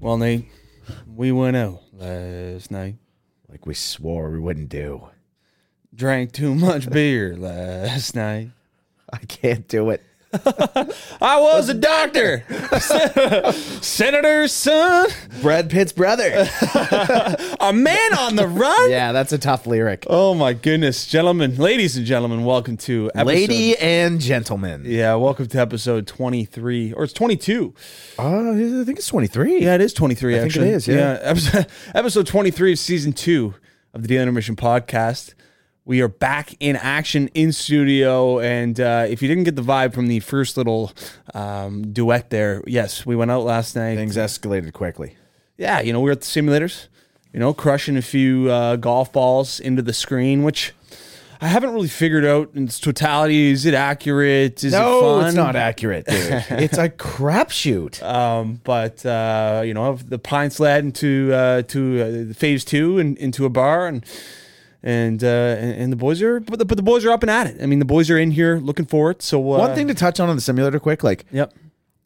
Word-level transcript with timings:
Well, 0.00 0.16
Nate, 0.16 0.48
we 1.12 1.32
went 1.32 1.56
out 1.56 1.82
last 1.92 2.70
night. 2.70 2.98
Like 3.48 3.66
we 3.66 3.74
swore 3.74 4.30
we 4.30 4.38
wouldn't 4.38 4.68
do. 4.68 5.08
Drank 5.92 6.30
too 6.30 6.54
much 6.54 6.88
beer 6.88 7.36
last 7.36 8.14
night. 8.14 8.50
I 9.12 9.18
can't 9.18 9.66
do 9.66 9.90
it. 9.90 10.00
I 10.30 11.38
was 11.40 11.70
a 11.70 11.74
doctor, 11.74 12.44
senator's 13.80 14.52
son, 14.52 15.08
Brad 15.40 15.70
Pitt's 15.70 15.92
brother. 15.92 16.24
a 17.60 17.72
man 17.72 18.18
on 18.18 18.36
the 18.36 18.46
run. 18.46 18.90
yeah, 18.90 19.12
that's 19.12 19.32
a 19.32 19.38
tough 19.38 19.66
lyric. 19.66 20.04
Oh 20.06 20.34
my 20.34 20.52
goodness, 20.52 21.06
gentlemen, 21.06 21.56
ladies 21.56 21.96
and 21.96 22.04
gentlemen, 22.04 22.44
welcome 22.44 22.76
to 22.78 23.10
episode, 23.14 23.26
Lady 23.26 23.78
and 23.78 24.20
gentlemen. 24.20 24.82
Yeah, 24.84 25.14
welcome 25.14 25.46
to 25.46 25.58
episode 25.58 26.06
twenty-three, 26.06 26.92
or 26.92 27.04
it's 27.04 27.14
twenty-two. 27.14 27.72
Uh, 28.18 28.50
I 28.50 28.84
think 28.84 28.98
it's 28.98 29.08
23. 29.08 29.62
Yeah, 29.62 29.76
it 29.76 29.80
is 29.80 29.94
twenty-three. 29.94 30.36
I 30.36 30.40
think 30.40 30.56
it 30.56 30.58
actually, 30.58 30.70
is, 30.70 30.88
yeah. 30.88 31.18
episode, 31.22 31.66
episode 31.94 32.26
twenty-three 32.26 32.72
of 32.72 32.78
season 32.78 33.14
two 33.14 33.54
of 33.94 34.02
the 34.02 34.08
Daily 34.08 34.22
Intermission 34.24 34.56
podcast. 34.56 35.32
We 35.88 36.02
are 36.02 36.08
back 36.08 36.54
in 36.60 36.76
action 36.76 37.28
in 37.32 37.50
studio, 37.50 38.40
and 38.40 38.78
uh, 38.78 39.06
if 39.08 39.22
you 39.22 39.28
didn't 39.28 39.44
get 39.44 39.56
the 39.56 39.62
vibe 39.62 39.94
from 39.94 40.06
the 40.06 40.20
first 40.20 40.58
little 40.58 40.92
um, 41.32 41.94
duet 41.94 42.28
there, 42.28 42.62
yes, 42.66 43.06
we 43.06 43.16
went 43.16 43.30
out 43.30 43.44
last 43.44 43.74
night. 43.74 43.94
Things 43.96 44.18
escalated 44.18 44.74
quickly. 44.74 45.16
yeah, 45.56 45.80
you 45.80 45.94
know, 45.94 46.00
we 46.00 46.10
were 46.10 46.12
at 46.12 46.20
the 46.20 46.26
simulators, 46.26 46.88
you 47.32 47.40
know, 47.40 47.54
crushing 47.54 47.96
a 47.96 48.02
few 48.02 48.50
uh, 48.50 48.76
golf 48.76 49.10
balls 49.14 49.58
into 49.60 49.80
the 49.80 49.94
screen, 49.94 50.42
which 50.42 50.74
I 51.40 51.46
haven't 51.48 51.72
really 51.72 51.88
figured 51.88 52.26
out 52.26 52.50
in 52.54 52.64
its 52.64 52.78
totality. 52.78 53.50
Is 53.50 53.64
it 53.64 53.72
accurate? 53.72 54.62
Is 54.62 54.74
it 54.74 54.78
No, 54.78 55.00
fun? 55.20 55.26
it's 55.28 55.34
not 55.36 55.56
accurate, 55.56 56.04
dude. 56.04 56.44
it's 56.50 56.76
a 56.76 56.90
crapshoot. 56.90 58.02
Um, 58.02 58.60
but 58.62 59.06
uh, 59.06 59.62
you 59.64 59.72
know, 59.72 59.94
the 59.96 60.18
pints 60.18 60.60
led 60.60 60.84
into 60.84 61.32
uh, 61.32 61.62
to 61.62 62.28
uh, 62.30 62.34
phase 62.34 62.62
two 62.62 62.98
and 62.98 63.16
into 63.16 63.46
a 63.46 63.48
bar, 63.48 63.86
and 63.86 64.04
and 64.82 65.22
uh, 65.24 65.26
and, 65.26 65.92
the 65.92 65.96
boys 65.96 66.22
are, 66.22 66.40
but 66.40 66.58
the, 66.58 66.64
but 66.64 66.76
the 66.76 66.82
boys 66.82 67.04
are 67.04 67.10
up 67.10 67.22
and 67.22 67.30
at 67.30 67.48
it. 67.48 67.62
I 67.62 67.66
mean, 67.66 67.78
the 67.78 67.84
boys 67.84 68.10
are 68.10 68.18
in 68.18 68.30
here 68.30 68.58
looking 68.58 68.86
for 68.86 69.10
it. 69.10 69.22
So 69.22 69.38
uh, 69.38 69.58
One 69.58 69.74
thing 69.74 69.88
to 69.88 69.94
touch 69.94 70.20
on 70.20 70.28
on 70.28 70.36
the 70.36 70.42
simulator 70.42 70.78
quick, 70.78 71.02
like 71.02 71.24
yep, 71.32 71.52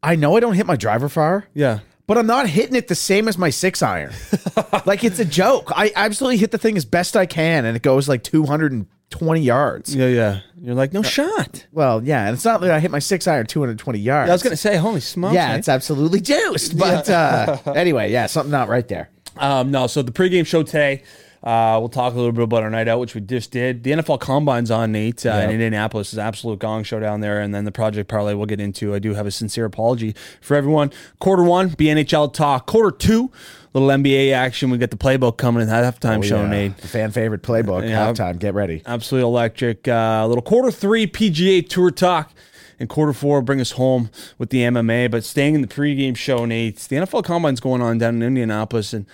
I 0.02 0.16
know 0.16 0.36
I 0.36 0.40
don't 0.40 0.54
hit 0.54 0.66
my 0.66 0.76
driver 0.76 1.08
far, 1.08 1.46
yeah. 1.54 1.80
but 2.06 2.16
I'm 2.16 2.26
not 2.26 2.48
hitting 2.48 2.74
it 2.74 2.88
the 2.88 2.94
same 2.94 3.28
as 3.28 3.36
my 3.36 3.50
six 3.50 3.82
iron. 3.82 4.12
like 4.86 5.04
it's 5.04 5.18
a 5.18 5.24
joke. 5.24 5.70
I 5.76 5.92
absolutely 5.94 6.38
hit 6.38 6.50
the 6.50 6.58
thing 6.58 6.76
as 6.76 6.84
best 6.84 7.16
I 7.16 7.26
can, 7.26 7.66
and 7.66 7.76
it 7.76 7.82
goes 7.82 8.08
like 8.08 8.22
220 8.22 9.40
yards. 9.40 9.94
Yeah, 9.94 10.06
yeah. 10.08 10.40
You're 10.60 10.74
like, 10.74 10.94
no 10.94 11.02
shot. 11.02 11.66
Well, 11.72 12.02
yeah, 12.02 12.26
and 12.26 12.34
it's 12.34 12.44
not 12.44 12.62
like 12.62 12.70
I 12.70 12.80
hit 12.80 12.90
my 12.90 13.00
six 13.00 13.26
iron 13.26 13.46
220 13.46 13.98
yards. 13.98 14.30
I 14.30 14.32
was 14.32 14.42
gonna 14.42 14.56
say, 14.56 14.76
holy 14.76 15.00
smokes. 15.00 15.34
yeah, 15.34 15.48
man. 15.48 15.58
it's 15.58 15.68
absolutely 15.68 16.20
juiced. 16.20 16.78
But 16.78 17.10
uh, 17.10 17.58
anyway, 17.74 18.10
yeah, 18.10 18.26
something 18.26 18.50
not 18.50 18.68
right 18.68 18.86
there. 18.88 19.10
Um, 19.36 19.70
no, 19.70 19.86
so 19.86 20.02
the 20.02 20.12
pregame 20.12 20.46
show 20.46 20.62
today. 20.62 21.02
Uh, 21.42 21.76
we'll 21.80 21.88
talk 21.88 22.12
a 22.12 22.16
little 22.16 22.30
bit 22.32 22.44
about 22.44 22.62
our 22.62 22.70
night 22.70 22.86
out, 22.86 23.00
which 23.00 23.14
we 23.16 23.20
just 23.20 23.50
did. 23.50 23.82
The 23.82 23.90
NFL 23.92 24.20
Combine's 24.20 24.70
on, 24.70 24.92
Nate, 24.92 25.26
uh, 25.26 25.30
in 25.30 25.50
Indianapolis. 25.50 26.12
is 26.12 26.18
absolute 26.18 26.60
gong 26.60 26.84
show 26.84 27.00
down 27.00 27.20
there. 27.20 27.40
And 27.40 27.52
then 27.52 27.64
the 27.64 27.72
Project 27.72 28.08
Parlay 28.08 28.34
we'll 28.34 28.46
get 28.46 28.60
into. 28.60 28.94
I 28.94 29.00
do 29.00 29.14
have 29.14 29.26
a 29.26 29.30
sincere 29.32 29.64
apology 29.64 30.14
for 30.40 30.56
everyone. 30.56 30.92
Quarter 31.18 31.42
one, 31.42 31.70
BNHL 31.70 32.32
talk. 32.32 32.66
Quarter 32.66 32.96
two, 32.96 33.32
little 33.74 33.88
NBA 33.88 34.32
action. 34.32 34.70
We 34.70 34.78
got 34.78 34.90
the 34.92 34.96
playbook 34.96 35.36
coming 35.36 35.62
in 35.62 35.68
that 35.68 35.82
halftime 36.00 36.22
show, 36.22 36.38
Oh, 36.38 36.42
Yeah, 36.42 36.48
Nate. 36.50 36.76
The 36.76 36.86
fan 36.88 37.10
favorite 37.10 37.42
playbook, 37.42 37.88
Yeah. 37.88 38.12
halftime. 38.12 38.38
Get 38.38 38.54
ready. 38.54 38.82
Absolutely 38.86 39.26
electric. 39.28 39.88
Uh, 39.88 40.22
a 40.24 40.28
little 40.28 40.42
quarter 40.42 40.70
three 40.70 41.06
PGA 41.08 41.60
Tour 41.68 41.90
talk. 41.90 42.32
And 42.78 42.88
quarter 42.88 43.12
four, 43.12 43.42
bring 43.42 43.60
us 43.60 43.72
home 43.72 44.10
with 44.38 44.50
the 44.50 44.62
MMA. 44.62 45.08
But 45.08 45.22
staying 45.24 45.54
in 45.54 45.60
the 45.62 45.68
pregame 45.68 46.16
show, 46.16 46.44
Nate, 46.44 46.76
the 46.78 46.96
NFL 46.96 47.22
Combine's 47.22 47.60
going 47.60 47.80
on 47.80 47.98
down 47.98 48.16
in 48.16 48.22
Indianapolis. 48.22 48.92
And 48.92 49.06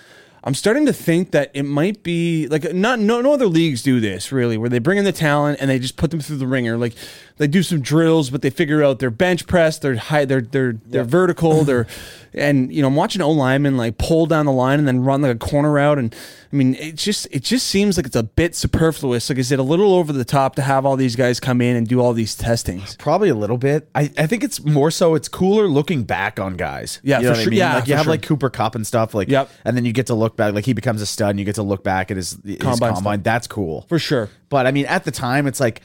I'm 0.43 0.53
starting 0.53 0.85
to 0.85 0.93
think 0.93 1.31
that 1.31 1.51
it 1.53 1.63
might 1.63 2.01
be 2.03 2.47
like 2.47 2.73
not 2.73 2.99
no, 2.99 3.21
no 3.21 3.33
other 3.33 3.47
leagues 3.47 3.81
do 3.81 3.99
this 3.99 4.31
really, 4.31 4.57
where 4.57 4.69
they 4.69 4.79
bring 4.79 4.97
in 4.97 5.05
the 5.05 5.11
talent 5.11 5.59
and 5.59 5.69
they 5.69 5.79
just 5.79 5.97
put 5.97 6.11
them 6.11 6.19
through 6.19 6.37
the 6.37 6.47
ringer. 6.47 6.77
Like 6.77 6.95
they 7.39 7.47
do 7.47 7.63
some 7.63 7.81
drills, 7.81 8.29
but 8.29 8.41
they 8.41 8.49
figure 8.49 8.83
out 8.83 8.99
their 8.99 9.09
bench 9.09 9.47
press, 9.47 9.79
their 9.79 9.95
high, 9.95 10.25
their 10.25 10.41
their 10.41 10.73
they're 10.85 11.05
vertical, 11.05 11.63
they're 11.63 11.87
and 12.33 12.71
you 12.71 12.81
know 12.81 12.89
I'm 12.89 12.95
watching 12.95 13.21
O 13.21 13.31
linemen 13.31 13.77
like 13.77 13.97
pull 13.97 14.25
down 14.25 14.45
the 14.45 14.51
line 14.51 14.77
and 14.77 14.87
then 14.87 14.99
run 15.03 15.21
like 15.21 15.35
a 15.35 15.39
corner 15.39 15.71
route, 15.71 15.97
and 15.97 16.13
I 16.51 16.55
mean 16.55 16.75
it 16.75 16.95
just 16.95 17.27
it 17.31 17.43
just 17.43 17.67
seems 17.67 17.95
like 17.95 18.05
it's 18.05 18.15
a 18.17 18.23
bit 18.23 18.55
superfluous. 18.55 19.29
Like 19.29 19.39
is 19.39 19.53
it 19.53 19.57
a 19.57 19.63
little 19.63 19.95
over 19.95 20.11
the 20.11 20.25
top 20.25 20.55
to 20.55 20.61
have 20.61 20.85
all 20.85 20.97
these 20.97 21.15
guys 21.15 21.39
come 21.39 21.61
in 21.61 21.77
and 21.77 21.87
do 21.87 22.01
all 22.01 22.11
these 22.11 22.35
testings? 22.35 22.97
Probably 22.97 23.29
a 23.29 23.35
little 23.35 23.57
bit. 23.57 23.89
I, 23.95 24.11
I 24.17 24.27
think 24.27 24.43
it's 24.43 24.63
more 24.63 24.91
so 24.91 25.15
it's 25.15 25.29
cooler 25.29 25.69
looking 25.69 26.03
back 26.03 26.41
on 26.41 26.57
guys. 26.57 26.99
Yeah, 27.03 27.19
you 27.19 27.23
know 27.23 27.35
for 27.35 27.41
sure. 27.41 27.47
I 27.47 27.49
mean? 27.51 27.59
Yeah, 27.59 27.75
like 27.75 27.87
you 27.87 27.95
have 27.95 28.03
sure. 28.03 28.11
like 28.11 28.21
Cooper 28.21 28.49
Kupp 28.49 28.75
and 28.75 28.85
stuff. 28.85 29.13
Like, 29.13 29.29
Yep. 29.29 29.49
and 29.63 29.77
then 29.77 29.85
you 29.85 29.93
get 29.93 30.07
to 30.07 30.13
look 30.13 30.35
back. 30.35 30.53
Like 30.53 30.65
he 30.65 30.73
becomes 30.73 31.01
a 31.01 31.05
stud, 31.05 31.29
and 31.29 31.39
you 31.39 31.45
get 31.45 31.55
to 31.55 31.63
look 31.63 31.85
back 31.85 32.11
at 32.11 32.17
his, 32.17 32.37
his 32.43 32.57
Combine 32.57 32.95
combine. 32.95 33.21
That's 33.21 33.47
cool. 33.47 33.85
For 33.87 33.97
sure. 33.97 34.29
But 34.49 34.67
I 34.67 34.71
mean, 34.71 34.85
at 34.87 35.05
the 35.05 35.11
time, 35.11 35.47
it's 35.47 35.61
like 35.61 35.81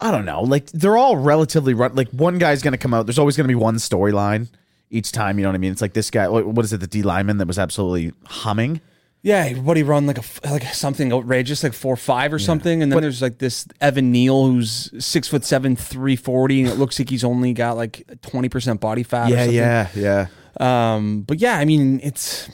I 0.00 0.10
don't 0.10 0.24
know. 0.24 0.42
Like 0.42 0.66
they're 0.66 0.96
all 0.96 1.16
relatively 1.16 1.74
run. 1.74 1.94
Like 1.94 2.08
one 2.10 2.38
guy's 2.38 2.62
going 2.62 2.72
to 2.72 2.78
come 2.78 2.94
out. 2.94 3.06
There's 3.06 3.18
always 3.18 3.36
going 3.36 3.44
to 3.44 3.48
be 3.48 3.54
one 3.54 3.76
storyline 3.76 4.48
each 4.90 5.12
time. 5.12 5.38
You 5.38 5.42
know 5.42 5.50
what 5.50 5.56
I 5.56 5.58
mean? 5.58 5.72
It's 5.72 5.82
like 5.82 5.92
this 5.92 6.10
guy. 6.10 6.28
What 6.28 6.64
is 6.64 6.72
it? 6.72 6.80
The 6.80 6.86
D 6.86 7.02
lineman 7.02 7.38
that 7.38 7.46
was 7.46 7.58
absolutely 7.58 8.12
humming. 8.26 8.80
Yeah, 9.22 9.44
everybody 9.50 9.82
run 9.82 10.06
like 10.06 10.16
a 10.18 10.50
like 10.50 10.64
something 10.74 11.12
outrageous, 11.12 11.62
like 11.62 11.74
four 11.74 11.94
five 11.96 12.32
or 12.32 12.38
something, 12.38 12.82
and 12.82 12.90
then 12.90 13.02
there's 13.02 13.20
like 13.20 13.36
this 13.38 13.66
Evan 13.80 14.10
Neal 14.12 14.46
who's 14.46 14.90
six 15.04 15.28
foot 15.28 15.44
seven, 15.44 15.76
three 15.76 16.16
forty, 16.16 16.62
and 16.62 16.70
it 16.70 16.76
looks 16.76 16.98
like 16.98 17.10
he's 17.10 17.22
only 17.24 17.52
got 17.52 17.76
like 17.76 18.02
twenty 18.22 18.48
percent 18.48 18.80
body 18.80 19.02
fat. 19.02 19.30
or 19.30 19.36
something. 19.36 19.54
yeah. 19.54 19.88
Yeah. 19.94 20.26
Um, 20.58 21.22
but 21.22 21.38
yeah, 21.38 21.58
I 21.58 21.64
mean, 21.66 22.00
it's 22.02 22.48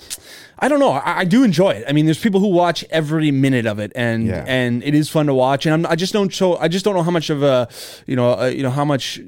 I 0.59 0.67
don't 0.69 0.81
know. 0.81 0.91
I, 0.91 1.21
I 1.21 1.25
do 1.25 1.45
enjoy 1.45 1.71
it. 1.71 1.85
I 1.89 1.93
mean, 1.93 2.05
there's 2.05 2.21
people 2.21 2.41
who 2.41 2.49
watch 2.49 2.85
every 2.91 3.31
minute 3.31 3.67
of 3.67 3.79
it, 3.79 3.93
and 3.95 4.27
Yeah. 4.27 4.45
and 4.49 4.83
it 4.83 4.95
is 4.95 5.09
fun 5.09 5.27
to 5.27 5.35
watch. 5.35 5.67
And 5.67 5.73
I'm, 5.87 5.87
I 5.93 5.95
just 5.95 6.13
don't 6.13 6.31
show. 6.31 6.57
I 6.57 6.67
just 6.67 6.85
don't 6.85 6.95
know 6.95 7.03
how 7.05 7.11
much 7.13 7.31
of 7.31 7.45
a 7.45 7.69
you 8.07 8.17
know 8.17 8.39
uh, 8.41 8.47
you 8.47 8.63
know 8.65 8.71
how 8.71 8.85
much 8.85 9.21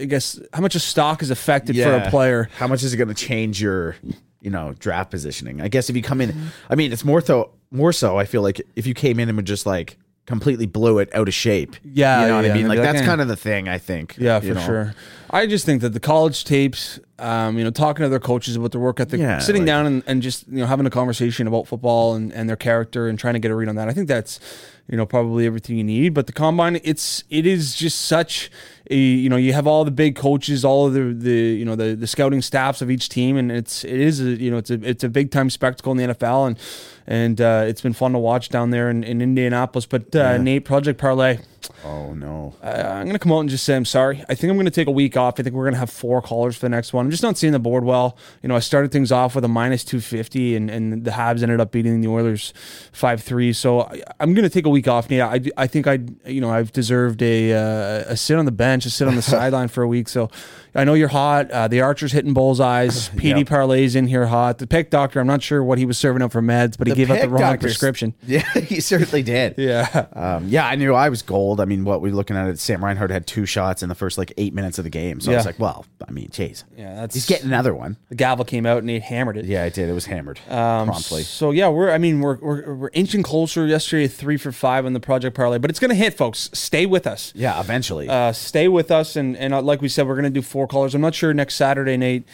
I 0.00 0.04
guess 0.04 0.40
how 0.52 0.60
much 0.60 0.74
a 0.74 0.80
stock 0.80 1.22
is 1.22 1.30
affected 1.30 1.76
for 1.76 1.92
a 1.92 2.10
player. 2.10 2.48
How 2.56 2.66
much 2.66 2.82
is 2.82 2.92
it 2.92 2.96
going 2.96 3.08
to 3.08 3.14
change 3.14 3.60
your, 3.60 3.96
you 4.40 4.50
know, 4.50 4.74
draft 4.78 5.10
positioning? 5.10 5.60
I 5.60 5.68
guess 5.68 5.88
if 5.88 5.96
you 5.96 6.02
come 6.02 6.20
in, 6.20 6.50
I 6.68 6.74
mean, 6.74 6.92
it's 6.92 7.04
more 7.04 7.20
so. 7.20 7.52
More 7.70 7.92
so, 7.92 8.16
I 8.16 8.24
feel 8.24 8.40
like 8.40 8.62
if 8.76 8.86
you 8.86 8.94
came 8.94 9.20
in 9.20 9.28
and 9.28 9.36
would 9.36 9.44
just 9.44 9.66
like 9.66 9.98
completely 10.24 10.64
blew 10.64 11.00
it 11.00 11.14
out 11.14 11.28
of 11.28 11.34
shape. 11.34 11.76
Yeah, 11.84 12.22
you 12.22 12.28
know 12.28 12.36
what 12.36 12.44
yeah, 12.46 12.52
I 12.52 12.54
mean. 12.54 12.66
Like 12.68 12.78
that 12.78 12.84
that's 12.84 12.98
can- 13.00 13.06
kind 13.06 13.20
of 13.20 13.28
the 13.28 13.36
thing. 13.36 13.68
I 13.68 13.76
think. 13.76 14.16
Yeah, 14.18 14.40
you 14.40 14.48
for 14.48 14.54
know? 14.54 14.66
sure. 14.66 14.94
I 15.30 15.46
just 15.46 15.66
think 15.66 15.82
that 15.82 15.90
the 15.90 16.00
college 16.00 16.44
tapes, 16.44 16.98
um, 17.18 17.58
you 17.58 17.64
know, 17.64 17.70
talking 17.70 18.02
to 18.04 18.08
their 18.08 18.18
coaches 18.20 18.56
about 18.56 18.72
their 18.72 18.80
work 18.80 18.98
ethic, 19.00 19.20
Yeah, 19.20 19.38
sitting 19.38 19.62
like- 19.62 19.66
down 19.66 19.86
and, 19.86 20.02
and 20.06 20.22
just, 20.22 20.46
you 20.48 20.58
know, 20.58 20.66
having 20.66 20.86
a 20.86 20.90
conversation 20.90 21.46
about 21.46 21.66
football 21.66 22.14
and, 22.14 22.32
and 22.32 22.48
their 22.48 22.56
character 22.56 23.08
and 23.08 23.18
trying 23.18 23.34
to 23.34 23.40
get 23.40 23.50
a 23.50 23.54
read 23.54 23.68
on 23.68 23.76
that. 23.76 23.88
I 23.88 23.92
think 23.92 24.08
that's, 24.08 24.40
you 24.88 24.96
know, 24.96 25.04
probably 25.04 25.44
everything 25.46 25.76
you 25.76 25.84
need. 25.84 26.14
But 26.14 26.26
the 26.28 26.32
combine, 26.32 26.80
it's 26.82 27.24
it 27.28 27.44
is 27.44 27.74
just 27.74 28.00
such 28.06 28.50
a, 28.90 28.96
you 28.96 29.28
know, 29.28 29.36
you 29.36 29.52
have 29.52 29.66
all 29.66 29.84
the 29.84 29.90
big 29.90 30.16
coaches, 30.16 30.64
all 30.64 30.86
of 30.86 30.94
the, 30.94 31.12
the 31.12 31.30
you 31.30 31.64
know, 31.64 31.76
the, 31.76 31.94
the 31.94 32.06
scouting 32.06 32.40
staffs 32.40 32.80
of 32.80 32.90
each 32.90 33.10
team, 33.10 33.36
and 33.36 33.52
it's 33.52 33.84
it 33.84 34.00
is 34.00 34.20
a, 34.20 34.30
you 34.30 34.50
know, 34.50 34.56
it's 34.56 34.70
a 34.70 34.80
it's 34.82 35.04
a 35.04 35.08
big 35.10 35.30
time 35.30 35.50
spectacle 35.50 35.92
in 35.92 35.98
the 35.98 36.14
NFL, 36.14 36.46
and 36.46 36.58
and 37.06 37.40
uh, 37.40 37.64
it's 37.66 37.82
been 37.82 37.92
fun 37.92 38.12
to 38.12 38.18
watch 38.18 38.48
down 38.48 38.70
there 38.70 38.88
in, 38.88 39.04
in 39.04 39.20
Indianapolis. 39.20 39.84
But 39.84 40.14
uh, 40.16 40.38
Nate, 40.38 40.64
Project 40.64 40.98
Parlay. 40.98 41.38
Oh 41.84 42.12
no. 42.14 42.54
Uh, 42.62 42.66
I'm 42.66 43.04
going 43.04 43.12
to 43.14 43.18
come 43.18 43.32
out 43.32 43.40
and 43.40 43.48
just 43.48 43.64
say 43.64 43.76
I'm 43.76 43.84
sorry. 43.84 44.24
I 44.28 44.34
think 44.34 44.50
I'm 44.50 44.56
going 44.56 44.64
to 44.66 44.70
take 44.70 44.88
a 44.88 44.92
week 44.92 45.16
off. 45.16 45.38
I 45.38 45.42
think 45.42 45.54
we're 45.54 45.64
going 45.64 45.74
to 45.74 45.78
have 45.80 45.90
four 45.90 46.20
callers 46.22 46.56
for 46.56 46.62
the 46.62 46.68
next 46.70 46.92
one. 46.92 47.06
I'm 47.06 47.10
just 47.10 47.22
not 47.22 47.36
seeing 47.38 47.52
the 47.52 47.58
board 47.58 47.84
well. 47.84 48.16
You 48.42 48.48
know, 48.48 48.56
I 48.56 48.60
started 48.60 48.90
things 48.92 49.12
off 49.12 49.34
with 49.34 49.44
a 49.44 49.48
minus 49.48 49.84
250, 49.84 50.56
and, 50.56 50.70
and 50.70 51.04
the 51.04 51.10
Habs 51.12 51.42
ended 51.42 51.60
up 51.60 51.70
beating 51.72 52.00
the 52.00 52.08
Oilers 52.08 52.52
5 52.92 53.22
3. 53.22 53.52
So 53.52 53.82
I, 53.82 54.02
I'm 54.20 54.34
going 54.34 54.44
to 54.44 54.50
take 54.50 54.66
a 54.66 54.70
week 54.70 54.88
off. 54.88 55.10
Yeah, 55.10 55.28
I, 55.28 55.40
I 55.56 55.66
think 55.66 55.86
I, 55.86 55.98
you 56.26 56.40
know, 56.40 56.50
I've 56.50 56.72
deserved 56.72 57.22
a, 57.22 57.52
uh, 57.52 58.12
a 58.12 58.16
sit 58.16 58.36
on 58.38 58.44
the 58.44 58.52
bench, 58.52 58.86
a 58.86 58.90
sit 58.90 59.06
on 59.08 59.14
the 59.16 59.22
sideline 59.36 59.68
for 59.68 59.82
a 59.82 59.88
week. 59.88 60.08
So, 60.08 60.30
I 60.74 60.84
know 60.84 60.94
you're 60.94 61.08
hot. 61.08 61.50
Uh, 61.50 61.66
the 61.66 61.80
Archer's 61.80 62.12
hitting 62.12 62.34
bullseyes. 62.34 63.08
PD 63.16 63.38
Yep. 63.38 63.46
Parlay's 63.48 63.96
in 63.96 64.06
here 64.06 64.26
hot. 64.26 64.58
The 64.58 64.66
pick 64.66 64.90
doctor, 64.90 65.18
I'm 65.18 65.26
not 65.26 65.42
sure 65.42 65.64
what 65.64 65.78
he 65.78 65.86
was 65.86 65.96
serving 65.98 66.22
up 66.22 66.30
for 66.30 66.42
meds, 66.42 66.76
but 66.78 66.86
he 66.86 66.94
gave 66.94 67.10
up 67.10 67.20
the 67.20 67.28
wrong 67.28 67.40
doctor's- 67.40 67.72
prescription. 67.72 68.14
Yeah, 68.26 68.42
he 68.52 68.80
certainly 68.80 69.22
did. 69.22 69.54
Yeah. 69.56 70.06
Um, 70.12 70.48
yeah, 70.48 70.66
I 70.66 70.74
knew 70.76 70.94
I 70.94 71.08
was 71.08 71.22
gold. 71.22 71.57
I 71.60 71.64
mean, 71.64 71.84
what 71.84 72.00
we're 72.00 72.12
looking 72.12 72.36
at 72.36 72.48
it, 72.48 72.58
Sam 72.58 72.84
Reinhart 72.84 73.10
had 73.10 73.26
two 73.26 73.46
shots 73.46 73.82
in 73.82 73.88
the 73.88 73.94
first 73.94 74.18
like 74.18 74.32
eight 74.36 74.54
minutes 74.54 74.78
of 74.78 74.84
the 74.84 74.90
game. 74.90 75.20
So 75.20 75.32
I 75.32 75.36
was 75.36 75.46
like, 75.46 75.58
well, 75.58 75.84
I 76.06 76.10
mean, 76.10 76.28
jeez. 76.28 76.64
Yeah, 76.76 76.94
that's 76.94 77.14
He's 77.14 77.26
getting 77.26 77.46
another 77.48 77.74
one. 77.74 77.96
the 78.08 78.14
gavel 78.14 78.44
came 78.44 78.66
out 78.66 78.78
and 78.78 78.88
he 78.90 78.98
hammered 79.00 79.36
it. 79.36 79.44
Yeah, 79.44 79.64
I 79.64 79.68
did. 79.68 79.88
It 79.88 79.92
was 79.92 80.06
hammered 80.06 80.38
Um, 80.48 80.86
promptly. 80.88 81.22
So 81.22 81.50
yeah, 81.50 81.68
we're 81.68 81.90
I 81.90 81.98
mean 81.98 82.20
we're, 82.20 82.36
we're 82.38 82.74
we're 82.74 82.90
inching 82.92 83.22
closer. 83.22 83.66
Yesterday, 83.66 84.08
three 84.08 84.36
for 84.36 84.52
five 84.52 84.86
on 84.86 84.92
the 84.92 85.00
Project 85.00 85.36
Parlay, 85.36 85.58
but 85.58 85.70
it's 85.70 85.78
gonna 85.80 85.94
hit, 85.94 86.14
folks. 86.14 86.50
Stay 86.52 86.86
with 86.86 87.06
us. 87.06 87.32
Yeah, 87.34 87.60
eventually. 87.60 88.08
Uh, 88.08 88.32
stay 88.32 88.68
with 88.68 88.90
us, 88.90 89.16
and 89.16 89.36
and 89.36 89.52
uh, 89.54 89.62
like 89.62 89.80
we 89.82 89.88
said, 89.88 90.06
we're 90.06 90.16
gonna 90.16 90.30
do 90.30 90.42
four 90.42 90.66
callers. 90.66 90.94
I'm 90.94 91.00
not 91.00 91.14
sure 91.14 91.32
next 91.34 91.54
Saturday, 91.56 91.96
Nate, 91.96 92.26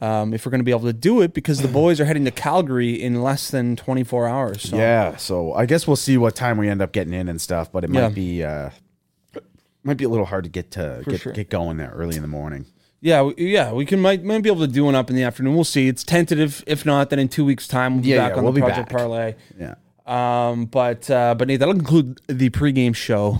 um, 0.00 0.32
if 0.34 0.44
we're 0.46 0.50
gonna 0.50 0.62
be 0.62 0.70
able 0.70 0.80
to 0.86 0.92
do 0.92 1.20
it 1.20 1.34
because 1.34 1.60
the 1.60 1.68
boys 1.82 2.00
are 2.00 2.04
heading 2.04 2.24
to 2.24 2.30
Calgary 2.30 3.00
in 3.00 3.22
less 3.22 3.50
than 3.50 3.76
24 3.76 4.26
hours. 4.28 4.62
So. 4.70 4.76
yeah, 4.76 5.16
so 5.16 5.52
I 5.52 5.66
guess 5.66 5.86
we'll 5.86 5.96
see 5.96 6.16
what 6.16 6.34
time 6.34 6.56
we 6.58 6.68
end 6.68 6.80
up 6.82 6.92
getting 6.92 7.12
in 7.12 7.28
and 7.28 7.40
stuff. 7.40 7.70
But 7.70 7.84
it 7.84 7.90
Yeah. 7.92 8.02
might 8.08 8.14
be 8.14 8.42
uh, 8.44 8.70
might 9.84 9.96
be 9.96 10.04
a 10.04 10.08
little 10.08 10.26
hard 10.26 10.44
to 10.44 10.50
get 10.50 10.70
to 10.72 11.02
get, 11.06 11.20
sure. 11.20 11.32
get 11.32 11.50
going 11.50 11.76
there 11.76 11.90
early 11.94 12.16
in 12.16 12.22
the 12.22 12.28
morning. 12.28 12.66
Yeah, 13.00 13.22
we- 13.22 13.34
yeah, 13.52 13.72
we 13.72 13.84
can 13.84 13.98
might, 14.00 14.22
might 14.22 14.42
be 14.42 14.48
able 14.48 14.60
to 14.60 14.72
do 14.72 14.84
one 14.84 14.94
up 14.94 15.10
in 15.10 15.16
the 15.16 15.24
afternoon. 15.24 15.54
We'll 15.56 15.64
see. 15.64 15.88
It's 15.88 16.04
tentative. 16.04 16.62
If 16.68 16.86
not, 16.86 17.10
then 17.10 17.18
in 17.18 17.28
two 17.28 17.44
weeks' 17.44 17.66
time 17.66 17.94
we'll 17.94 18.02
be 18.04 18.10
Yeah, 18.10 18.18
back 18.18 18.30
yeah, 18.32 18.36
on 18.38 18.44
we'll 18.44 18.52
the 18.52 18.60
Project 18.60 18.88
back. 18.90 18.96
Parlay. 18.98 19.34
Yeah. 19.58 19.74
Um, 20.06 20.66
but 20.66 21.10
uh, 21.10 21.34
but 21.34 21.48
Nate, 21.48 21.58
that'll 21.58 21.74
conclude 21.74 22.20
the 22.28 22.50
pregame 22.50 22.94
show. 22.94 23.38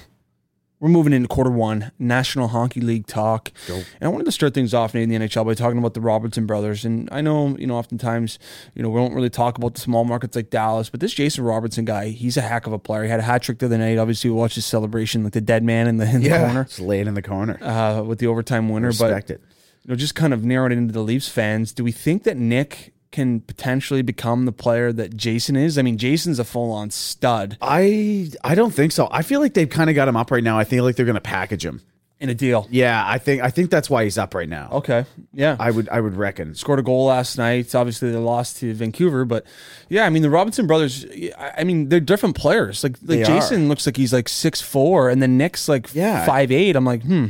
We're 0.83 0.89
moving 0.89 1.13
into 1.13 1.29
quarter 1.29 1.49
one, 1.49 1.93
National 2.01 2.49
Hockey 2.49 2.81
League 2.81 3.07
talk. 3.07 3.53
And 3.69 3.85
I 4.03 4.09
wanted 4.09 4.25
to 4.25 4.33
start 4.33 4.53
things 4.53 4.75
off, 4.75 4.95
Nate, 4.95 5.05
in 5.05 5.11
the 5.11 5.17
NHL 5.17 5.47
by 5.47 5.55
talking 5.55 5.79
about 5.79 5.95
the 5.95 6.01
Robertson 6.01 6.45
brothers. 6.45 6.85
And 6.85 7.09
I 7.13 7.21
know, 7.21 7.57
you 7.57 7.69
know, 7.69 7.77
oftentimes, 7.77 8.41
you 8.75 8.83
know, 8.83 8.89
we 8.91 8.99
don't 8.99 9.15
really 9.15 9.31
talk 9.31 9.57
about 9.59 9.75
the 9.75 9.81
small 9.81 10.05
markets 10.05 10.35
like 10.35 10.51
Dallas, 10.51 10.91
but 10.91 10.99
this 10.99 11.15
Jason 11.15 11.45
Robertson 11.45 11.85
guy, 11.85 12.09
he's 12.09 12.37
a 12.37 12.41
heck 12.41 12.67
of 12.67 12.73
a 12.73 12.81
player. 12.81 13.05
He 13.05 13.11
had 13.11 13.21
a 13.21 13.23
hat 13.23 13.43
trick 13.43 13.61
the 13.61 13.67
other 13.67 13.79
night. 13.79 13.97
Obviously, 13.97 14.29
we 14.29 14.35
watched 14.35 14.57
his 14.57 14.67
celebration, 14.67 15.23
like 15.23 15.35
the 15.35 15.41
dead 15.41 15.63
man 15.63 15.87
in 15.87 15.99
the, 15.99 16.05
in 16.11 16.21
the 16.21 16.31
corner 16.31 16.65
Just 16.65 16.81
lay 16.81 16.99
in 16.99 17.15
the 17.15 17.23
corner. 17.23 17.63
uh, 17.63 18.03
with 18.03 18.19
the 18.19 18.27
overtime 18.27 18.69
winner. 18.69 18.89
Respect 18.89 19.29
but 19.29 19.35
it. 19.37 19.41
you 19.85 19.91
know, 19.91 19.95
just 19.95 20.17
kind 20.17 20.35
of 20.35 20.45
narrowed 20.45 20.73
into 20.73 20.93
the 20.93 21.03
Leafs 21.03 21.29
fans. 21.29 21.73
Do 21.73 21.85
we 21.85 21.93
think 21.93 22.25
that 22.25 22.37
Nick 22.37 22.93
can 23.13 23.41
potentially 23.41 24.03
become 24.03 24.45
the 24.47 24.53
player 24.53 24.93
that 24.93 25.17
Jason 25.17 25.55
is? 25.55 25.79
I 25.79 25.83
mean, 25.83 25.99
Jason's 25.99 26.39
a 26.39 26.45
full 26.45 26.73
on 26.73 26.91
stud 26.91 27.57
I 27.63 28.31
I 28.43 28.55
don't 28.57 28.73
think 28.75 28.91
so. 28.93 29.09
I 29.13 29.23
feel 29.23 29.41
like 29.41 29.55
they've 29.55 29.69
kind 29.71 29.89
of 29.91 29.95
got 29.97 30.09
him 30.09 30.17
up 30.17 30.31
right 30.31 30.43
now. 30.43 30.59
I 30.59 30.65
feel 30.65 30.83
like 30.85 30.97
they're 30.97 31.07
going 31.07 31.15
to 31.15 31.21
package 31.21 31.65
him. 31.65 31.83
in 32.21 32.29
a 32.29 32.35
deal. 32.35 32.69
Yeah, 32.71 33.03
I 33.05 33.19
think 33.19 33.43
I 33.43 33.51
think 33.51 33.69
that's 33.71 33.91
why 33.91 34.05
he's 34.05 34.17
up 34.17 34.33
right 34.35 34.49
now. 34.49 34.69
Okay. 34.73 35.05
Yeah. 35.33 35.57
I 35.59 35.71
would 35.73 35.89
I 35.89 36.01
would 36.01 36.15
reckon. 36.17 36.55
Scored 36.55 36.79
a 36.79 36.83
goal 36.83 37.07
last 37.07 37.37
night. 37.37 37.75
Obviously, 37.75 38.11
they 38.13 38.17
lost 38.17 38.59
to 38.59 38.73
Vancouver, 38.75 39.25
but 39.25 39.45
yeah, 39.89 40.05
I 40.07 40.11
mean 40.11 40.23
the 40.23 40.31
Robinson 40.31 40.67
brothers. 40.69 41.05
I 41.39 41.65
mean 41.65 41.89
they're 41.89 41.99
different 42.01 42.37
players. 42.37 42.83
Like 42.85 42.93
like 43.03 43.19
They 43.19 43.25
Jason 43.25 43.69
looks 43.69 43.87
like 43.87 43.97
he's 43.97 44.13
like 44.13 44.29
six 44.29 44.61
four, 44.61 45.11
and 45.11 45.21
then 45.21 45.37
Nick's 45.37 45.69
like 45.69 45.93
Yeah. 45.95 46.25
five 46.25 46.51
eight. 46.53 46.77
I'm 46.77 46.85
like, 46.85 47.03
hmm. 47.03 47.27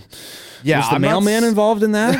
Yeah, 0.64 0.78
Was 0.78 0.90
the 0.90 0.94
I'm 0.96 1.02
not 1.02 1.08
mailman 1.08 1.42
s- 1.42 1.48
involved 1.48 1.82
in 1.82 1.92
that? 1.92 2.14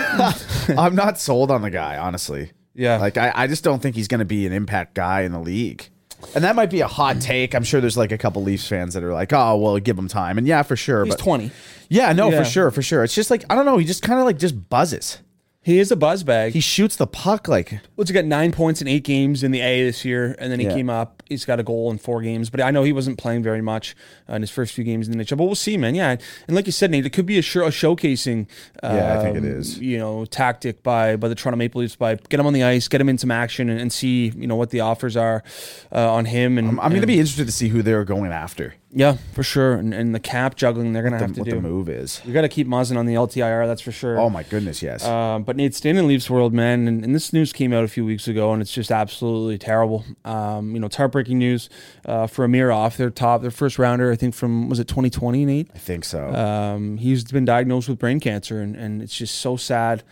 I'm 0.78 0.94
not 0.96 1.20
sold 1.20 1.50
on 1.52 1.62
the 1.62 1.70
guy, 1.70 1.96
honestly. 1.98 2.50
Yeah. 2.74 2.98
Like 2.98 3.16
I, 3.16 3.32
I 3.34 3.46
just 3.46 3.64
don't 3.64 3.80
think 3.80 3.96
he's 3.96 4.08
going 4.08 4.20
to 4.20 4.24
be 4.24 4.46
an 4.46 4.52
impact 4.52 4.94
guy 4.94 5.22
in 5.22 5.32
the 5.32 5.40
league. 5.40 5.88
And 6.34 6.44
that 6.44 6.54
might 6.54 6.70
be 6.70 6.80
a 6.80 6.86
hot 6.86 7.16
mm. 7.16 7.22
take. 7.22 7.54
I'm 7.54 7.64
sure 7.64 7.80
there's 7.80 7.96
like 7.96 8.12
a 8.12 8.18
couple 8.18 8.42
Leafs 8.42 8.66
fans 8.68 8.94
that 8.94 9.02
are 9.02 9.12
like, 9.12 9.32
"Oh, 9.32 9.56
well, 9.56 9.76
give 9.78 9.98
him 9.98 10.06
time." 10.06 10.38
And 10.38 10.46
yeah, 10.46 10.62
for 10.62 10.76
sure. 10.76 11.04
he's 11.04 11.14
but 11.14 11.20
twenty. 11.22 11.50
yeah, 11.88 12.12
no, 12.12 12.30
Yeah. 12.30 12.42
for 12.42 12.48
sure, 12.48 12.70
for 12.70 12.80
sure. 12.80 13.02
It's 13.02 13.14
just 13.14 13.30
like 13.30 13.44
I 13.50 13.54
don't 13.56 13.66
know. 13.66 13.76
He 13.76 13.84
just 13.84 14.02
kind 14.02 14.20
of 14.20 14.24
like 14.24 14.38
just 14.38 14.68
buzzes. 14.70 15.18
He 15.64 15.78
is 15.78 15.92
a 15.92 15.96
buzz 15.96 16.24
bag. 16.24 16.52
He 16.54 16.60
shoots 16.60 16.96
the 16.96 17.06
puck 17.06 17.46
like 17.46 17.80
What's 17.94 18.10
he 18.10 18.14
got 18.14 18.24
nine 18.24 18.50
points 18.50 18.82
in 18.82 18.88
eight 18.88 19.04
games 19.04 19.44
in 19.44 19.52
the 19.52 19.60
A 19.60 19.84
this 19.84 20.04
year, 20.04 20.34
and 20.38 20.50
then 20.50 20.58
he 20.58 20.66
Yeah. 20.66 20.74
came 20.74 20.90
up. 20.90 21.21
He's 21.32 21.44
got 21.44 21.58
a 21.58 21.62
goal 21.62 21.90
in 21.90 21.98
four 21.98 22.22
games, 22.22 22.48
but 22.50 22.60
I 22.60 22.70
know 22.70 22.82
he 22.84 22.92
wasn't 22.92 23.18
playing 23.18 23.42
very 23.42 23.60
much 23.60 23.96
uh, 24.30 24.34
in 24.34 24.42
his 24.42 24.50
first 24.50 24.72
few 24.74 24.84
games 24.84 25.08
in 25.08 25.16
the 25.18 25.24
NHL. 25.24 25.36
But 25.36 25.44
we'll 25.44 25.54
see, 25.54 25.76
man. 25.76 25.94
Yeah, 25.94 26.16
and 26.46 26.54
like 26.56 26.66
you 26.66 26.72
said, 26.72 26.90
Nate, 26.90 27.04
it 27.04 27.10
could 27.10 27.26
be 27.26 27.38
a, 27.38 27.42
show, 27.42 27.64
a 27.66 27.70
showcasing. 27.70 28.46
Um, 28.82 28.96
Yeah, 28.96 29.18
I 29.18 29.22
think 29.22 29.36
it 29.36 29.44
is. 29.44 29.78
You 29.78 29.98
know, 29.98 30.24
tactic 30.26 30.82
by 30.82 31.16
by 31.16 31.28
the 31.28 31.34
Toronto 31.34 31.56
Maple 31.56 31.80
Leafs 31.80 31.96
by 31.96 32.14
get 32.14 32.38
him 32.38 32.46
on 32.46 32.52
the 32.52 32.62
ice, 32.62 32.88
get 32.88 33.00
him 33.00 33.08
in 33.08 33.18
some 33.18 33.30
action, 33.30 33.68
and, 33.68 33.80
and 33.80 33.92
see 33.92 34.32
you 34.36 34.46
know 34.46 34.56
what 34.56 34.70
the 34.70 34.80
offers 34.80 35.16
are 35.16 35.42
uh, 35.90 36.12
on 36.12 36.26
him. 36.26 36.58
And 36.58 36.78
I'm 36.80 36.90
going 36.90 37.00
to 37.00 37.06
be 37.06 37.18
interested 37.18 37.46
to 37.46 37.52
see 37.52 37.68
who 37.68 37.82
they're 37.82 38.04
going 38.04 38.32
after. 38.32 38.74
yeah 38.90 39.16
for 39.32 39.42
sure, 39.42 39.74
and, 39.74 39.94
and 39.94 40.14
the 40.14 40.20
cap 40.20 40.54
juggling 40.56 40.92
they're 40.92 41.02
gonna 41.02 41.18
The- 41.18 41.24
have 41.26 41.34
to 41.34 41.40
what 41.40 41.48
do. 41.48 41.56
What 41.56 41.62
the 41.62 41.68
move 41.68 41.88
is. 41.88 42.20
We 42.26 42.32
got 42.32 42.42
to 42.42 42.48
keep 42.48 42.66
Muzzin 42.68 42.96
on 42.96 43.06
the 43.06 43.14
LTIR, 43.14 43.66
that's 43.66 43.80
for 43.80 43.92
sure. 43.92 44.18
Oh 44.18 44.28
my 44.28 44.42
goodness, 44.42 44.82
yes. 44.82 45.04
Um, 45.06 45.44
but 45.44 45.56
Nate, 45.56 45.74
staying 45.74 45.96
in 45.96 46.06
Leafs 46.06 46.28
world, 46.28 46.52
man, 46.52 46.86
and, 46.88 47.04
and 47.04 47.14
this 47.14 47.32
news 47.32 47.52
came 47.52 47.72
out 47.72 47.84
a 47.84 47.88
few 47.88 48.04
weeks 48.04 48.28
ago, 48.28 48.52
and 48.52 48.60
it's 48.60 48.72
just 48.72 48.90
absolutely 48.90 49.56
terrible. 49.58 50.04
Um, 50.24 50.74
you 50.74 50.80
know, 50.80 50.86
it's 50.86 50.96
heartbreaking 50.96 51.21
news 51.28 51.68
uh, 52.04 52.26
for 52.26 52.46
Amirov, 52.46 52.96
their 52.96 53.10
top, 53.10 53.42
their 53.42 53.50
first 53.50 53.78
rounder, 53.78 54.10
I 54.12 54.16
think 54.16 54.34
from 54.34 54.68
was 54.68 54.78
it 54.78 54.88
2020, 54.88 55.44
Nate? 55.44 55.70
I 55.74 55.78
think 55.78 56.04
so. 56.04 56.34
Um, 56.34 56.96
he's 56.98 57.24
been 57.24 57.44
diagnosed 57.44 57.88
with 57.88 57.98
brain 57.98 58.20
cancer, 58.20 58.60
and, 58.60 58.76
and 58.76 59.02
it's 59.02 59.16
just 59.16 59.36
so 59.36 59.56
sad. 59.56 60.02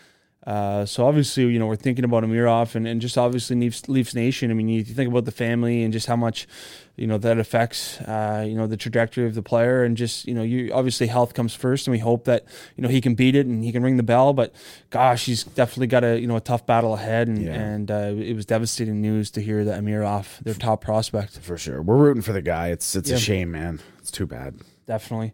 Uh, 0.46 0.86
so 0.86 1.06
obviously, 1.06 1.44
you 1.44 1.58
know, 1.58 1.66
we're 1.66 1.76
thinking 1.76 2.04
about 2.04 2.24
Amirov 2.24 2.74
and, 2.74 2.88
and 2.88 3.00
just 3.00 3.18
obviously 3.18 3.56
Leafs, 3.56 3.88
Leafs 3.88 4.14
Nation. 4.14 4.50
I 4.50 4.54
mean, 4.54 4.68
you 4.68 4.82
think 4.82 5.10
about 5.10 5.26
the 5.26 5.32
family 5.32 5.82
and 5.82 5.92
just 5.92 6.06
how 6.06 6.16
much, 6.16 6.48
you 6.96 7.06
know, 7.06 7.18
that 7.18 7.38
affects, 7.38 8.00
uh, 8.00 8.42
you 8.48 8.54
know, 8.54 8.66
the 8.66 8.76
trajectory 8.78 9.26
of 9.26 9.34
the 9.34 9.42
player 9.42 9.84
and 9.84 9.98
just, 9.98 10.26
you 10.26 10.32
know, 10.32 10.42
you 10.42 10.72
obviously 10.72 11.08
health 11.08 11.34
comes 11.34 11.54
first 11.54 11.86
and 11.86 11.92
we 11.92 11.98
hope 11.98 12.24
that, 12.24 12.46
you 12.74 12.82
know, 12.82 12.88
he 12.88 13.02
can 13.02 13.14
beat 13.14 13.34
it 13.34 13.44
and 13.46 13.62
he 13.62 13.70
can 13.70 13.82
ring 13.82 13.98
the 13.98 14.02
bell. 14.02 14.32
But 14.32 14.54
gosh, 14.88 15.26
he's 15.26 15.44
definitely 15.44 15.88
got 15.88 16.04
a, 16.04 16.18
you 16.18 16.26
know, 16.26 16.36
a 16.36 16.40
tough 16.40 16.64
battle 16.64 16.94
ahead. 16.94 17.28
And, 17.28 17.42
Yeah. 17.42 17.52
and 17.60 17.90
uh, 17.90 18.14
it 18.16 18.34
was 18.34 18.46
devastating 18.46 19.02
news 19.02 19.30
to 19.32 19.42
hear 19.42 19.62
that 19.66 19.82
Amirov, 19.82 20.38
their 20.38 20.54
top 20.54 20.80
prospect, 20.80 21.38
for 21.40 21.58
sure. 21.58 21.82
We're 21.82 21.98
rooting 21.98 22.22
for 22.22 22.32
the 22.32 22.42
guy. 22.42 22.68
It's 22.68 22.96
it's 22.96 23.10
Yeah. 23.10 23.16
a 23.16 23.20
shame, 23.20 23.50
man. 23.50 23.80
It's 23.98 24.10
too 24.10 24.26
bad. 24.26 24.54
Definitely. 24.90 25.32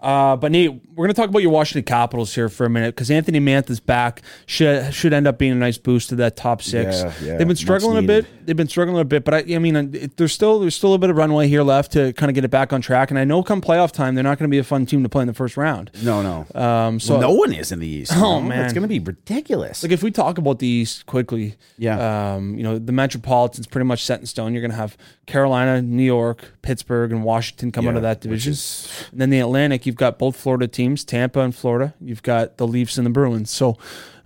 Uh, 0.00 0.34
but 0.36 0.50
Nate, 0.50 0.70
we're 0.94 1.04
going 1.04 1.14
to 1.14 1.20
talk 1.20 1.28
about 1.28 1.42
your 1.42 1.50
Washington 1.50 1.84
Capitals 1.84 2.34
here 2.34 2.48
for 2.48 2.64
a 2.64 2.70
minute 2.70 2.94
because 2.94 3.10
Anthony 3.10 3.38
Mantha's 3.38 3.78
back. 3.80 4.22
Should 4.46 4.94
should 4.94 5.12
end 5.12 5.26
up 5.26 5.36
being 5.38 5.52
a 5.52 5.56
nice 5.56 5.76
boost 5.76 6.08
to 6.08 6.16
that 6.16 6.36
top 6.36 6.62
six. 6.62 6.96
Yeah, 6.96 7.12
yeah, 7.22 7.36
They've 7.36 7.46
been 7.46 7.56
struggling 7.56 7.98
a 7.98 8.02
bit. 8.06 8.26
They've 8.46 8.56
been 8.56 8.68
struggling 8.68 9.00
a 9.00 9.04
bit, 9.04 9.24
but 9.24 9.34
I, 9.34 9.38
I 9.54 9.58
mean, 9.58 9.76
it, 9.94 10.16
there's 10.16 10.32
still 10.32 10.60
there's 10.60 10.74
still 10.74 10.94
a 10.94 10.98
bit 10.98 11.10
of 11.10 11.16
runway 11.16 11.46
here 11.48 11.62
left 11.62 11.92
to 11.92 12.12
kind 12.14 12.30
of 12.30 12.34
get 12.34 12.44
it 12.44 12.50
back 12.50 12.72
on 12.72 12.80
track. 12.80 13.10
And 13.10 13.18
I 13.18 13.24
know 13.24 13.42
come 13.42 13.60
playoff 13.60 13.92
time, 13.92 14.14
they're 14.14 14.24
not 14.24 14.38
going 14.38 14.48
to 14.48 14.54
be 14.54 14.58
a 14.58 14.64
fun 14.64 14.86
team 14.86 15.02
to 15.02 15.08
play 15.08 15.22
in 15.22 15.28
the 15.28 15.34
first 15.34 15.56
round. 15.56 15.90
No, 16.02 16.22
no. 16.22 16.60
Um, 16.60 16.98
so 17.00 17.20
no 17.20 17.32
one 17.32 17.52
is 17.52 17.70
in 17.72 17.78
the 17.80 17.86
East. 17.86 18.12
Oh, 18.24 18.40
no? 18.40 18.48
man. 18.48 18.64
it's 18.64 18.72
going 18.72 18.82
to 18.82 18.88
be 18.88 19.00
ridiculous. 19.00 19.82
Like 19.82 19.92
if 19.92 20.02
we 20.02 20.10
talk 20.10 20.38
about 20.38 20.58
the 20.60 20.66
East 20.66 21.04
quickly, 21.04 21.56
Yeah. 21.76 22.34
um, 22.36 22.56
you 22.56 22.62
know 22.62 22.78
the 22.78 22.92
Metropolitan's 22.92 23.66
pretty 23.66 23.84
much 23.84 24.02
set 24.04 24.20
in 24.20 24.26
stone. 24.26 24.54
You're 24.54 24.62
going 24.62 24.70
to 24.70 24.76
have 24.76 24.96
Carolina, 25.26 25.82
New 25.82 26.02
York, 26.04 26.52
Pittsburgh, 26.62 27.12
and 27.12 27.22
Washington 27.24 27.70
come 27.72 27.86
out 27.88 27.96
of 27.96 28.02
that 28.02 28.18
which 28.18 28.22
division. 28.22 28.52
is- 28.52 28.93
And 29.12 29.20
then 29.20 29.30
the 29.30 29.40
Atlantic, 29.40 29.86
you've 29.86 29.96
got 29.96 30.18
both 30.18 30.36
Florida 30.36 30.66
teams, 30.68 31.04
Tampa 31.04 31.40
and 31.40 31.54
Florida. 31.54 31.94
You've 32.00 32.22
got 32.22 32.56
the 32.58 32.66
Leafs 32.66 32.96
and 32.98 33.06
the 33.06 33.10
Bruins. 33.10 33.50
So, 33.50 33.76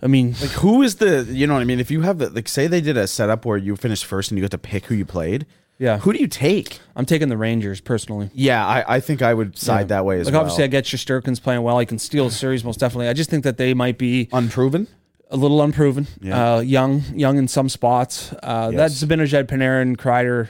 I 0.01 0.07
mean, 0.07 0.35
Like 0.41 0.51
who 0.51 0.81
is 0.81 0.95
the 0.95 1.25
you 1.29 1.45
know 1.47 1.53
what 1.53 1.61
I 1.61 1.65
mean? 1.65 1.79
If 1.79 1.91
you 1.91 2.01
have 2.01 2.17
the 2.19 2.29
like 2.29 2.47
say 2.47 2.67
they 2.67 2.81
did 2.81 2.97
a 2.97 3.07
setup 3.07 3.45
where 3.45 3.57
you 3.57 3.75
finished 3.75 4.05
first 4.05 4.31
and 4.31 4.37
you 4.37 4.43
got 4.43 4.51
to 4.51 4.57
pick 4.57 4.85
who 4.85 4.95
you 4.95 5.05
played, 5.05 5.45
yeah, 5.77 5.99
who 5.99 6.11
do 6.11 6.19
you 6.19 6.27
take? 6.27 6.79
I'm 6.95 7.05
taking 7.05 7.29
the 7.29 7.37
Rangers 7.37 7.79
personally. 7.79 8.29
Yeah, 8.33 8.65
I, 8.65 8.95
I 8.95 8.99
think 8.99 9.21
I 9.21 9.33
would 9.33 9.57
side 9.57 9.87
that 9.89 10.03
way 10.03 10.19
as 10.19 10.25
Like 10.25 10.33
well. 10.33 10.41
obviously, 10.41 10.65
I 10.65 10.67
get 10.67 10.83
Shesterkin's 10.83 11.39
playing 11.39 11.61
well. 11.63 11.79
He 11.79 11.85
can 11.85 11.99
steal 11.99 12.27
a 12.27 12.31
series 12.31 12.63
most 12.65 12.79
definitely. 12.81 13.07
I 13.07 13.13
just 13.13 13.29
think 13.29 13.45
that 13.45 13.55
they 13.57 13.73
might 13.73 13.97
be 13.97 14.27
Unproven. 14.33 14.87
a 15.31 15.37
little 15.37 15.61
unproven, 15.61 16.07
Yeah. 16.21 16.55
uh, 16.55 16.59
young, 16.59 17.03
young 17.13 17.37
in 17.37 17.47
some 17.47 17.69
spots. 17.69 18.33
Uh, 18.43 18.71
Yes. 18.73 18.99
That's 18.99 19.03
Zibanejad, 19.05 19.45
Panarin, 19.45 19.95
Kreider, 19.95 20.49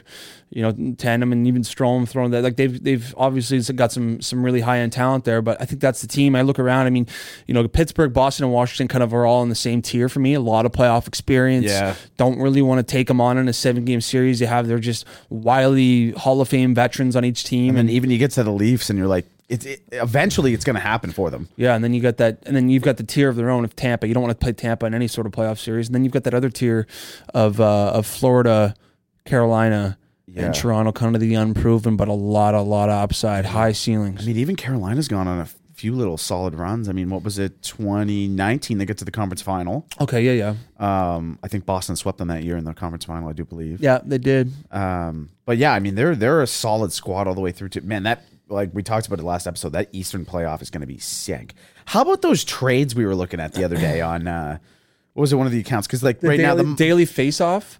you 0.51 0.63
know, 0.63 0.95
tandem, 0.97 1.31
and 1.31 1.45
even 1.45 1.61
Strome 1.61 2.07
throwing 2.07 2.31
that. 2.31 2.43
Like 2.43 2.55
they've 2.55 2.83
they've 2.83 3.13
obviously 3.17 3.61
got 3.73 3.91
some 3.91 4.19
some 4.21 4.43
really 4.43 4.61
high 4.61 4.79
end 4.79 4.91
talent 4.91 5.25
there. 5.25 5.41
But 5.41 5.61
I 5.61 5.65
think 5.65 5.81
that's 5.81 6.01
the 6.01 6.07
team. 6.07 6.35
I 6.35 6.41
look 6.41 6.59
around. 6.59 6.87
I 6.87 6.89
mean, 6.89 7.07
you 7.45 7.53
know, 7.53 7.67
Pittsburgh, 7.67 8.13
Boston, 8.13 8.45
and 8.45 8.53
Washington 8.53 8.87
kind 8.87 9.03
of 9.03 9.13
are 9.13 9.25
all 9.25 9.43
in 9.43 9.49
the 9.49 9.55
same 9.55 9.81
tier 9.81 10.09
for 10.09 10.19
me. 10.19 10.33
A 10.33 10.39
lot 10.39 10.65
of 10.65 10.71
playoff 10.71 11.07
experience. 11.07 11.67
Yeah. 11.67 11.95
Don't 12.17 12.39
really 12.39 12.61
want 12.61 12.79
to 12.79 12.91
take 12.91 13.07
them 13.07 13.21
on 13.21 13.37
in 13.37 13.47
a 13.47 13.53
seven 13.53 13.85
game 13.85 14.01
series. 14.01 14.39
They 14.39 14.47
have 14.47 14.67
they're 14.67 14.79
just 14.79 15.05
wily 15.29 16.11
Hall 16.11 16.41
of 16.41 16.49
Fame 16.49 16.73
veterans 16.73 17.15
on 17.15 17.23
each 17.23 17.43
team, 17.43 17.69
And 17.69 17.77
then 17.77 17.89
even 17.89 18.09
you 18.09 18.17
get 18.17 18.31
to 18.31 18.43
the 18.43 18.51
Leafs 18.51 18.89
and 18.89 18.97
you're 18.97 19.07
like, 19.07 19.25
it, 19.49 19.65
it 19.65 19.81
eventually 19.91 20.53
it's 20.53 20.63
going 20.63 20.75
to 20.75 20.81
happen 20.81 21.11
for 21.11 21.29
them. 21.29 21.49
Yeah, 21.57 21.75
and 21.75 21.83
then 21.83 21.93
you 21.93 22.01
got 22.01 22.17
that, 22.17 22.39
and 22.45 22.55
then 22.55 22.69
you've 22.69 22.83
got 22.83 22.97
the 22.97 23.03
tier 23.03 23.29
of 23.29 23.35
their 23.35 23.49
own 23.49 23.65
of 23.65 23.75
Tampa. 23.75 24.07
You 24.07 24.13
don't 24.13 24.23
want 24.23 24.39
to 24.39 24.43
play 24.43 24.53
Tampa 24.53 24.85
in 24.85 24.93
any 24.93 25.07
sort 25.07 25.25
of 25.25 25.33
playoff 25.33 25.57
series, 25.57 25.87
and 25.87 25.95
then 25.95 26.03
you've 26.03 26.13
got 26.13 26.23
that 26.23 26.33
other 26.35 26.49
tier 26.49 26.85
of 27.33 27.59
uh, 27.59 27.91
of 27.91 28.05
Florida, 28.05 28.75
Carolina, 29.25 29.97
Yeah. 30.36 30.45
and 30.48 30.55
Toronto, 30.55 30.91
kind 30.91 31.15
of 31.15 31.21
the 31.21 31.33
unproven, 31.36 31.95
but 31.98 32.07
a 32.07 32.13
lot, 32.13 32.53
a 32.55 32.62
lot 32.62 32.89
of 32.89 32.95
upside, 32.95 33.45
high 33.45 33.71
ceilings. 33.71 34.24
I 34.24 34.25
mean, 34.25 34.38
even 34.38 34.55
Carolina's 34.55 35.07
gone 35.07 35.27
on 35.27 35.39
a 35.39 35.48
few 35.74 35.95
little 35.95 36.17
solid 36.17 36.53
runs. 36.55 36.89
I 36.89 36.91
mean, 36.91 37.09
what 37.09 37.24
was 37.24 37.39
it? 37.39 37.62
2019 37.62 38.77
they 38.77 38.86
get 38.86 38.98
to 38.98 39.05
the 39.05 39.12
conference 39.12 39.41
final. 39.41 39.88
Okay, 40.01 40.21
yeah, 40.24 40.53
yeah, 40.79 41.15
Um, 41.15 41.39
I 41.43 41.48
think 41.48 41.65
Boston 41.65 41.95
swept 41.95 42.17
them 42.17 42.27
that 42.27 42.43
year 42.43 42.57
in 42.57 42.63
the 42.65 42.74
conference 42.74 43.05
final. 43.05 43.29
I 43.29 43.33
do 43.33 43.45
believe. 43.45 43.79
yeah, 43.81 44.00
they 44.03 44.17
did. 44.17 44.51
Um, 44.71 45.29
but 45.45 45.57
yeah, 45.57 45.74
I 45.74 45.79
mean 45.79 45.95
they're 45.95 46.15
they're 46.15 46.41
a 46.41 46.48
solid 46.48 46.91
squad 46.91 47.27
all 47.27 47.33
the 47.33 47.41
way 47.41 47.51
through. 47.51 47.69
To 47.69 47.81
man, 47.81 48.03
that 48.03 48.24
like 48.50 48.71
we 48.74 48.83
talked 48.83 49.07
about 49.07 49.19
it 49.19 49.24
last 49.24 49.48
episode, 49.48 49.69
that 49.69 49.89
Eastern 49.93 50.25
playoff 50.25 50.62
is 50.62 50.69
going 50.69 50.81
to 50.81 50.88
be 50.88 50.98
sick. 50.98 51.53
How 51.86 52.01
about 52.01 52.21
those 52.21 52.43
trades 52.43 52.93
we 52.93 53.05
were 53.05 53.15
looking 53.15 53.39
at 53.39 53.53
the 53.53 53.63
other 53.63 53.77
day 53.77 54.01
on 54.13 54.27
uh, 54.27 54.57
what 55.13 55.21
was 55.21 55.33
it? 55.33 55.38
One 55.38 55.45
of 55.48 55.53
the 55.53 55.59
accounts 55.59 55.88
because 55.88 56.03
like 56.03 56.21
right 56.21 56.39
now 56.39 56.55
the 56.55 56.75
daily 56.75 57.05
face 57.05 57.39
off. 57.41 57.79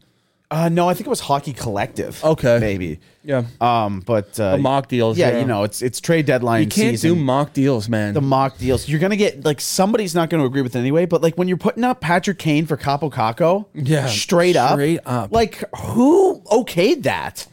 Uh, 0.52 0.68
no, 0.68 0.90
I 0.90 0.96
think 0.96 1.06
it 1.06 1.10
was 1.12 1.20
Hockey 1.20 1.54
Collective. 1.54 2.24
Okay. 2.24 2.58
maybe. 2.60 3.00
Yeah. 3.24 3.44
Um, 3.62 4.00
but 4.00 4.40
uh, 4.40 4.54
The 4.56 4.58
mock 4.58 4.88
deals, 4.88 5.16
Yeah, 5.18 5.30
yeah. 5.32 5.40
you 5.42 5.46
know, 5.46 5.64
it's 5.64 5.84
it's 5.84 6.00
trade 6.02 6.26
deadline 6.26 6.64
You 6.64 6.70
can't 6.70 6.98
season. 6.98 7.18
do 7.18 7.22
mock 7.24 7.54
deals, 7.54 7.88
man. 7.88 8.16
the 8.16 8.22
mock 8.22 8.58
deals. 8.58 8.90
You're 8.90 9.00
gonna 9.00 9.16
get 9.16 9.46
like 9.46 9.62
somebody's 9.62 10.16
not 10.16 10.30
gonna 10.32 10.46
agree 10.46 10.64
with 10.64 10.76
it 10.76 10.80
anyway. 10.80 11.06
But 11.06 11.22
like 11.22 11.36
when 11.38 11.48
you're 11.48 11.58
putting 11.58 11.84
up 11.84 12.02
Patrick 12.02 12.40
Kane 12.40 12.66
for 12.66 12.78
Kaapo 12.78 13.12
Kakko, 13.14 13.66
Yeah, 13.76 14.08
straight 14.08 14.56
up, 14.56 14.72
straight 14.72 15.02
up. 15.06 15.32
Like 15.32 15.64
who 15.78 16.42
okayed 16.52 17.04
that? 17.04 17.46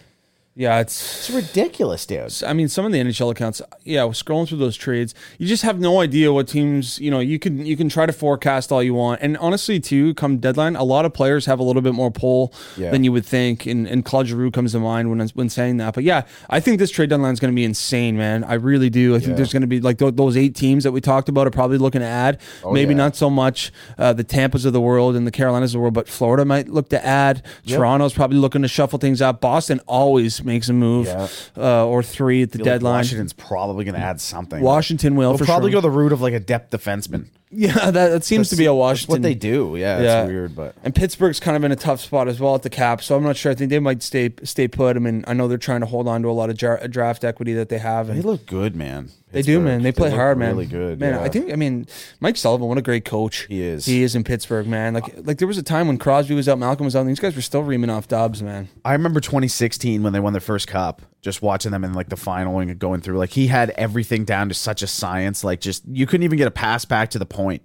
Yeah, 0.59 0.81
it's 0.81 1.29
It's 1.29 1.31
ridiculous, 1.31 2.07
dude. 2.07 2.33
I 2.47 2.55
mean, 2.55 2.69
some 2.69 2.87
of 2.87 2.93
the 2.93 2.99
NHL 2.99 3.31
accounts, 3.31 3.61
yeah, 3.85 4.05
we're 4.05 4.13
scrolling 4.13 4.49
through 4.49 4.57
those 4.59 4.75
trades. 4.77 5.15
You 5.39 5.47
just 5.47 5.63
have 5.65 5.79
no 5.79 6.01
idea 6.01 6.33
what 6.33 6.49
teams, 6.49 6.99
you 6.99 7.11
know, 7.11 7.21
you 7.21 7.39
can 7.39 7.67
you 7.67 7.77
can 7.77 7.91
try 7.91 8.07
to 8.07 8.13
forecast 8.13 8.73
all 8.73 8.83
you 8.83 8.95
want. 8.95 9.21
And 9.21 9.37
honestly, 9.37 9.79
too, 9.81 10.15
come 10.15 10.39
deadline, 10.39 10.75
a 10.75 10.83
lot 10.83 11.05
of 11.05 11.13
players 11.13 11.45
have 11.45 11.59
a 11.59 11.63
little 11.63 11.83
bit 11.83 11.93
more 11.93 12.11
pull 12.11 12.55
Yeah. 12.79 12.91
than 12.91 13.05
you 13.05 13.13
would 13.13 13.27
think. 13.27 13.67
And, 13.67 13.87
and 13.87 14.03
Claude 14.03 14.29
Giroux 14.29 14.51
comes 14.51 14.73
to 14.73 14.79
mind 14.81 15.11
when 15.11 15.29
when 15.35 15.49
saying 15.51 15.77
that. 15.77 15.93
But 15.95 16.05
yeah, 16.05 16.23
I 16.49 16.61
think 16.61 16.79
this 16.79 16.91
trade 16.91 17.11
deadline 17.11 17.35
is 17.35 17.41
going 17.41 17.53
to 17.53 17.57
be 17.57 17.65
insane, 17.65 18.17
man. 18.17 18.43
I 18.43 18.55
really 18.55 18.89
do. 18.89 19.15
I 19.15 19.19
think 19.19 19.31
Yeah. 19.33 19.37
there's 19.37 19.53
going 19.53 19.61
to 19.61 19.67
be 19.67 19.81
like 19.81 19.99
th- 19.99 20.15
those 20.17 20.39
eight 20.39 20.55
teams 20.55 20.85
that 20.85 20.93
we 20.93 21.03
talked 21.03 21.29
about 21.29 21.47
are 21.47 21.51
probably 21.51 21.77
looking 21.77 22.01
to 22.01 22.07
add. 22.07 22.41
Maybe 22.73 22.89
Oh, 22.95 22.97
yeah. 22.97 22.97
not 23.05 23.15
so 23.17 23.29
much 23.29 23.73
uh, 23.99 24.15
the 24.15 24.25
Tampas 24.25 24.65
of 24.65 24.73
the 24.73 24.81
world 24.81 25.17
and 25.17 25.27
the 25.27 25.31
Carolinas 25.31 25.71
of 25.75 25.79
the 25.79 25.81
world, 25.83 25.95
but 25.95 26.09
Florida 26.09 26.45
might 26.47 26.69
look 26.69 26.89
to 26.91 27.05
add. 27.05 27.43
Toronto's 27.67 28.15
probably 28.15 28.39
looking 28.39 28.63
to 28.63 28.69
shuffle 28.69 28.99
things 28.99 29.21
out. 29.21 29.43
Boston 29.43 29.81
always 29.87 30.43
makes 30.47 30.69
a 30.71 30.73
move 30.73 31.07
Yeah. 31.07 31.29
uh, 31.57 31.85
or 31.87 32.03
three 32.03 32.43
at 32.43 32.53
the 32.53 32.59
feel 32.59 32.67
like 32.67 32.75
deadline. 32.77 32.95
Washington's 33.01 33.33
probably 33.35 33.85
gonna 33.85 33.99
add 33.99 34.21
something. 34.21 34.63
Washington 34.63 35.17
will 35.17 35.33
They'll 35.33 35.39
for 35.39 35.45
probably 35.45 35.71
sure. 35.73 35.83
go 35.83 35.89
the 35.89 35.91
route 35.91 36.13
of 36.13 36.21
like 36.23 36.33
a 36.35 36.41
depth 36.41 36.71
defenseman. 36.71 37.27
Yeah, 37.51 37.73
that, 37.91 38.09
that 38.09 38.25
seems 38.25 38.49
to 38.51 38.57
be 38.57 38.65
a 38.65 38.69
That's 38.71 38.77
Washington. 38.77 39.13
what 39.13 39.23
they 39.23 39.35
do. 39.35 39.77
Yeah, 39.79 40.01
Yeah. 40.01 40.23
it's 40.23 40.29
weird, 40.29 40.57
but 40.57 40.75
And 40.83 40.95
Pittsburgh's 40.95 41.39
kind 41.41 41.57
of 41.57 41.63
in 41.65 41.71
a 41.73 41.77
tough 41.77 42.01
spot 42.01 42.27
as 42.29 42.41
well 42.41 42.55
at 42.55 42.63
the 42.63 42.71
cap, 42.71 43.03
so 43.03 43.17
I'm 43.17 43.23
not 43.23 43.37
sure. 43.37 43.53
I 43.53 43.55
think 43.55 43.71
they 43.71 43.79
might 43.79 44.03
stay 44.03 44.33
stay 44.43 44.67
put. 44.69 44.97
I 44.97 44.99
mean, 44.99 45.25
I 45.29 45.33
know 45.33 45.47
they're 45.49 45.57
trying 45.59 45.81
to 45.81 45.87
hold 45.87 46.09
on 46.09 46.23
to 46.23 46.29
a 46.29 46.33
lot 46.33 46.51
of 46.51 46.57
jar- 46.57 46.81
uh, 46.83 46.87
draft 46.89 47.23
equity 47.25 47.53
that 47.55 47.69
they 47.69 47.79
have, 47.79 48.09
they 48.09 48.21
look 48.21 48.47
good, 48.47 48.75
man. 48.75 49.11
they 49.33 49.43
do, 49.43 49.61
man. 49.61 49.83
They 49.83 49.93
play 49.93 50.09
look 50.11 50.19
hard, 50.19 50.39
man. 50.39 50.51
Really 50.55 50.67
good, 50.67 50.99
man. 50.99 51.15
yeah. 51.15 51.21
I 51.23 51.29
think. 51.29 51.53
I 51.53 51.57
mean, 51.57 51.87
Mike 52.21 52.37
Sullivan, 52.37 52.67
what 52.69 52.79
a 52.79 52.83
great 52.83 53.05
coach 53.05 53.47
He 53.49 53.63
is. 53.63 53.85
He 53.87 54.03
is 54.03 54.17
in 54.17 54.25
Pittsburgh, 54.25 54.67
man. 54.67 54.95
Like, 54.95 55.05
like 55.27 55.39
there 55.39 55.49
was 55.49 55.59
a 55.59 55.63
time 55.63 55.87
when 55.87 55.99
Crosby 55.99 56.35
was 56.35 56.49
out, 56.49 56.59
Malkin 56.59 56.85
was 56.85 56.97
out, 56.97 57.01
and 57.01 57.09
these 57.11 57.21
guys 57.21 57.37
were 57.37 57.43
still 57.43 57.63
reaming 57.63 57.91
off 57.91 58.09
Dobbs, 58.09 58.43
man. 58.43 58.69
I 58.85 58.93
remember 58.93 59.21
2016 59.21 60.03
when 60.03 60.13
they 60.13 60.21
won 60.21 60.33
their 60.33 60.41
first 60.41 60.67
cup. 60.67 61.03
Just 61.23 61.43
watching 61.43 61.73
them 61.73 61.83
in 61.83 61.93
like 61.93 62.09
the 62.09 62.17
final 62.17 62.61
and 62.61 62.79
going 62.79 63.01
through. 63.01 63.19
Like 63.19 63.31
he 63.31 63.49
had 63.49 63.71
everything 63.71 64.25
down 64.25 64.49
to 64.49 64.55
such 64.55 64.81
a 64.83 64.87
science. 64.87 65.43
Like 65.43 65.61
just 65.61 65.83
you 65.89 66.07
couldn't 66.07 66.23
even 66.23 66.39
get 66.39 66.47
a 66.47 66.53
pass 66.53 66.85
back 66.85 67.11
to 67.11 67.19
the 67.19 67.27
point. 67.37 67.63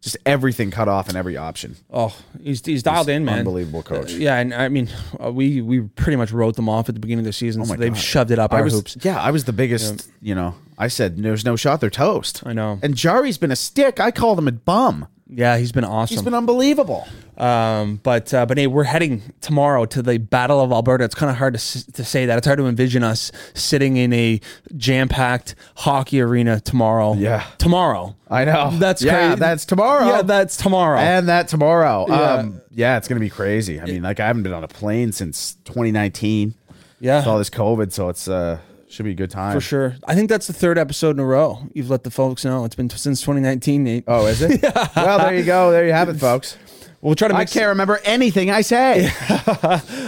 Just 0.00 0.16
everything 0.26 0.72
cut 0.72 0.88
off 0.88 1.08
in 1.08 1.14
every 1.14 1.36
option. 1.36 1.76
Oh, 1.88 2.16
he's 2.42 2.64
he's 2.66 2.82
dialed 2.82 3.08
in, 3.08 3.24
man. 3.24 3.38
unbelievable 3.38 3.84
coach. 3.84 4.12
Uh, 4.12 4.16
yeah, 4.16 4.36
and 4.38 4.52
I 4.52 4.68
mean, 4.68 4.88
uh, 5.24 5.30
we 5.30 5.62
we 5.62 5.82
pretty 5.82 6.16
much 6.16 6.32
wrote 6.32 6.56
them 6.56 6.68
off 6.68 6.88
at 6.88 6.96
the 6.96 7.00
beginning 7.00 7.20
of 7.20 7.26
the 7.26 7.32
season. 7.32 7.64
so 7.64 7.68
Oh 7.70 7.76
my 7.76 7.78
they've 7.78 7.92
God. 7.94 8.02
shoved 8.02 8.30
it 8.32 8.38
up 8.40 8.52
I 8.52 8.56
our 8.58 8.64
was 8.64 8.72
hoops. 8.74 8.96
yeah, 9.02 9.20
I 9.22 9.30
was 9.30 9.44
the 9.44 9.52
biggest. 9.52 10.10
You 10.20 10.34
know, 10.34 10.56
I 10.76 10.88
said 10.88 11.18
there's 11.22 11.44
no 11.44 11.54
shot. 11.54 11.80
They're 11.80 11.88
toast. 11.88 12.42
I 12.44 12.52
know. 12.52 12.80
And 12.82 12.96
Jarry's 12.96 13.38
been 13.38 13.52
a 13.52 13.56
stick. 13.56 14.00
I 14.00 14.10
called 14.10 14.40
him 14.40 14.48
a 14.48 14.52
bum. 14.52 15.06
Yeah, 15.34 15.56
he's 15.56 15.72
been 15.72 15.84
awesome. 15.84 16.14
He's 16.14 16.22
been 16.22 16.34
unbelievable. 16.34 17.06
Um, 17.38 18.00
but 18.02 18.32
uh, 18.34 18.44
but 18.44 18.58
hey, 18.58 18.66
we're 18.66 18.84
heading 18.84 19.22
tomorrow 19.40 19.86
to 19.86 20.02
the 20.02 20.18
Battle 20.18 20.60
of 20.60 20.70
Alberta. 20.70 21.04
It's 21.04 21.14
kind 21.14 21.30
of 21.30 21.36
hard 21.36 21.54
to, 21.54 21.92
to 21.92 22.04
say 22.04 22.26
that. 22.26 22.38
It's 22.38 22.46
hard 22.46 22.58
to 22.58 22.66
envision 22.66 23.02
us 23.02 23.32
sitting 23.54 23.96
in 23.96 24.12
a 24.12 24.40
jam 24.76 25.08
packed 25.08 25.54
hockey 25.76 26.20
arena 26.20 26.60
tomorrow. 26.60 27.14
Yeah. 27.14 27.46
tomorrow. 27.58 28.14
I 28.30 28.44
know. 28.44 28.70
That's 28.74 29.02
yeah. 29.02 29.28
crazy. 29.28 29.40
That's 29.40 29.64
tomorrow. 29.64 30.06
Yeah, 30.06 30.22
that's 30.22 30.56
tomorrow. 30.56 30.98
and 30.98 31.28
that 31.28 31.48
tomorrow. 31.48 32.06
Yeah. 32.08 32.14
Um, 32.14 32.60
yeah, 32.70 32.96
it's 32.98 33.08
gonna 33.08 33.20
be 33.20 33.30
crazy. 33.30 33.80
I 33.80 33.86
mean, 33.86 34.02
like 34.02 34.20
I 34.20 34.26
haven't 34.26 34.42
been 34.42 34.52
on 34.52 34.64
a 34.64 34.68
plane 34.68 35.12
since 35.12 35.54
2019. 35.64 36.54
yeah, 37.00 37.18
With 37.18 37.26
all 37.26 37.38
this 37.38 37.50
COVID, 37.50 37.92
so 37.92 38.08
it's 38.08 38.28
uh 38.28 38.58
should 38.92 39.04
be 39.04 39.12
a 39.12 39.14
good 39.14 39.30
time 39.30 39.54
for 39.54 39.60
sure. 39.60 39.96
I 40.06 40.14
think 40.14 40.28
that's 40.28 40.46
the 40.46 40.52
third 40.52 40.78
episode 40.78 41.16
in 41.16 41.20
a 41.20 41.24
row. 41.24 41.58
You've 41.72 41.90
let 41.90 42.04
the 42.04 42.10
folks 42.10 42.44
know 42.44 42.64
it's 42.64 42.74
been 42.74 42.90
since 42.90 43.20
2019. 43.20 43.84
Nate. 43.84 44.04
Oh, 44.06 44.26
is 44.26 44.42
it? 44.42 44.62
Well, 44.96 45.18
there 45.18 45.34
you 45.34 45.44
go. 45.44 45.70
There 45.70 45.86
you 45.86 45.92
have 45.92 46.08
it, 46.08 46.18
folks. 46.18 46.56
We'll 47.00 47.16
try 47.16 47.26
to 47.26 47.34
I 47.34 47.46
can't 47.46 47.66
remember 47.66 48.00
anything 48.04 48.50
I 48.50 48.60
say. 48.60 49.10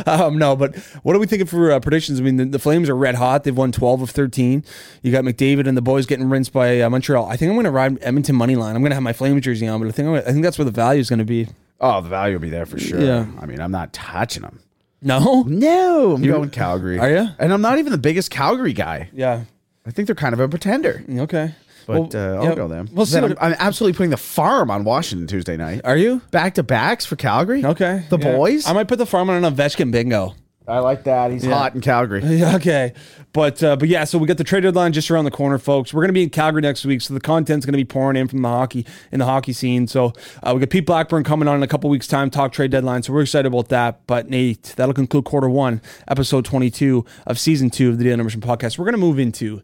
Um, 0.06 0.36
no, 0.36 0.54
but 0.54 0.76
what 1.02 1.16
are 1.16 1.18
we 1.18 1.26
thinking 1.26 1.46
for 1.46 1.72
uh, 1.72 1.80
predictions? 1.80 2.20
I 2.20 2.22
mean, 2.22 2.36
the, 2.36 2.44
the 2.44 2.58
Flames 2.58 2.90
are 2.90 2.96
red 2.96 3.14
hot. 3.14 3.42
They've 3.44 3.56
won 3.56 3.72
12 3.72 4.02
of 4.02 4.10
13. 4.10 4.62
You 5.02 5.10
got 5.10 5.24
McDavid 5.24 5.66
and 5.66 5.76
the 5.76 5.82
boys 5.82 6.04
getting 6.04 6.28
rinsed 6.28 6.52
by 6.52 6.80
uh, 6.82 6.90
Montreal. 6.90 7.24
I 7.26 7.36
think 7.36 7.48
I'm 7.48 7.56
going 7.56 7.64
to 7.64 7.70
ride 7.70 7.98
Edmonton 8.02 8.36
money 8.36 8.54
line. 8.54 8.76
I'm 8.76 8.82
going 8.82 8.90
to 8.90 8.96
have 8.96 9.02
my 9.02 9.14
Flames 9.14 9.42
jersey 9.42 9.66
on, 9.66 9.80
but 9.80 9.88
I 9.88 9.92
think 9.92 10.06
I'm 10.08 10.14
gonna, 10.14 10.28
I 10.28 10.32
think 10.32 10.44
that's 10.44 10.58
where 10.58 10.66
the 10.66 10.70
value 10.70 11.00
is 11.00 11.08
going 11.08 11.20
to 11.20 11.24
be. 11.24 11.48
Oh, 11.80 12.02
the 12.02 12.08
value 12.10 12.34
will 12.34 12.42
be 12.42 12.50
there 12.50 12.66
for 12.66 12.78
sure. 12.78 13.00
Yeah. 13.00 13.26
I 13.40 13.46
mean, 13.46 13.60
I'm 13.60 13.72
not 13.72 13.94
touching 13.94 14.42
them. 14.42 14.60
No. 15.04 15.42
No, 15.46 16.14
I'm 16.14 16.22
going 16.22 16.50
Calgary. 16.50 16.98
Are 16.98 17.10
ya? 17.10 17.28
And 17.38 17.52
I'm 17.52 17.60
not 17.60 17.78
even 17.78 17.92
the 17.92 17.98
biggest 17.98 18.30
Calgary 18.30 18.72
guy. 18.72 19.10
Yeah. 19.12 19.44
I 19.86 19.90
think 19.90 20.06
they're 20.06 20.14
kind 20.16 20.32
of 20.32 20.40
a 20.40 20.48
pretender. 20.48 21.04
Okay. 21.08 21.54
But 21.86 22.14
Well, 22.14 22.36
uh, 22.36 22.36
I'll 22.38 22.44
yeah, 22.44 22.54
go 22.54 22.66
them. 22.68 22.88
We'll 22.92 23.04
see. 23.04 23.20
Then 23.20 23.32
I'm, 23.32 23.52
I'm 23.52 23.56
absolutely 23.58 23.94
putting 23.96 24.10
the 24.10 24.16
farm 24.16 24.70
on 24.70 24.84
Washington 24.84 25.26
Tuesday 25.26 25.58
night. 25.58 25.82
are 25.84 25.98
you 25.98 26.22
Back 26.30 26.54
to 26.54 26.62
backs 26.62 27.04
for 27.04 27.16
Calgary. 27.16 27.62
okay? 27.64 28.04
The 28.08 28.16
Yeah. 28.18 28.32
boys. 28.36 28.66
I 28.66 28.72
might 28.72 28.88
put 28.88 28.96
the 28.96 29.04
farm 29.04 29.28
on 29.28 29.44
an 29.44 29.54
Ovechkin 29.54 29.90
bingo. 29.92 30.34
I 30.66 30.78
like 30.78 31.04
that. 31.04 31.30
He's 31.30 31.44
hot 31.44 31.74
in 31.74 31.80
Calgary. 31.80 32.22
Yeah, 32.34 32.56
okay, 32.56 32.94
but 33.32 33.62
uh, 33.62 33.76
but 33.76 33.88
yeah, 33.88 34.04
so 34.04 34.18
we 34.18 34.26
got 34.26 34.38
the 34.38 34.44
trade 34.44 34.62
deadline 34.62 34.92
just 34.92 35.10
around 35.10 35.26
the 35.26 35.30
corner, 35.30 35.58
folks. 35.58 35.92
We're 35.92 36.02
gonna 36.02 36.14
be 36.14 36.22
in 36.22 36.30
Calgary 36.30 36.62
next 36.62 36.84
week, 36.86 37.00
so 37.02 37.12
the 37.12 37.20
content's 37.20 37.66
gonna 37.66 37.76
be 37.76 37.84
pouring 37.84 38.16
in 38.16 38.28
from 38.28 38.40
the 38.42 38.48
hockey 38.48 38.86
in 39.12 39.18
the 39.18 39.26
hockey 39.26 39.52
scene. 39.52 39.86
So 39.86 40.14
uh, 40.42 40.52
we 40.54 40.60
got 40.60 40.70
Pete 40.70 40.86
Blackburn 40.86 41.22
coming 41.22 41.48
on 41.48 41.56
in 41.56 41.62
a 41.62 41.66
couple 41.68 41.90
weeks' 41.90 42.08
time, 42.08 42.30
talk 42.30 42.52
trade 42.52 42.70
deadline. 42.70 43.02
So 43.02 43.12
we're 43.12 43.22
excited 43.22 43.46
about 43.46 43.68
that. 43.68 44.06
But 44.06 44.30
Nate, 44.30 44.72
that'll 44.76 44.94
conclude 44.94 45.24
quarter 45.26 45.50
one, 45.50 45.82
episode 46.08 46.44
twenty-two 46.46 47.04
of 47.26 47.38
season 47.38 47.68
two 47.68 47.90
of 47.90 47.98
the 47.98 48.04
Daily 48.04 48.16
Numbers 48.16 48.36
podcast. 48.36 48.78
We're 48.78 48.86
gonna 48.86 48.96
move 48.96 49.18
into 49.18 49.62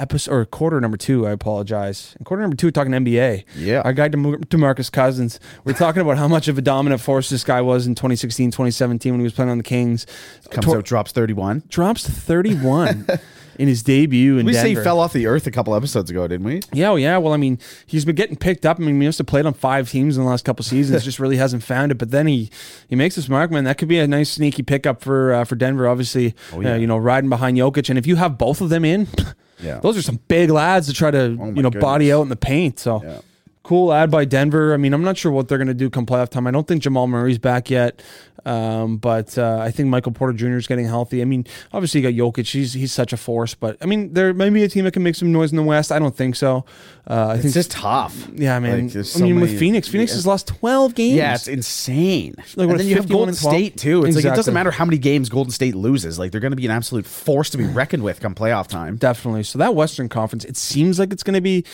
episode 0.00 0.32
or 0.32 0.44
quarter 0.44 0.80
number 0.80 0.96
two. 0.96 1.26
I 1.26 1.30
apologize. 1.30 2.16
In 2.18 2.24
quarter 2.24 2.40
number 2.42 2.56
two, 2.56 2.66
we're 2.68 2.72
talking 2.72 2.92
NBA. 2.92 3.44
Yeah. 3.56 3.82
our 3.84 3.92
guy 3.92 4.08
Dem- 4.08 4.42
Demarcus 4.44 4.90
Cousins. 4.90 5.38
We're 5.64 5.74
talking 5.74 6.02
about 6.02 6.18
how 6.18 6.26
much 6.28 6.48
of 6.48 6.58
a 6.58 6.62
dominant 6.62 7.00
force 7.00 7.30
this 7.30 7.44
guy 7.44 7.60
was 7.60 7.86
in 7.86 7.94
2016, 7.94 8.50
2017 8.50 9.12
when 9.12 9.20
he 9.20 9.24
was 9.24 9.32
playing 9.32 9.50
on 9.50 9.58
the 9.58 9.64
Kings. 9.64 10.06
Comes 10.50 10.64
Tor- 10.66 10.78
out, 10.78 10.84
drops 10.84 11.12
31. 11.12 11.62
drops 11.68 12.08
31 12.08 13.06
in 13.58 13.68
his 13.68 13.82
debut 13.82 14.38
in 14.38 14.46
We 14.46 14.54
say 14.54 14.70
he 14.70 14.74
fell 14.74 14.98
off 15.00 15.12
the 15.12 15.26
earth 15.26 15.46
a 15.46 15.50
couple 15.50 15.74
episodes 15.74 16.10
ago, 16.10 16.26
didn't 16.26 16.46
we? 16.46 16.60
Yeah, 16.72 16.88
well, 16.88 16.98
yeah. 16.98 17.18
Well, 17.18 17.34
I 17.34 17.36
mean, 17.36 17.58
he's 17.84 18.06
been 18.06 18.14
getting 18.16 18.36
picked 18.36 18.64
up. 18.64 18.78
I 18.78 18.82
mean, 18.82 18.98
he 18.98 19.06
must 19.06 19.18
have 19.18 19.26
played 19.26 19.44
on 19.44 19.52
five 19.52 19.90
teams 19.90 20.16
in 20.16 20.24
the 20.24 20.28
last 20.30 20.46
couple 20.46 20.64
seasons. 20.64 21.04
just 21.04 21.18
really 21.18 21.36
hasn't 21.36 21.62
found 21.62 21.92
it. 21.92 21.98
But 21.98 22.10
then 22.10 22.26
he 22.26 22.50
he 22.88 22.96
makes 22.96 23.16
this 23.16 23.28
mark, 23.28 23.50
man. 23.50 23.64
That 23.64 23.76
could 23.76 23.88
be 23.88 23.98
a 23.98 24.06
nice 24.06 24.30
sneaky 24.30 24.62
pickup 24.62 25.02
for 25.02 25.34
uh, 25.34 25.44
for 25.44 25.56
Denver. 25.56 25.86
Obviously, 25.86 26.34
Oh, 26.54 26.60
yeah. 26.60 26.72
uh, 26.72 26.76
you 26.76 26.86
know, 26.86 26.96
riding 26.96 27.28
behind 27.28 27.58
Jokic, 27.58 27.90
and 27.90 27.98
if 27.98 28.06
you 28.06 28.16
have 28.16 28.38
both 28.38 28.62
of 28.62 28.70
them 28.70 28.84
in, 28.84 29.08
Yeah. 29.62 29.80
those 29.80 29.96
are 29.96 30.02
some 30.02 30.18
big 30.28 30.50
lads 30.50 30.86
to 30.88 30.92
try 30.92 31.10
to 31.10 31.36
Oh, 31.40 31.52
you 31.52 31.62
know 31.62 31.70
body 31.70 32.12
out 32.12 32.22
in 32.22 32.28
the 32.28 32.36
paint. 32.36 32.78
So. 32.78 33.02
Yeah. 33.02 33.20
Cool 33.62 33.92
ad 33.92 34.10
by 34.10 34.24
Denver. 34.24 34.72
I 34.72 34.78
mean, 34.78 34.92
I'm 34.94 35.04
not 35.04 35.18
sure 35.18 35.30
what 35.30 35.46
they're 35.46 35.58
going 35.58 35.68
to 35.68 35.74
do 35.74 35.90
come 35.90 36.06
playoff 36.06 36.30
time. 36.30 36.46
I 36.46 36.50
don't 36.50 36.66
think 36.66 36.82
Jamal 36.82 37.06
Murray's 37.06 37.38
back 37.38 37.70
yet, 37.70 38.02
um, 38.46 38.96
but 38.98 39.36
uh, 39.38 39.58
I 39.60 39.70
think 39.70 39.88
Michael 39.88 40.12
Porter 40.12 40.32
Jr. 40.32 40.56
is 40.56 40.66
getting 40.66 40.86
healthy. 40.86 41.22
I 41.22 41.24
mean, 41.24 41.46
obviously 41.72 42.00
you 42.00 42.10
got 42.10 42.34
Jokic. 42.34 42.50
He's 42.50 42.72
he's 42.72 42.92
such 42.92 43.12
a 43.12 43.16
force, 43.16 43.54
but 43.54 43.76
I 43.80 43.86
mean, 43.86 44.12
there 44.12 44.32
may 44.34 44.50
be 44.50 44.62
a 44.62 44.68
team 44.68 44.84
that 44.84 44.92
can 44.92 45.02
make 45.02 45.14
some 45.14 45.32
noise 45.32 45.50
in 45.52 45.56
the 45.56 45.62
West. 45.62 45.90
I 45.92 45.98
don't 45.98 46.14
think 46.16 46.36
so. 46.36 46.64
Uh, 47.08 47.28
I 47.28 47.32
think 47.34 47.46
It's 47.46 47.54
just 47.54 47.70
tough. 47.72 48.28
yeah, 48.34 48.54
I 48.56 48.60
mean, 48.60 48.84
Like, 48.84 48.92
there's 48.92 49.16
I 49.16 49.18
so 49.18 49.24
mean, 49.24 49.40
with 49.40 49.58
Phoenix, 49.58 49.88
Phoenix 49.88 50.12
yeah. 50.12 50.16
has 50.16 50.26
lost 50.26 50.46
12 50.48 50.94
games. 50.94 51.16
Yeah, 51.16 51.34
it's 51.34 51.48
insane. 51.48 52.34
Like, 52.56 52.68
and 52.68 52.78
then 52.78 52.86
you 52.86 52.94
have 52.96 53.08
Golden 53.08 53.34
State 53.34 53.76
too. 53.76 54.04
It's 54.04 54.14
like 54.16 54.24
it 54.24 54.34
doesn't 54.36 54.54
matter 54.54 54.70
how 54.70 54.84
many 54.84 54.98
games 54.98 55.28
Golden 55.28 55.50
State 55.50 55.74
loses. 55.74 56.18
Like 56.18 56.30
they're 56.30 56.40
going 56.40 56.52
to 56.52 56.56
be 56.56 56.66
an 56.66 56.70
absolute 56.72 57.06
force 57.06 57.50
to 57.50 57.58
be 57.58 57.64
reckoned 57.64 58.02
with 58.04 58.20
come 58.20 58.34
playoff 58.34 58.68
time. 58.68 58.96
definitely. 58.96 59.42
So 59.42 59.58
that 59.58 59.74
Western 59.74 60.08
Conference, 60.08 60.44
it 60.44 60.56
seems 60.56 60.98
like 60.98 61.12
it's 61.12 61.22
going 61.22 61.34
to 61.34 61.40
be 61.40 61.64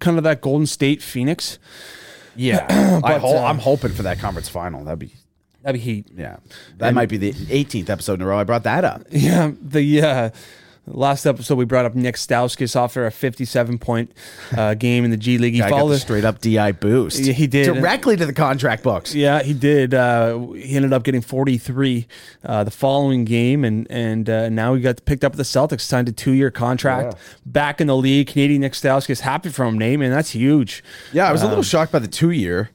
kind 0.00 0.16
of 0.18 0.24
that 0.24 0.40
Golden 0.40 0.66
State 0.66 1.02
Phoenix. 1.02 1.58
Yeah, 2.34 2.66
I 2.70 3.00
But, 3.00 3.20
ho- 3.20 3.36
uh, 3.38 3.44
I'm 3.44 3.58
hoping 3.58 3.92
for 3.92 4.02
that 4.04 4.18
conference 4.18 4.48
final. 4.48 4.84
That'd 4.84 4.98
be 4.98 5.12
That'd 5.66 5.80
be 5.80 5.84
heat. 5.84 6.06
yeah. 6.16 6.36
That 6.76 6.94
might 6.94 7.08
be 7.08 7.16
the 7.16 7.32
18th 7.32 7.90
episode 7.90 8.14
in 8.14 8.22
a 8.22 8.26
row 8.26 8.38
I 8.38 8.44
brought 8.44 8.62
that 8.62 8.84
up. 8.84 9.02
Yeah, 9.10 9.50
the 9.60 10.00
uh, 10.02 10.30
last 10.86 11.26
episode 11.26 11.56
we 11.56 11.64
brought 11.64 11.84
up 11.86 11.96
Nick 11.96 12.14
Stauskas 12.14 12.76
after 12.76 13.04
a 13.04 13.10
57 13.10 13.76
point 13.78 14.12
uh, 14.56 14.74
game 14.78 15.04
in 15.04 15.10
the 15.10 15.16
G 15.16 15.38
League. 15.38 15.54
He 15.54 15.58
Guy 15.58 15.70
got 15.70 15.80
followed 15.80 15.98
straight 15.98 16.24
up 16.24 16.40
DI 16.40 16.70
boost. 16.70 17.18
Yeah, 17.18 17.32
he 17.32 17.48
did. 17.48 17.74
directly 17.74 18.14
to 18.16 18.24
the 18.26 18.32
contract 18.32 18.84
books. 18.84 19.12
Yeah, 19.12 19.42
he 19.42 19.54
did. 19.54 19.92
Uh, 19.92 20.38
he 20.52 20.76
ended 20.76 20.92
up 20.92 21.02
getting 21.02 21.20
43 21.20 22.06
uh, 22.44 22.62
the 22.62 22.70
following 22.70 23.24
game, 23.24 23.64
and 23.64 23.88
and 23.90 24.30
uh, 24.30 24.48
now 24.48 24.74
he 24.74 24.82
got 24.82 25.04
picked 25.04 25.24
up 25.24 25.32
at 25.32 25.38
the 25.38 25.42
Celtics, 25.42 25.80
signed 25.80 26.08
a 26.08 26.12
two 26.12 26.32
year 26.32 26.52
contract, 26.52 27.16
back 27.44 27.80
in 27.80 27.88
the 27.88 27.96
league. 27.96 28.28
Canadian 28.28 28.60
Nick 28.60 28.74
Stauskas, 28.74 29.20
happy 29.22 29.48
for 29.48 29.64
him, 29.64 29.76
name, 29.76 30.00
and 30.00 30.12
that's 30.12 30.30
huge. 30.30 30.84
Yeah, 31.12 31.28
I 31.28 31.32
was 31.32 31.42
a 31.42 31.48
little 31.48 31.64
shocked 31.64 31.90
by 31.90 31.98
the 31.98 32.06
two 32.06 32.30
year. 32.30 32.70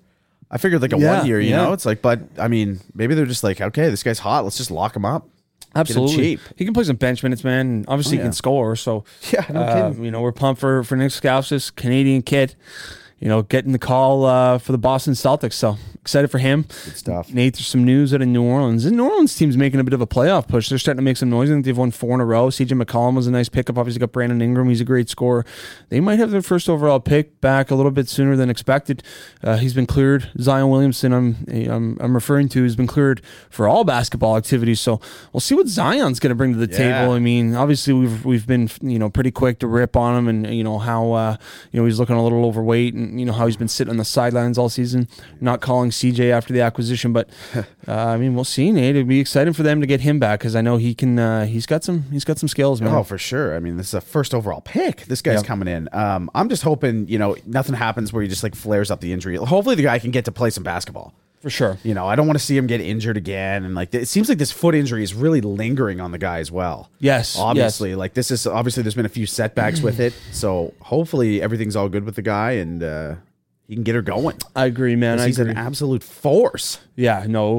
I 0.52 0.58
figured 0.58 0.82
like 0.82 0.94
a 0.94 1.00
Yeah, 1.00 1.18
one 1.20 1.26
year. 1.26 1.40
You 1.40 1.52
yeah. 1.52 1.64
know, 1.64 1.74
it's 1.74 1.86
like, 1.86 2.02
but 2.02 2.20
I 2.38 2.48
mean, 2.50 2.82
maybe 2.94 3.16
they're 3.16 3.26
just 3.26 3.44
like, 3.44 3.62
okay, 3.62 3.90
this 3.90 4.04
guy's 4.04 4.20
hot. 4.20 4.44
Let's 4.44 4.58
just 4.58 4.70
lock 4.70 4.96
him 4.96 5.06
up. 5.06 5.28
Absolutely, 5.74 6.16
cheap. 6.18 6.40
he 6.58 6.66
can 6.66 6.74
play 6.74 6.84
some 6.84 6.98
bench 6.98 7.24
minutes, 7.24 7.46
man. 7.46 7.60
And 7.68 7.86
obviously, 7.88 8.18
he 8.18 8.18
yeah. 8.18 8.26
can 8.26 8.34
score. 8.34 8.76
So 8.76 9.06
Yeah, 9.32 9.46
no 9.50 9.62
uh, 9.62 9.90
kidding. 9.90 10.04
you 10.04 10.12
know, 10.12 10.22
we're 10.22 10.34
pumped 10.34 10.60
for 10.60 10.84
for 10.84 10.98
Nick 10.98 11.12
Stauskas, 11.12 11.74
Canadian 11.74 12.22
kid. 12.22 12.56
You 13.22 13.28
know, 13.28 13.44
getting 13.44 13.72
the 13.72 13.80
call 13.80 14.26
uh, 14.26 14.58
for 14.58 14.72
the 14.72 14.80
Boston 14.80 15.14
Celtics. 15.14 15.54
So 15.54 15.78
excited 16.02 16.30
for 16.30 16.40
him. 16.40 16.64
Good 16.64 16.98
stuff. 16.98 17.32
Nate, 17.32 17.54
there's 17.54 17.68
some 17.68 17.84
news 17.84 18.16
out 18.16 18.22
of 18.24 18.28
New 18.28 18.42
Orleans. 18.42 18.84
The 18.84 18.90
New 18.90 19.08
Orleans 19.08 19.36
team's 19.36 19.56
making 19.56 19.80
a 19.80 19.84
bit 19.84 19.94
of 19.94 20.02
a 20.02 20.08
playoff 20.08 20.48
push. 20.48 20.70
They're 20.70 20.80
starting 20.80 20.98
to 20.98 21.04
make 21.04 21.18
some 21.18 21.30
noise. 21.30 21.52
I 21.52 21.54
think 21.54 21.66
they've 21.66 21.78
won 21.78 21.92
four 21.92 22.16
in 22.16 22.20
a 22.22 22.26
row. 22.26 22.48
CJ 22.48 22.82
McCollum 22.82 23.16
was 23.16 23.28
a 23.28 23.32
nice 23.32 23.48
pickup. 23.48 23.78
Obviously, 23.78 24.00
got 24.00 24.12
Brandon 24.12 24.42
Ingram. 24.42 24.70
He's 24.70 24.82
a 24.82 24.86
great 24.86 25.08
scorer. 25.08 25.46
They 25.90 26.00
might 26.00 26.18
have 26.18 26.32
their 26.32 26.42
first 26.42 26.68
overall 26.68 27.00
pick 27.00 27.40
back 27.42 27.70
a 27.70 27.76
little 27.76 27.92
bit 27.92 28.10
sooner 28.10 28.36
than 28.36 28.50
expected. 28.50 29.04
Uh, 29.44 29.58
he's 29.58 29.76
been 29.76 29.86
cleared. 29.86 30.32
Zion 30.40 30.70
Williamson, 30.70 31.14
I'm, 31.14 31.46
I'm 31.48 31.98
I'm 32.02 32.16
referring 32.16 32.50
to, 32.50 32.64
has 32.64 32.76
been 32.76 32.88
cleared 32.88 33.22
for 33.52 33.68
all 33.68 33.84
basketball 33.84 34.36
activities. 34.36 34.82
So 34.82 35.00
we'll 35.32 35.42
see 35.42 35.54
what 35.54 35.68
Zion's 35.68 36.20
going 36.20 36.30
to 36.30 36.36
bring 36.36 36.54
to 36.54 36.66
the 36.66 36.72
Yeah. 36.72 37.02
table. 37.02 37.14
I 37.14 37.20
mean, 37.20 37.54
obviously 37.54 37.94
we've 37.94 38.26
we've 38.26 38.48
been 38.48 38.68
you 38.82 38.98
know 38.98 39.12
pretty 39.12 39.30
quick 39.30 39.60
to 39.60 39.68
rip 39.68 39.96
on 39.96 40.18
him, 40.18 40.28
and 40.28 40.56
you 40.56 40.64
know 40.64 40.80
how 40.80 41.12
uh, 41.12 41.38
you 41.72 41.80
know 41.80 41.86
he's 41.86 42.00
looking 42.00 42.16
a 42.16 42.24
little 42.24 42.44
overweight, 42.46 42.96
and 42.96 43.11
you 43.12 43.26
know 43.26 43.34
how 43.34 43.46
he's 43.46 43.58
been 43.58 43.68
sitting 43.68 43.92
on 43.92 43.98
the 43.98 44.06
sidelines 44.06 44.58
all 44.58 44.70
season, 44.70 45.08
not 45.40 45.62
calling 45.62 45.90
CJ 45.90 46.32
after 46.32 46.54
the 46.54 46.62
acquisition. 46.62 47.14
But 47.14 47.30
uh, 47.56 47.64
I 47.94 48.18
mean, 48.18 48.34
we'll 48.36 48.44
see, 48.46 48.72
Nate. 48.72 48.96
It'd 48.96 49.08
be 49.08 49.20
exciting 49.20 49.54
for 49.54 49.64
them 49.64 49.82
to 49.82 49.88
get 49.88 50.02
him 50.02 50.18
back 50.20 50.40
because 50.40 50.56
I 50.56 50.62
know 50.62 50.78
he 50.78 50.96
can. 50.96 51.20
Uh, 51.20 51.46
he's 51.46 51.66
got 51.66 51.84
some. 51.84 52.04
He's 52.12 52.24
got 52.26 52.38
some 52.40 52.48
skills, 52.50 52.82
man. 52.82 52.94
Oh, 52.94 53.04
for 53.04 53.18
sure. 53.18 53.56
I 53.56 53.60
mean, 53.60 53.78
this 53.78 53.88
is 53.90 53.94
a 53.94 54.02
first 54.02 54.34
overall 54.34 54.62
pick. 54.62 55.02
This 55.06 55.22
guy's 55.22 55.36
Yep. 55.40 55.46
coming 55.46 55.68
in. 55.68 55.90
Um, 55.94 56.30
I'm 56.34 56.50
just 56.50 56.64
hoping, 56.64 57.08
you 57.08 57.18
know, 57.20 57.36
nothing 57.46 57.76
happens 57.76 58.14
where 58.14 58.24
he 58.24 58.30
just 58.30 58.44
like 58.44 58.56
flares 58.56 58.90
up 58.90 59.02
the 59.02 59.12
injury. 59.14 59.36
Hopefully, 59.36 59.76
the 59.76 59.84
guy 59.84 60.00
can 60.00 60.12
get 60.12 60.26
to 60.26 60.32
play 60.32 60.50
some 60.50 60.64
basketball. 60.64 61.14
For 61.42 61.50
sure. 61.50 61.78
You 61.84 61.94
know, 61.94 62.08
I 62.08 62.16
don't 62.16 62.28
want 62.28 62.40
to 62.40 62.44
see 62.46 62.56
him 62.56 62.68
get 62.68 62.80
injured 62.82 63.18
again. 63.18 63.66
And 63.66 63.76
like, 63.76 63.94
it 63.94 64.08
seems 64.08 64.30
like 64.30 64.38
this 64.38 64.52
foot 64.52 64.76
injury 64.76 65.04
is 65.04 65.14
really 65.14 65.42
lingering 65.42 66.00
on 66.00 66.12
the 66.12 66.18
guy 66.18 66.40
as 66.40 66.52
well. 66.52 66.90
Yes, 67.00 67.38
Obviously, 67.38 67.96
like 67.96 68.14
this 68.14 68.32
is 68.32 68.46
obviously 68.48 68.84
there's 68.84 68.96
been 68.96 69.06
a 69.06 69.10
few 69.10 69.26
setbacks 69.26 69.82
with 69.82 70.00
it. 70.00 70.14
So 70.32 70.74
hopefully 70.82 71.42
everything's 71.42 71.76
all 71.76 71.90
good 71.90 72.04
with 72.04 72.16
the 72.16 72.22
guy 72.22 72.52
and 72.54 72.82
uh, 72.82 73.16
he 73.68 73.76
can 73.76 73.84
get 73.84 73.96
her 73.96 74.02
going. 74.02 74.38
I 74.56 74.66
agree, 74.66 74.96
man. 74.96 75.20
I 75.20 75.28
He's 75.28 75.40
agree. 75.40 75.52
an 75.52 75.58
absolute 75.58 76.04
force. 76.04 76.80
Yeah, 76.96 77.26
no, 77.28 77.54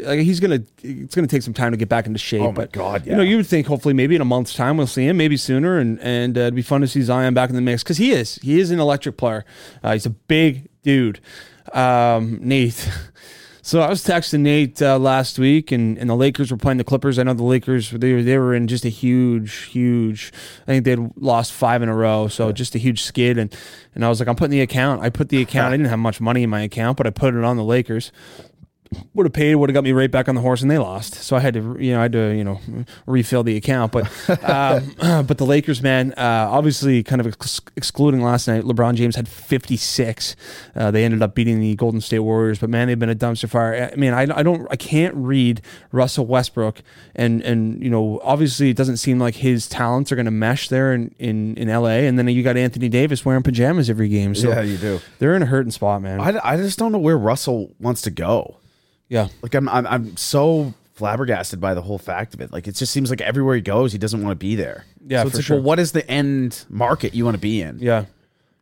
like 0.00 0.20
he's 0.20 0.40
gonna. 0.40 0.60
It's 0.82 1.14
gonna 1.14 1.28
take 1.28 1.42
some 1.42 1.54
time 1.54 1.70
to 1.72 1.76
get 1.76 1.88
back 1.88 2.06
into 2.06 2.18
shape. 2.18 2.40
Oh 2.40 2.46
my 2.48 2.52
but 2.52 2.72
God, 2.72 3.06
You 3.06 3.14
know, 3.14 3.22
you 3.22 3.36
would 3.36 3.46
think 3.46 3.66
hopefully 3.66 3.94
maybe 3.94 4.14
in 4.16 4.20
a 4.20 4.24
month's 4.24 4.54
time 4.54 4.76
we'll 4.76 4.86
see 4.88 5.06
him, 5.06 5.16
maybe 5.16 5.36
sooner, 5.36 5.78
and 5.78 6.00
and 6.00 6.36
uh, 6.36 6.42
it'd 6.42 6.54
be 6.56 6.62
fun 6.62 6.80
to 6.80 6.88
see 6.88 7.02
Zion 7.02 7.34
back 7.34 7.50
in 7.50 7.56
the 7.56 7.62
mix 7.62 7.82
because 7.82 7.98
he 7.98 8.10
is. 8.12 8.36
He 8.42 8.58
is 8.58 8.70
an 8.70 8.80
electric 8.80 9.16
player. 9.16 9.44
Uh, 9.82 9.92
he's 9.92 10.06
a 10.06 10.10
big 10.10 10.68
dude. 10.82 11.20
Um, 11.72 12.38
Nate. 12.40 12.88
So 13.66 13.80
I 13.80 13.88
was 13.88 14.04
texting 14.04 14.40
Nate 14.40 14.82
uh, 14.82 14.98
last 14.98 15.38
week, 15.38 15.72
and, 15.72 15.96
and 15.96 16.10
the 16.10 16.14
Lakers 16.14 16.50
were 16.50 16.58
playing 16.58 16.76
the 16.76 16.84
Clippers. 16.84 17.18
I 17.18 17.22
know 17.22 17.32
the 17.32 17.44
Lakers 17.44 17.92
they 17.92 18.12
were 18.12 18.22
they 18.22 18.36
were 18.36 18.54
in 18.54 18.66
just 18.66 18.84
a 18.84 18.90
huge, 18.90 19.54
huge. 19.54 20.34
I 20.64 20.66
think 20.66 20.84
they'd 20.84 20.98
lost 21.16 21.50
five 21.50 21.82
in 21.82 21.88
a 21.88 21.94
row, 21.94 22.28
so 22.28 22.52
just 22.52 22.74
a 22.74 22.78
huge 22.78 23.00
skid. 23.00 23.38
And 23.38 23.56
and 23.94 24.04
I 24.04 24.10
was 24.10 24.20
like, 24.20 24.28
I'm 24.28 24.36
putting 24.36 24.50
the 24.50 24.60
account. 24.60 25.00
I 25.00 25.08
put 25.08 25.30
the 25.30 25.40
account. 25.40 25.72
I 25.72 25.76
didn't 25.78 25.88
have 25.88 25.98
much 25.98 26.20
money 26.20 26.42
in 26.42 26.50
my 26.50 26.60
account, 26.60 26.98
but 26.98 27.06
I 27.06 27.10
put 27.10 27.32
it 27.32 27.42
on 27.42 27.56
the 27.56 27.64
Lakers 27.64 28.12
would 29.14 29.26
have 29.26 29.32
paid, 29.32 29.54
would 29.54 29.70
have 29.70 29.74
got 29.74 29.84
me 29.84 29.92
right 29.92 30.10
back 30.10 30.28
on 30.28 30.34
the 30.34 30.40
horse, 30.40 30.62
and 30.62 30.70
they 30.70 30.78
lost. 30.78 31.14
So 31.14 31.36
I 31.36 31.40
had 31.40 31.54
to, 31.54 31.76
you 31.78 31.92
know, 31.92 31.98
I 31.98 32.02
had 32.02 32.12
to, 32.12 32.34
you 32.34 32.44
know, 32.44 32.60
refill 33.06 33.42
the 33.42 33.56
account. 33.56 33.92
But, 33.92 34.04
um, 34.48 34.94
but 35.26 35.38
the 35.38 35.46
Lakers, 35.46 35.82
man, 35.82 36.12
uh, 36.12 36.48
obviously, 36.50 37.02
kind 37.02 37.20
of 37.20 37.26
ex- 37.26 37.60
excluding 37.76 38.22
last 38.22 38.48
night, 38.48 38.64
LeBron 38.64 38.94
James 38.94 39.16
had 39.16 39.28
56. 39.28 40.36
Uh, 40.74 40.90
they 40.90 41.04
ended 41.04 41.22
up 41.22 41.34
beating 41.34 41.60
the 41.60 41.74
Golden 41.76 42.00
State 42.00 42.20
Warriors, 42.20 42.58
but 42.58 42.70
man, 42.70 42.88
they've 42.88 42.98
been 42.98 43.10
a 43.10 43.14
dumpster 43.14 43.48
fire. 43.48 43.90
I 43.92 43.96
mean, 43.96 44.12
I, 44.12 44.22
I 44.22 44.42
don't, 44.42 44.66
I 44.70 44.76
can't 44.76 45.14
read 45.14 45.60
Russell 45.92 46.26
Westbrook, 46.26 46.82
and 47.14 47.42
and 47.42 47.82
you 47.82 47.90
know, 47.90 48.20
obviously, 48.22 48.70
it 48.70 48.76
doesn't 48.76 48.96
seem 48.98 49.18
like 49.18 49.36
his 49.36 49.68
talents 49.68 50.12
are 50.12 50.16
going 50.16 50.24
to 50.26 50.30
mesh 50.30 50.68
there 50.68 50.92
in, 50.92 51.14
in 51.18 51.56
in 51.56 51.68
LA. 51.68 52.04
And 52.04 52.18
then 52.18 52.28
you 52.28 52.42
got 52.42 52.56
Anthony 52.56 52.88
Davis 52.88 53.24
wearing 53.24 53.42
pajamas 53.42 53.90
every 53.90 54.08
game. 54.08 54.34
So 54.34 54.48
Yeah, 54.48 54.62
you 54.62 54.76
do. 54.76 55.00
They're 55.18 55.34
in 55.34 55.42
a 55.42 55.46
hurting 55.46 55.72
spot, 55.72 56.02
man. 56.02 56.20
I, 56.20 56.38
I 56.42 56.56
just 56.56 56.78
don't 56.78 56.92
know 56.92 56.98
where 56.98 57.18
Russell 57.18 57.74
wants 57.78 58.02
to 58.02 58.10
go. 58.10 58.56
Yeah. 59.08 59.28
Like 59.42 59.54
I'm, 59.54 59.68
I'm 59.68 59.86
I'm 59.86 60.16
so 60.16 60.74
flabbergasted 60.94 61.60
by 61.60 61.74
the 61.74 61.82
whole 61.82 61.98
fact 61.98 62.34
of 62.34 62.40
it. 62.40 62.52
Like 62.52 62.68
it 62.68 62.76
just 62.76 62.92
seems 62.92 63.10
like 63.10 63.20
everywhere 63.20 63.54
he 63.56 63.60
goes, 63.60 63.92
he 63.92 63.98
doesn't 63.98 64.22
want 64.22 64.32
to 64.32 64.36
be 64.36 64.54
there. 64.54 64.84
Yeah, 65.06 65.22
so 65.22 65.26
it's 65.26 65.32
for 65.32 65.38
like, 65.38 65.44
sure. 65.44 65.56
well, 65.56 65.64
what 65.64 65.78
is 65.78 65.92
the 65.92 66.08
end 66.10 66.64
market 66.68 67.14
you 67.14 67.24
want 67.24 67.34
to 67.34 67.40
be 67.40 67.60
in? 67.60 67.78
Yeah, 67.80 68.06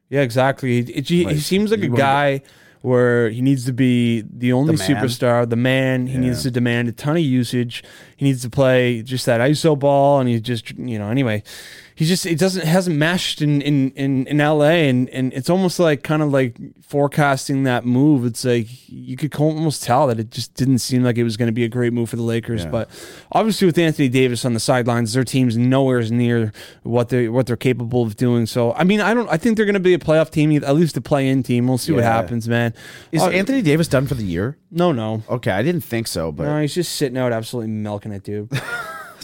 yeah, 0.09 0.23
exactly. 0.23 0.79
It, 0.79 0.89
it- 0.91 1.09
he, 1.09 1.25
he 1.25 1.39
seems 1.41 1.71
like 1.71 1.83
a 1.83 1.89
guy 1.89 2.43
where 2.81 3.31
he 3.31 3.41
needs 3.41 3.65
to 3.67 3.73
be 3.73 4.23
the 4.23 4.53
only 4.53 4.75
The 4.75 4.83
superstar, 4.83 5.49
the 5.49 5.55
man. 5.57 6.09
He 6.09 6.19
needs 6.19 6.43
to 6.43 6.51
demand 6.51 6.89
a 6.89 6.93
ton 6.93 7.17
of 7.17 7.23
usage. 7.23 7.85
He 8.17 8.25
needs 8.25 8.43
to 8.43 8.51
play 8.51 9.03
just 9.03 9.25
that 9.27 9.41
ISO 9.41 9.79
ball, 9.79 10.19
and 10.19 10.29
he 10.29 10.41
just 10.41 10.71
you 10.77 10.99
know 10.99 11.09
anyway. 11.09 11.45
He 11.95 12.05
just 12.07 12.25
it 12.27 12.39
doesn't 12.39 12.65
hasn't 12.65 12.97
meshed 12.97 13.43
in 13.43 13.61
in 13.63 13.91
in, 13.93 14.27
in 14.27 14.39
LA, 14.39 14.89
and 14.89 15.09
and 15.11 15.33
it's 15.35 15.51
almost 15.51 15.79
like 15.79 16.03
kind 16.03 16.23
of 16.23 16.33
like 16.33 16.57
forecasting 16.83 17.65
that 17.65 17.85
move. 17.85 18.25
It's 18.25 18.45
like 18.45 18.67
you 18.89 19.17
could 19.17 19.35
almost 19.37 19.83
tell 19.83 20.07
that 20.07 20.19
it 20.19 20.31
just 20.31 20.55
didn't 20.55 20.79
seem 20.79 21.03
like 21.03 21.17
it 21.19 21.25
was 21.25 21.37
going 21.37 21.49
to 21.49 21.53
be 21.53 21.65
a 21.65 21.69
great 21.69 21.93
move 21.93 22.11
for 22.11 22.17
the 22.17 22.23
Lakers. 22.23 22.65
Yeah. 22.65 22.71
But 22.71 22.91
obviously, 23.33 23.67
with 23.67 23.79
Anthony 23.79 24.09
Davis 24.09 24.45
on 24.45 24.55
the 24.55 24.61
sidelines, 24.61 25.13
their 25.13 25.25
team's 25.25 25.57
nowhere 25.57 25.99
as 25.99 26.11
near 26.11 26.53
what 26.83 27.09
they 27.11 27.29
what 27.29 27.47
they're 27.47 27.57
capable 27.57 28.03
of 28.03 28.17
doing. 28.17 28.47
So 28.47 28.73
I 28.75 28.85
mean, 28.85 29.01
I 29.01 29.15
don't. 29.15 29.29
I 29.29 29.37
think 29.37 29.57
they're 29.57 29.67
going 29.67 29.75
to 29.75 29.81
be 29.81 29.95
a 29.95 29.99
playoff 29.99 30.31
team, 30.31 30.53
at 30.53 30.75
least 30.75 30.97
a 30.97 31.01
play-in 31.01 31.43
team. 31.43 31.67
We'll 31.69 31.79
see 31.79 31.93
what 31.93 32.05
happens, 32.05 32.49
man. 32.49 32.75
Is 33.11 33.23
Uh, 33.23 33.29
Anthony 33.29 33.63
Davis 33.63 33.89
done 33.89 34.07
for 34.07 34.15
the 34.15 34.25
year? 34.25 34.57
no, 34.71 34.91
no, 34.93 35.23
Okay, 35.29 35.51
I 35.51 35.63
didn't 35.63 35.83
think 35.85 36.07
so, 36.07 36.33
but 36.33 36.45
no. 36.45 36.61
He's 36.61 36.75
just 36.75 36.95
sitting 36.97 37.19
out, 37.19 37.33
absolutely 37.33 37.71
milking 37.71 38.13
it, 38.13 38.23
dude. 38.25 38.49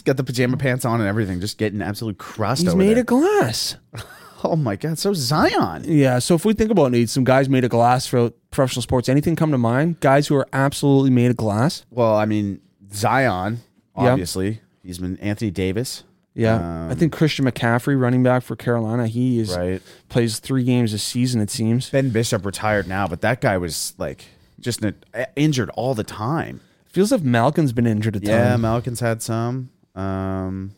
got 0.08 0.16
the 0.16 0.24
pajama 0.24 0.56
pants 0.56 0.84
on 0.84 1.00
and 1.00 1.08
everything, 1.08 1.40
just 1.40 1.58
getting 1.58 1.82
absolute 1.82 2.18
crust 2.18 2.62
He's 2.62 2.70
over 2.70 2.78
made 2.78 2.94
there. 2.94 3.00
of 3.00 3.06
glass. 3.06 3.76
oh 4.44 4.56
my 4.56 4.74
god, 4.74 4.98
so 4.98 5.12
Zion. 5.14 5.84
Yeah. 5.86 6.18
So 6.18 6.34
if 6.34 6.44
we 6.44 6.54
think 6.54 6.70
about 6.70 6.94
it, 6.94 7.10
some 7.10 7.24
guys 7.24 7.48
made 7.48 7.64
of 7.64 7.70
glass 7.70 8.06
for 8.06 8.30
professional 8.50 8.82
sports. 8.82 9.08
Anything 9.08 9.36
come 9.36 9.52
to 9.52 9.58
mind? 9.58 10.00
Guys 10.00 10.26
who 10.26 10.34
are 10.36 10.48
absolutely 10.52 11.10
made 11.10 11.30
of 11.30 11.36
glass. 11.36 11.84
Well, 11.90 12.14
I 12.14 12.24
mean 12.24 12.60
Zion, 12.92 13.60
obviously. 13.94 14.60
He's 14.82 14.98
been 14.98 15.18
Anthony 15.18 15.50
Davis. 15.50 16.04
Yeah, 16.34 16.86
I 16.86 16.92
um, 16.92 16.96
think 16.96 17.12
Christian 17.12 17.46
McCaffrey, 17.46 18.00
running 18.00 18.22
back 18.22 18.44
for 18.44 18.54
Carolina, 18.54 19.08
he 19.08 19.40
is 19.40 19.56
Right. 19.56 19.82
plays 20.08 20.38
three 20.38 20.62
games 20.62 20.92
a 20.92 20.98
season. 20.98 21.40
It 21.40 21.50
seems. 21.50 21.90
Ben 21.90 22.10
Bishop 22.10 22.46
retired 22.46 22.86
now, 22.86 23.08
but 23.08 23.22
that 23.22 23.40
guy 23.40 23.58
was 23.58 23.92
like 23.98 24.24
just 24.60 24.84
an, 24.84 24.94
uh, 25.12 25.24
injured 25.34 25.68
all 25.70 25.94
the 25.96 26.04
time. 26.04 26.60
Feels 26.86 27.10
like 27.10 27.22
Malkin's 27.22 27.72
been 27.72 27.86
injured 27.88 28.16
a 28.16 28.20
ton. 28.20 28.28
Yeah, 28.30 28.56
Malkin's 28.56 29.00
had 29.00 29.20
some. 29.20 29.70
Um, 29.98 30.72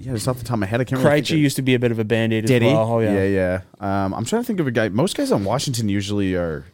yeah, 0.00 0.12
just 0.14 0.26
off 0.28 0.38
the 0.38 0.44
top 0.44 0.54
of 0.54 0.60
my 0.60 0.66
head, 0.66 0.80
I 0.80 0.84
can't. 0.84 1.02
Really 1.02 1.20
Krejci 1.20 1.26
think 1.28 1.30
of- 1.36 1.38
used 1.40 1.56
to 1.56 1.62
be 1.62 1.74
a 1.74 1.78
bit 1.78 1.90
of 1.92 1.98
a 1.98 2.04
band 2.04 2.32
aid 2.32 2.44
as 2.44 2.48
Did 2.48 2.62
he? 2.62 2.68
well. 2.68 2.92
Oh 2.94 3.00
yeah. 3.00 3.24
yeah, 3.24 3.60
yeah. 3.80 4.04
Um, 4.04 4.14
I'm 4.14 4.24
trying 4.24 4.42
to 4.42 4.46
think 4.46 4.60
of 4.60 4.66
a 4.66 4.70
guy. 4.70 4.88
Most 4.88 5.16
guys 5.16 5.30
on 5.30 5.44
Washington 5.44 5.88
usually 5.88 6.34
are. 6.34 6.64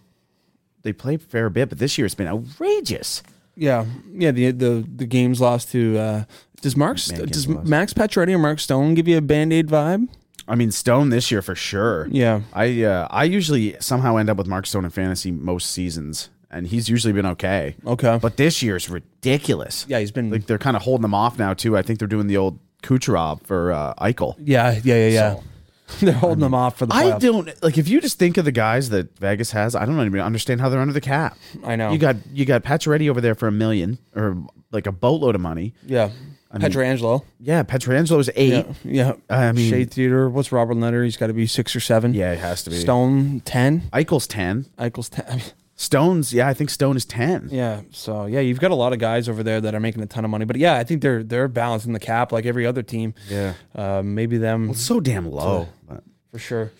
They 0.83 0.93
play 0.93 1.17
a 1.17 1.19
fair 1.19 1.51
bit, 1.51 1.69
but 1.69 1.79
this 1.79 1.99
year 1.99 2.07
it's 2.07 2.15
been 2.15 2.29
outrageous. 2.29 3.23
Yeah, 3.57 3.85
yeah. 4.13 4.31
The 4.31 4.53
the 4.53 4.89
the 4.97 5.07
games 5.07 5.41
lost 5.41 5.71
to. 5.73 5.99
Uh, 5.99 6.25
does 6.63 6.77
Mark 6.77 6.99
Man 7.11 7.27
does 7.27 7.47
games 7.47 7.57
lost. 7.57 7.69
Max 7.69 7.93
Pacioretty 7.93 8.33
or 8.33 8.39
Mark 8.39 8.61
Stone 8.61 8.95
give 8.95 9.09
you 9.09 9.19
a 9.19 9.21
band 9.23 9.53
aid 9.53 9.67
vibe? 9.69 10.09
I 10.49 10.55
mean, 10.55 10.71
Stone 10.71 11.11
this 11.11 11.31
year 11.31 11.43
for 11.43 11.55
sure. 11.55 12.07
Yeah, 12.11 12.43
I 12.53 12.83
uh, 12.85 13.09
I 13.11 13.25
usually 13.25 13.77
somehow 13.81 14.17
end 14.17 14.31
up 14.31 14.37
with 14.39 14.47
Mark 14.47 14.67
Stone 14.67 14.85
in 14.85 14.91
fantasy 14.91 15.31
most 15.33 15.71
seasons, 15.73 16.29
and 16.51 16.67
he's 16.67 16.89
usually 16.89 17.13
been 17.13 17.27
okay. 17.27 17.77
Okay. 17.87 18.19
but 18.21 18.37
this 18.37 18.63
year's 18.63 18.89
ridiculous. 18.91 19.85
yeah. 19.89 19.99
He's 20.01 20.11
been 20.13 20.31
like 20.31 20.47
they're 20.47 20.59
kind 20.59 20.77
of 20.77 20.83
holding 20.83 21.03
them 21.03 21.15
off 21.15 21.39
now 21.39 21.55
too. 21.55 21.77
I 21.77 21.83
think 21.83 21.99
they're 21.99 22.09
doing 22.09 22.27
the 22.27 22.37
old 22.37 22.59
Kucherov 22.83 23.45
for 23.47 23.73
uh, 23.73 23.95
Eichel. 23.95 24.37
yeah, 24.39 24.73
yeah, 24.85 24.95
yeah, 24.95 25.09
yeah. 25.09 25.35
So- 25.37 25.43
They're 26.01 26.13
holding 26.15 26.39
them 26.43 26.55
off 26.55 26.79
for 26.79 26.87
the. 26.87 26.95
I 26.95 27.19
don't 27.19 27.51
like 27.65 27.77
if 27.77 27.89
you 27.89 28.01
just 28.01 28.17
think 28.17 28.37
of 28.37 28.45
the 28.45 28.53
guys 28.53 28.91
that 28.91 29.19
Vegas 29.19 29.51
has. 29.51 29.75
I 29.75 29.85
don't 29.87 29.99
even 30.07 30.21
understand 30.21 30.61
how 30.61 30.69
they're 30.69 30.81
under 30.81 30.93
the 30.95 31.01
cap. 31.01 31.37
I 31.65 31.75
know. 31.75 31.91
You 31.91 31.99
got 31.99 32.15
you 32.33 32.45
got 32.45 32.63
Pacioretty 32.63 33.11
over 33.11 33.21
there 33.21 33.35
for 33.35 33.49
a 33.49 33.53
million 33.53 33.99
or 34.15 34.37
like 34.71 34.87
a 34.87 34.93
boatload 34.93 35.35
of 35.35 35.41
money. 35.41 35.75
Yeah. 35.85 36.11
mean- 36.53 36.63
Pietrangelo. 36.71 37.25
Yeah, 37.41 37.65
Pietrangelo's 37.65 38.31
eight. 38.37 38.67
Yeah. 38.85 39.15
Yeah. 39.29 39.37
I 39.37 39.51
mean- 39.51 39.69
Shea 39.69 39.85
Theodore. 39.85 40.31
What's 40.31 40.53
Robin 40.53 40.79
Lehner? 40.79 41.03
He's 41.03 41.17
got 41.17 41.27
to 41.27 41.33
be 41.33 41.49
six 41.49 41.75
or 41.75 41.81
seven. 41.81 42.15
Yeah, 42.15 42.31
it 42.35 42.39
has 42.39 42.63
to 42.63 42.71
be. 42.71 42.77
Stone 42.77 43.41
ten. 43.41 43.81
Eichel's 43.93 44.29
ten. 44.29 44.67
Eichel's 44.79 45.09
ten. 45.09 45.25
I 45.29 45.35
mean, 45.37 45.45
Stone's 45.81 46.31
yeah, 46.35 46.47
I 46.47 46.53
think 46.53 46.69
Stone 46.69 46.99
is 46.99 47.07
ten. 47.07 47.49
yeah. 47.51 47.81
So 47.91 48.27
yeah, 48.27 48.41
you've 48.41 48.61
got 48.61 48.71
a 48.71 48.75
lot 48.75 48.93
of 48.93 48.99
guys 48.99 49.31
over 49.31 49.43
there 49.43 49.63
that 49.63 49.75
are 49.75 49.81
making 49.81 50.03
a 50.03 50.07
ton 50.07 50.27
of 50.27 50.31
money. 50.31 50.45
But 50.45 50.57
yeah, 50.57 50.75
I 50.77 50.85
think 50.85 51.01
they're 51.01 51.23
they're 51.23 51.49
balancing 51.49 51.95
the 51.95 51.99
cap 51.99 52.33
like 52.33 52.45
every 52.45 52.67
other 52.67 52.83
team. 52.83 53.15
Yeah. 53.31 53.55
Uh, 53.75 54.03
maybe 54.05 54.37
them 54.37 54.71
It's 54.71 54.83
so 54.83 55.01
damn 55.01 55.31
low. 55.31 55.69
but- 55.89 56.05
for 56.31 56.39
sure. 56.39 56.71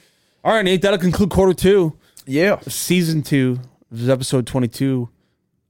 All 0.45 0.53
right, 0.53 0.63
Nate. 0.65 0.83
That'll 0.83 0.99
conclude 0.99 1.31
quarter 1.31 1.55
two. 1.55 1.97
yeah. 2.27 2.61
season 2.69 3.23
two, 3.23 3.59
this 3.91 4.03
is 4.03 4.09
episode 4.11 4.47
22 4.47 5.09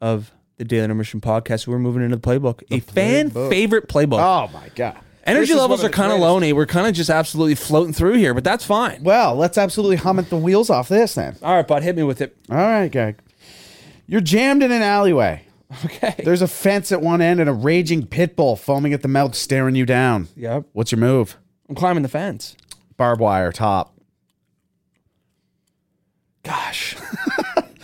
of 0.01 0.33
the 0.57 0.64
Daily 0.64 0.85
Intermission 0.85 1.21
podcast. 1.21 1.69
We're 1.69 1.79
moving 1.79 2.03
into 2.03 2.16
the 2.16 2.21
playbook, 2.23 2.62
a 2.73 2.81
fan 2.81 3.31
favorite 3.31 3.88
playbook. 3.88 4.19
Oh 4.21 4.51
my 4.53 4.71
god. 4.75 4.99
Energy 5.25 5.55
levels 5.55 5.85
are 5.85 5.89
kind 5.91 6.13
of 6.13 6.41
Nate. 6.41 6.57
We're 6.57 6.67
kind 6.67 6.87
of 6.87 6.95
just 6.95 7.11
absolutely 7.11 7.55
floating 7.55 7.93
through 7.93 8.15
here, 8.15 8.33
but 8.35 8.43
that's 8.45 8.65
fine. 8.65 9.03
Well, 9.03 9.35
let's 9.37 9.59
absolutely 9.59 9.97
hum 9.97 10.19
it 10.19 10.31
the 10.31 10.37
wheels 10.37 10.71
off 10.71 10.89
this 10.89 11.15
then. 11.15 11.37
All 11.43 11.55
right, 11.57 11.67
bud, 11.67 11.83
hit 11.83 11.95
me 11.97 12.03
with 12.03 12.21
it. 12.21 12.37
All 12.51 12.57
right, 12.57 12.91
Greg. 12.91 13.19
You're 14.07 14.21
jammed 14.23 14.63
in 14.63 14.73
an 14.73 14.83
alleyway 14.83 15.45
Okay. 15.85 16.17
There's 16.25 16.43
a 16.43 16.49
fence 16.49 16.91
at 16.91 17.01
one 17.01 17.21
end 17.21 17.39
and 17.39 17.49
a 17.49 17.53
raging 17.53 18.05
pit 18.07 18.35
bull 18.35 18.57
foaming 18.57 18.93
at 18.93 19.03
the 19.03 19.09
mouth, 19.09 19.35
staring 19.37 19.77
you 19.77 19.87
down. 19.87 20.27
Yep. 20.37 20.65
What's 20.73 20.91
your 20.91 20.99
move? 20.99 21.37
I'm 21.69 21.77
climbing 21.77 22.03
the 22.03 22.09
fence. 22.09 22.57
Barbed 22.97 23.21
wire 23.21 23.53
top. 23.53 23.95
Gosh. 26.43 26.97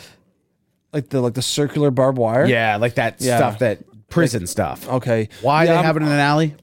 like 0.92 1.10
the 1.10 1.20
like 1.20 1.34
the 1.34 1.42
circular 1.42 1.90
barbed 1.90 2.18
wire. 2.18 2.46
Yeah, 2.46 2.76
like 2.76 2.94
that 2.96 3.20
Yeah. 3.20 3.36
stuff 3.36 3.58
that 3.60 3.80
prison 4.08 4.46
stuff. 4.46 4.88
Okay. 4.88 5.28
Why 5.42 5.64
Yeah, 5.64 5.70
they 5.72 5.76
I'm- 5.76 5.84
have 5.84 5.96
it 5.96 6.02
in 6.02 6.08
an 6.08 6.18
alley? 6.18 6.54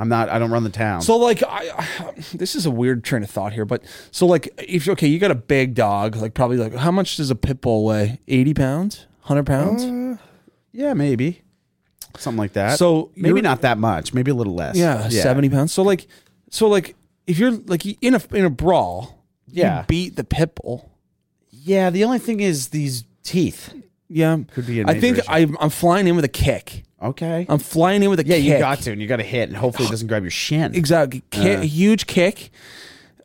I'm 0.00 0.08
not. 0.08 0.28
I 0.30 0.38
don't 0.38 0.50
run 0.50 0.64
the 0.64 0.70
town. 0.70 1.02
So 1.02 1.16
like 1.16 1.42
I, 1.46 2.12
this 2.34 2.54
is 2.54 2.64
a 2.66 2.70
weird 2.70 3.04
train 3.04 3.22
of 3.22 3.30
thought 3.30 3.52
here, 3.52 3.64
but 3.64 3.82
so 4.10 4.26
like 4.26 4.48
if 4.58 4.88
okay, 4.88 5.06
you 5.06 5.18
got 5.18 5.30
a 5.30 5.34
big 5.36 5.74
dog, 5.74 6.16
like 6.16 6.34
probably 6.34 6.56
like 6.56 6.74
how 6.74 6.90
much 6.90 7.16
does 7.16 7.30
a 7.30 7.34
pit 7.34 7.60
bull 7.60 7.84
weigh? 7.84 8.18
Eighty 8.26 8.54
pounds, 8.54 9.06
hundred 9.20 9.44
pounds? 9.46 9.84
Uh, 9.84 10.16
yeah, 10.72 10.94
maybe 10.94 11.42
something 12.16 12.38
like 12.38 12.54
that. 12.54 12.78
So 12.78 13.10
maybe 13.14 13.40
not 13.40 13.60
that 13.60 13.78
much. 13.78 14.14
Maybe 14.14 14.30
a 14.30 14.34
little 14.34 14.54
less. 14.54 14.76
yeah, 14.76 15.08
seventy 15.10 15.48
pounds. 15.50 15.72
So 15.72 15.82
like, 15.82 16.06
so 16.50 16.66
like 16.68 16.96
if 17.26 17.38
you're 17.38 17.52
like 17.52 17.84
in 18.02 18.14
a 18.14 18.22
in 18.32 18.44
a 18.44 18.50
brawl, 18.50 19.24
Yeah. 19.48 19.80
you 19.80 19.86
beat 19.86 20.16
the 20.16 20.24
pit 20.24 20.54
bull. 20.54 20.90
Yeah. 21.50 21.90
The 21.90 22.04
only 22.04 22.18
thing 22.18 22.40
is 22.40 22.68
these 22.68 23.04
teeth. 23.22 23.74
Yeah, 24.08 24.38
Could 24.54 24.66
be 24.66 24.82
I 24.84 24.98
think 24.98 25.18
issue. 25.18 25.26
I'm, 25.28 25.56
I'm 25.60 25.70
flying 25.70 26.08
in 26.08 26.16
with 26.16 26.24
a 26.24 26.28
kick. 26.28 26.82
Okay. 27.02 27.46
I'm 27.48 27.58
flying 27.58 28.02
in 28.02 28.10
with 28.10 28.20
a 28.20 28.26
yeah, 28.26 28.36
kick. 28.36 28.44
you 28.44 28.58
got 28.58 28.80
to, 28.80 28.92
and 28.92 29.00
you 29.00 29.08
got 29.08 29.16
to 29.16 29.22
hit, 29.22 29.48
and 29.48 29.56
hopefully 29.56 29.88
it 29.88 29.90
doesn't 29.92 30.08
grab 30.08 30.22
your 30.22 30.30
shin. 30.30 30.74
Exactly. 30.74 31.22
Ki- 31.30 31.48
a 31.50 31.60
huge 31.60 32.06
kick. 32.06 32.50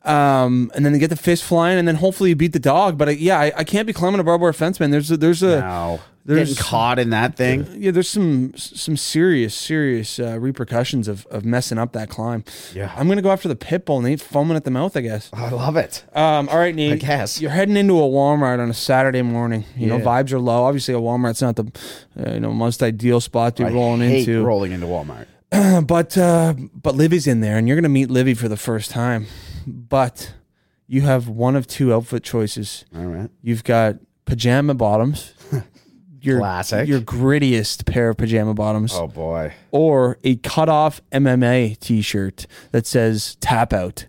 Um, 0.06 0.72
and 0.76 0.86
then 0.86 0.94
they 0.94 1.00
get 1.00 1.10
the 1.10 1.16
fist 1.16 1.44
flying, 1.44 1.80
and 1.80 1.88
then 1.88 1.96
hopefully 1.96 2.30
you 2.30 2.36
beat 2.36 2.54
the 2.54 2.60
dog. 2.60 2.98
But 2.98 3.08
uh, 3.08 3.12
yeah, 3.12 3.40
I, 3.40 3.52
I 3.58 3.64
can't 3.64 3.88
be 3.88 3.94
climbing 3.94 4.20
a 4.20 4.24
barbed 4.24 4.42
wire 4.42 4.54
fence, 4.54 4.80
man. 4.80 4.92
There's 4.92 5.10
a, 5.12 5.18
there's 5.18 5.42
a 5.44 5.60
No. 5.62 6.00
There's- 6.28 6.50
Getting 6.50 6.64
caught 6.64 6.98
in 6.98 7.12
that 7.12 7.36
thing. 7.38 7.68
yeah, 7.78 7.92
there's 7.92 8.10
some 8.10 8.52
some 8.58 8.98
serious 8.98 9.54
serious 9.54 10.18
uh, 10.20 10.40
repercussions 10.40 11.08
of, 11.08 11.28
of 11.28 11.46
messing 11.46 11.78
up 11.78 11.94
that 11.94 12.10
climb. 12.10 12.44
Yeah. 12.74 12.92
I'm 12.98 13.08
gonna 13.08 13.22
go 13.22 13.30
after 13.32 13.48
the 13.48 13.56
pit 13.56 13.86
bull, 13.86 14.02
Nate, 14.02 14.20
foaming 14.22 14.58
at 14.58 14.64
the 14.64 14.72
mouth, 14.72 14.98
I 14.98 15.02
guess. 15.02 15.30
I 15.34 15.50
love 15.50 15.78
it. 15.78 16.04
Um, 16.16 16.50
all 16.50 16.58
right, 16.58 16.74
Nate. 16.74 16.94
I 16.94 16.96
guess. 16.96 17.40
you're 17.40 17.52
heading 17.52 17.78
into 17.78 18.00
a 18.00 18.08
Walmart 18.08 18.58
on 18.60 18.72
a 18.72 18.74
Saturday 18.74 19.22
morning. 19.22 19.66
You 19.78 19.86
know, 19.86 20.00
vibes 20.00 20.32
are 20.34 20.40
low. 20.40 20.64
Obviously, 20.64 20.96
a 20.96 20.98
Walmart's 20.98 21.44
not 21.44 21.58
the 21.58 21.72
uh, 22.20 22.32
you 22.32 22.40
know 22.40 22.52
most 22.54 22.82
ideal 22.82 23.22
spot 23.22 23.56
to 23.58 23.66
I 23.66 23.70
be 23.70 23.76
rolling 23.76 24.02
hate 24.10 24.28
into. 24.28 24.44
rolling 24.44 24.72
into 24.72 24.88
Walmart. 24.88 25.28
but 25.88 26.18
uh, 26.18 26.56
but 26.74 26.96
Livy's 26.96 27.28
in 27.28 27.42
there, 27.42 27.56
and 27.60 27.68
you're 27.68 27.78
gonna 27.78 27.88
meet 27.88 28.10
Livy 28.10 28.34
for 28.34 28.48
the 28.50 28.58
first 28.58 28.90
time. 28.90 29.28
But 29.66 30.34
you 30.88 31.02
have 31.02 31.28
one 31.28 31.56
of 31.56 31.68
two 31.68 31.94
outfit 31.94 32.24
choices. 32.24 32.86
All 32.96 33.06
right. 33.06 33.30
You've 33.42 33.64
got 33.64 33.96
pajama 34.26 34.74
bottoms, 34.74 35.34
your 36.22 36.40
Classic. 36.40 36.88
your 36.88 37.00
grittiest 37.02 37.86
pair 37.86 38.10
of 38.10 38.18
pajama 38.18 38.54
bottoms, 38.54 38.94
Oh 38.94 39.08
boy. 39.08 39.54
or 39.72 40.18
a 40.24 40.36
cut 40.38 40.70
off 40.70 41.02
MMA 41.12 41.80
T-shirt 41.80 42.48
that 42.72 42.86
says 42.88 43.36
"Tap 43.40 43.74
Out." 43.74 44.08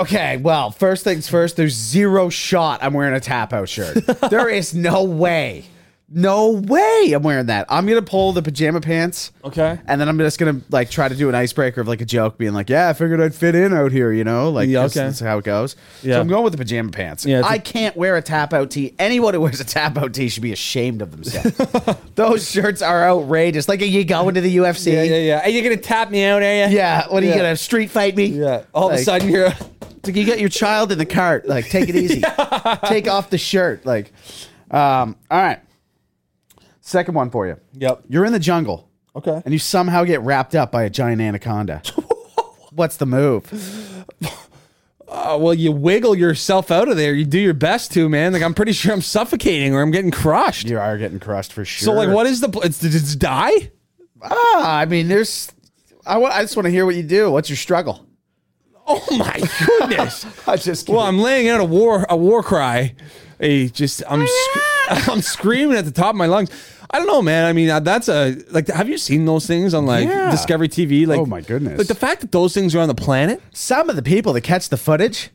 Okay, 0.00 0.38
well, 0.38 0.70
first 0.72 1.04
things 1.04 1.28
first, 1.28 1.56
there's 1.56 1.74
zero 1.74 2.28
shot 2.30 2.80
I'm 2.82 2.94
wearing 2.94 3.14
a 3.14 3.20
tap 3.20 3.52
out 3.52 3.68
shirt. 3.68 3.94
there 4.30 4.48
is 4.48 4.74
no 4.74 5.04
way. 5.04 5.66
No 6.10 6.52
way 6.52 7.12
I'm 7.14 7.22
wearing 7.22 7.46
that. 7.46 7.66
I'm 7.68 7.86
gonna 7.86 8.00
pull 8.00 8.32
the 8.32 8.40
pajama 8.40 8.80
pants. 8.80 9.30
Okay. 9.44 9.78
And 9.86 10.00
then 10.00 10.08
I'm 10.08 10.16
just 10.18 10.38
gonna 10.38 10.62
like 10.70 10.90
try 10.90 11.06
to 11.06 11.14
do 11.14 11.28
an 11.28 11.34
icebreaker 11.34 11.82
of 11.82 11.88
like 11.88 12.00
a 12.00 12.06
joke, 12.06 12.38
being 12.38 12.54
like, 12.54 12.70
"Yeah, 12.70 12.88
I 12.88 12.94
figured 12.94 13.20
I'd 13.20 13.34
fit 13.34 13.54
in 13.54 13.74
out 13.74 13.92
here," 13.92 14.10
you 14.10 14.24
know, 14.24 14.50
like 14.50 14.70
Yeah, 14.70 14.84
okay. 14.84 15.04
this 15.04 15.16
is 15.16 15.20
how 15.20 15.36
it 15.36 15.44
goes. 15.44 15.76
Yeah. 16.02 16.14
So 16.14 16.20
I'm 16.22 16.28
going 16.28 16.44
with 16.44 16.52
the 16.54 16.58
pajama 16.58 16.92
pants. 16.92 17.26
Yeah, 17.26 17.42
I 17.44 17.58
can't 17.58 17.94
wear 17.94 18.16
a 18.16 18.22
tap 18.22 18.54
out 18.54 18.70
tee. 18.70 18.94
Anyone 18.98 19.34
who 19.34 19.42
wears 19.42 19.60
a 19.60 19.64
tap 19.64 19.98
out 19.98 20.14
tee 20.14 20.30
should 20.30 20.42
be 20.42 20.52
ashamed 20.52 21.02
of 21.02 21.10
themselves. 21.10 21.98
Those 22.14 22.50
shirts 22.50 22.80
are 22.80 23.04
outrageous. 23.04 23.68
Like, 23.68 23.82
are 23.82 23.84
you 23.84 24.04
going 24.04 24.34
to 24.36 24.40
the 24.40 24.56
UFC? 24.56 24.92
Yeah, 24.94 25.02
yeah, 25.02 25.16
yeah. 25.18 25.44
Are 25.44 25.50
you 25.50 25.62
gonna 25.62 25.76
tap 25.76 26.10
me 26.10 26.24
out? 26.24 26.42
Are 26.42 26.44
you? 26.68 26.74
Yeah, 26.74 27.06
What 27.08 27.22
are 27.22 27.26
you 27.26 27.34
gonna 27.34 27.54
street 27.56 27.90
fight 27.90 28.16
me? 28.16 28.26
Yeah. 28.28 28.62
All 28.72 28.88
of 28.90 28.94
a 28.94 29.02
sudden, 29.02 29.28
you're. 29.28 29.50
Like 30.04 30.16
you 30.16 30.24
got 30.26 30.40
your 30.40 30.48
child 30.48 30.90
in 30.90 30.96
the 30.96 31.04
cart. 31.04 31.46
Like, 31.46 31.68
take 31.68 31.90
it 31.90 31.96
easy. 31.96 32.22
take 32.86 33.08
off 33.08 33.28
the 33.28 33.36
shirt. 33.36 33.84
Like, 33.84 34.10
um, 34.70 35.16
all 35.30 35.38
right. 35.42 35.60
Second 36.88 37.14
one 37.14 37.28
for 37.28 37.46
you. 37.46 37.56
Yep. 37.74 38.04
You're 38.08 38.24
in 38.24 38.32
the 38.32 38.38
jungle 38.38 38.88
Okay. 39.14 39.42
and 39.44 39.52
you 39.52 39.58
somehow 39.58 40.04
get 40.04 40.22
wrapped 40.22 40.54
up 40.54 40.72
by 40.72 40.84
a 40.84 40.90
giant 40.90 41.20
anaconda. 41.20 41.82
What's 42.72 42.96
the 42.96 43.04
move? 43.04 44.06
Uh, 45.06 45.36
well, 45.40 45.52
you 45.52 45.70
wiggle 45.70 46.14
yourself 46.14 46.70
out 46.70 46.88
of 46.88 46.96
there. 46.96 47.12
You 47.14 47.26
do 47.26 47.38
your 47.38 47.52
best 47.52 47.92
to, 47.92 48.08
man. 48.08 48.32
Like 48.32 48.42
I'm 48.42 48.54
pretty 48.54 48.72
sure 48.72 48.92
I'm 48.94 49.02
suffocating 49.02 49.74
or 49.74 49.82
I'm 49.82 49.90
getting 49.90 50.10
crushed. 50.10 50.66
You 50.66 50.78
are 50.78 50.96
getting 50.96 51.20
crushed 51.20 51.52
for 51.52 51.64
sure. 51.64 51.84
So, 51.86 51.92
like, 51.92 52.08
what 52.08 52.26
is 52.26 52.40
the? 52.40 52.48
pl- 52.48 52.62
It's, 52.62 52.82
it's 52.82 53.14
die. 53.16 53.70
Ah, 54.22 54.78
I 54.78 54.84
mean, 54.86 55.08
there's. 55.08 55.52
I 56.06 56.16
wa- 56.18 56.30
I 56.32 56.40
just 56.42 56.56
want 56.56 56.64
to 56.66 56.70
hear 56.70 56.86
what 56.86 56.94
you 56.94 57.02
do. 57.02 57.30
What's 57.30 57.50
your 57.50 57.56
struggle? 57.56 58.06
Oh 58.86 59.04
my 59.18 59.42
goodness. 59.66 60.26
I 60.48 60.56
just. 60.56 60.88
well, 60.88 61.00
I'm 61.00 61.18
laying 61.18 61.48
out 61.48 61.60
a 61.60 61.64
war 61.64 62.06
a 62.08 62.16
war 62.16 62.42
cry. 62.42 62.94
A 63.40 63.68
just 63.68 64.02
I'm 64.08 64.26
sc- 64.26 64.60
I'm 65.08 65.22
screaming 65.22 65.76
at 65.76 65.84
the 65.84 65.90
top 65.90 66.10
of 66.10 66.16
my 66.16 66.26
lungs. 66.26 66.50
I 66.90 66.98
don't 66.98 67.06
know, 67.06 67.20
man. 67.22 67.44
I 67.44 67.52
mean, 67.52 67.68
uh, 67.68 67.80
that's 67.80 68.08
a 68.08 68.36
like. 68.50 68.68
Have 68.68 68.88
you 68.88 68.96
seen 68.98 69.24
those 69.26 69.46
things 69.46 69.74
on 69.74 69.84
like 69.86 70.08
Yeah. 70.08 70.30
Discovery 70.30 70.68
TV? 70.68 71.06
Like, 71.06 71.20
Oh, 71.20 71.26
my 71.26 71.40
goodness. 71.42 71.78
Like 71.78 71.86
the 71.86 71.94
fact 71.94 72.22
that 72.22 72.32
those 72.32 72.54
things 72.54 72.74
are 72.74 72.80
on 72.80 72.88
the 72.88 72.94
planet. 72.94 73.42
some 73.52 73.90
of 73.90 73.96
the 73.96 74.02
people 74.02 74.32
that 74.32 74.40
catch 74.42 74.68
the 74.70 74.76
footage. 74.78 75.30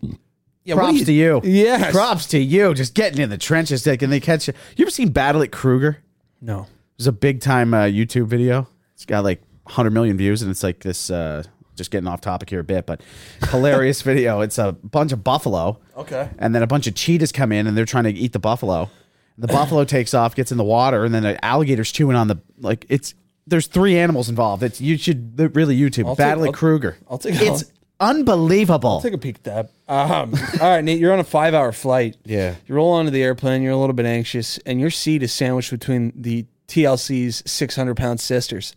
Yeah, 0.65 0.75
what 0.75 0.83
props 0.83 0.99
do 0.99 1.05
to 1.05 1.11
you. 1.13 1.41
Yes. 1.43 1.91
Props 1.91 2.25
to 2.27 2.39
you. 2.39 2.73
Just 2.73 2.93
getting 2.95 3.21
in 3.21 3.29
the 3.29 3.37
trenches, 3.37 3.85
like, 3.85 4.01
and 4.01 4.11
they 4.11 4.21
catch 4.21 4.47
you. 4.47 4.53
You 4.77 4.85
ever 4.85 4.91
seen 4.91 5.09
Battle 5.09 5.41
at 5.41 5.51
Kruger? 5.51 5.97
No. 6.41 6.67
There's 6.97 7.07
a 7.07 7.11
big 7.11 7.41
time 7.41 7.73
uh, 7.73 7.83
YouTube 7.83 8.27
video. 8.27 8.67
It's 8.95 9.05
got 9.05 9.23
like 9.25 9.41
100 9.63 9.91
million 9.91 10.15
views, 10.17 10.41
and 10.41 10.49
it's 10.49 10.63
like 10.63 10.79
this. 10.79 11.09
Uh, 11.09 11.43
just 11.75 11.91
getting 11.91 12.07
off 12.07 12.21
topic 12.21 12.49
here 12.49 12.59
a 12.59 12.63
bit, 12.63 12.85
but 12.85 13.01
hilarious 13.49 14.01
video. 14.03 14.41
It's 14.41 14.57
a 14.57 14.71
bunch 14.71 15.11
of 15.11 15.23
buffalo. 15.23 15.79
Okay. 15.97 16.29
And 16.39 16.53
then 16.55 16.61
a 16.63 16.67
bunch 16.67 16.87
of 16.87 16.95
cheetahs 16.95 17.31
come 17.31 17.51
in, 17.51 17.67
and 17.67 17.75
they're 17.75 17.83
trying 17.85 18.03
to 18.05 18.11
eat 18.11 18.31
the 18.31 18.39
buffalo. 18.39 18.89
The 19.37 19.47
buffalo 19.47 19.83
takes 19.85 20.13
off, 20.13 20.35
gets 20.35 20.51
in 20.51 20.57
the 20.57 20.63
water, 20.63 21.03
and 21.05 21.13
then 21.13 21.23
the 21.23 21.43
alligator's 21.43 21.91
chewing 21.91 22.15
on 22.15 22.27
the 22.27 22.39
like. 22.59 22.85
It's 22.89 23.13
there's 23.47 23.67
three 23.67 23.97
animals 23.97 24.29
involved. 24.29 24.63
It's 24.63 24.79
you 24.79 24.97
should 24.97 25.37
really 25.55 25.77
YouTube 25.77 26.05
I'll 26.05 26.15
take- 26.15 26.17
Battle 26.25 26.45
I'll- 26.45 26.51
Kruger. 26.53 26.97
I'll 27.09 27.17
take- 27.17 27.41
It's 27.41 27.65
unbelievable. 27.99 29.01
Take 29.01 29.13
a 29.13 29.17
peek 29.17 29.37
at 29.37 29.43
that. 29.43 29.69
Um, 29.87 30.33
all 30.61 30.69
right, 30.69 30.83
Nate, 30.83 30.99
you're 30.99 31.13
on 31.13 31.19
a 31.19 31.23
five 31.23 31.53
hour 31.53 31.71
flight. 31.71 32.17
Yeah. 32.25 32.55
You 32.67 32.75
roll 32.75 32.91
onto 32.91 33.11
the 33.11 33.21
airplane, 33.23 33.61
you're 33.61 33.71
a 33.73 33.77
little 33.77 33.93
bit 33.93 34.05
anxious, 34.05 34.57
and 34.59 34.79
your 34.79 34.89
seat 34.89 35.23
is 35.23 35.31
sandwiched 35.33 35.71
between 35.71 36.11
the 36.15 36.45
TLC's 36.67 37.43
600 37.49 37.95
pound 37.95 38.19
sisters. 38.19 38.75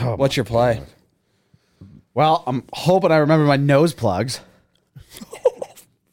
Oh 0.00 0.16
What's 0.16 0.36
your 0.36 0.44
play? 0.44 0.82
Well, 2.14 2.42
I'm 2.46 2.64
hoping 2.72 3.12
I 3.12 3.16
remember 3.18 3.46
my 3.46 3.56
nose 3.56 3.92
plugs. 3.94 4.40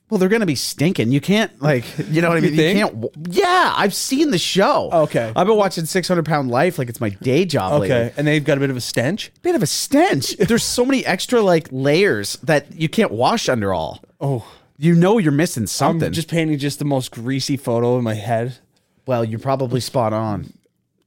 well, 0.10 0.18
they're 0.20 0.30
gonna 0.30 0.46
be 0.46 0.56
stinking. 0.56 1.12
You 1.12 1.20
can't 1.22 1.62
like, 1.62 1.84
you 2.10 2.22
know 2.22 2.30
what 2.30 2.38
I 2.38 2.42
You 2.42 2.48
mean. 2.50 2.56
think? 2.58 2.80
can't. 2.80 3.02
w- 3.02 3.12
Yeah, 3.42 3.74
I've 3.76 3.94
seen 3.94 4.32
the 4.32 4.38
show. 4.38 4.90
Oh, 4.92 5.02
okay. 5.04 5.32
I've 5.36 5.48
been 5.48 5.58
watching 5.58 5.86
600 5.86 6.26
Pound 6.26 6.52
Life 6.52 6.78
like 6.78 6.90
it's 6.90 7.02
my 7.02 7.10
day 7.10 7.46
job. 7.46 7.82
Okay. 7.82 7.90
lately. 7.90 8.14
And 8.18 8.28
they've 8.28 8.44
got 8.44 8.58
a 8.58 8.62
bit 8.62 8.70
of 8.70 8.78
a 8.78 8.82
stench. 8.82 9.32
bit 9.42 9.56
of 9.56 9.64
a 9.64 9.68
stench. 9.68 10.38
There's 10.38 10.64
so 10.64 10.86
many 10.86 11.06
extra 11.06 11.42
like 11.42 11.68
layers 11.72 12.38
that 12.44 12.74
you 12.80 12.88
can't 12.90 13.12
wash 13.12 13.50
under 13.50 13.74
all. 13.74 14.02
Oh. 14.22 14.46
You 14.78 14.94
know 14.94 15.18
you're 15.18 15.32
missing 15.32 15.68
something. 15.68 16.08
I'm 16.08 16.14
just 16.14 16.28
painting 16.30 16.58
just 16.60 16.80
the 16.80 16.86
most 16.86 17.12
greasy 17.12 17.58
photo 17.58 17.98
in 17.98 18.04
my 18.04 18.14
head. 18.16 18.58
well, 19.06 19.24
you're 19.24 19.40
probably 19.40 19.80
spot 19.80 20.12
on. 20.14 20.52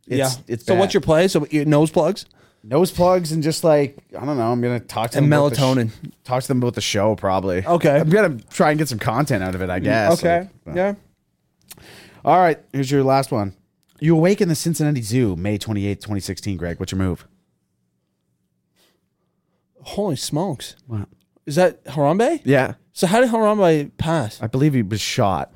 It's, 0.06 0.16
yeah. 0.18 0.30
It's 0.46 0.64
so, 0.64 0.72
bad. 0.72 0.80
what's 0.80 0.94
your 0.94 1.02
play? 1.02 1.28
So, 1.28 1.46
your 1.50 1.66
nose 1.66 1.90
plugs 1.90 2.24
nose 2.62 2.90
plugs 2.90 3.32
and 3.32 3.42
just 3.42 3.64
like 3.64 3.96
I 4.18 4.24
don't 4.24 4.36
know. 4.36 4.50
I'm 4.52 4.60
gonna 4.60 4.80
talk 4.80 5.10
to 5.12 5.18
and 5.18 5.30
them 5.30 5.32
about 5.38 5.50
the 5.50 5.56
sh- 5.56 5.60
melatonin. 5.60 5.90
talk 6.24 6.42
to 6.42 6.48
them 6.48 6.58
about 6.58 6.74
the 6.74 6.80
show 6.80 7.14
probably. 7.16 7.64
Okay. 7.66 7.98
I'm 8.00 8.08
gonna 8.10 8.38
try 8.50 8.70
and 8.70 8.78
get 8.78 8.88
some 8.88 8.98
content 8.98 9.42
out 9.42 9.54
of 9.54 9.62
it. 9.62 9.70
I 9.70 9.78
guess. 9.78 10.18
okay. 10.18 10.38
Like, 10.40 10.50
but- 10.64 10.76
yeah. 10.76 10.94
All 12.24 12.38
right, 12.38 12.58
here's 12.72 12.90
your 12.90 13.04
last 13.04 13.30
one. 13.32 13.54
You 14.00 14.16
awake 14.16 14.40
in 14.40 14.48
the 14.48 14.54
Cincinnati 14.54 15.02
Zoo, 15.02 15.34
May 15.36 15.56
28th, 15.58 16.00
2016, 16.00 16.56
Greg. 16.56 16.78
What's 16.78 16.92
your 16.92 16.98
move? 16.98 17.26
Holy 19.82 20.16
smokes. 20.16 20.76
What? 20.86 21.08
Is 21.46 21.54
that 21.56 21.82
Harambe? 21.84 22.40
Yeah. 22.44 22.74
So, 22.92 23.06
how 23.06 23.20
did 23.20 23.30
Harambe 23.30 23.90
pass? 23.96 24.42
I 24.42 24.46
believe 24.48 24.74
he 24.74 24.82
was 24.82 25.00
shot. 25.00 25.52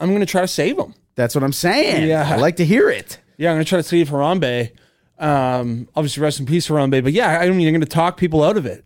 I'm 0.00 0.08
going 0.08 0.20
to 0.20 0.26
try 0.26 0.40
to 0.40 0.48
save 0.48 0.78
him. 0.78 0.94
That's 1.16 1.34
what 1.34 1.44
I'm 1.44 1.52
saying. 1.52 2.08
Yeah. 2.08 2.28
I 2.32 2.36
like 2.36 2.56
to 2.56 2.64
hear 2.64 2.88
it. 2.88 3.18
Yeah, 3.38 3.50
I'm 3.50 3.56
gonna 3.56 3.64
try 3.64 3.78
to 3.78 3.82
save 3.82 4.08
Harambe. 4.08 4.70
Um, 5.18 5.88
obviously, 5.96 6.22
rest 6.22 6.40
in 6.40 6.46
peace, 6.46 6.68
Harambe. 6.68 7.02
But 7.02 7.12
yeah, 7.12 7.38
I 7.40 7.48
mean, 7.50 7.66
I'm 7.66 7.72
gonna 7.74 7.86
talk 7.86 8.16
people 8.16 8.42
out 8.42 8.56
of 8.56 8.66
it. 8.66 8.84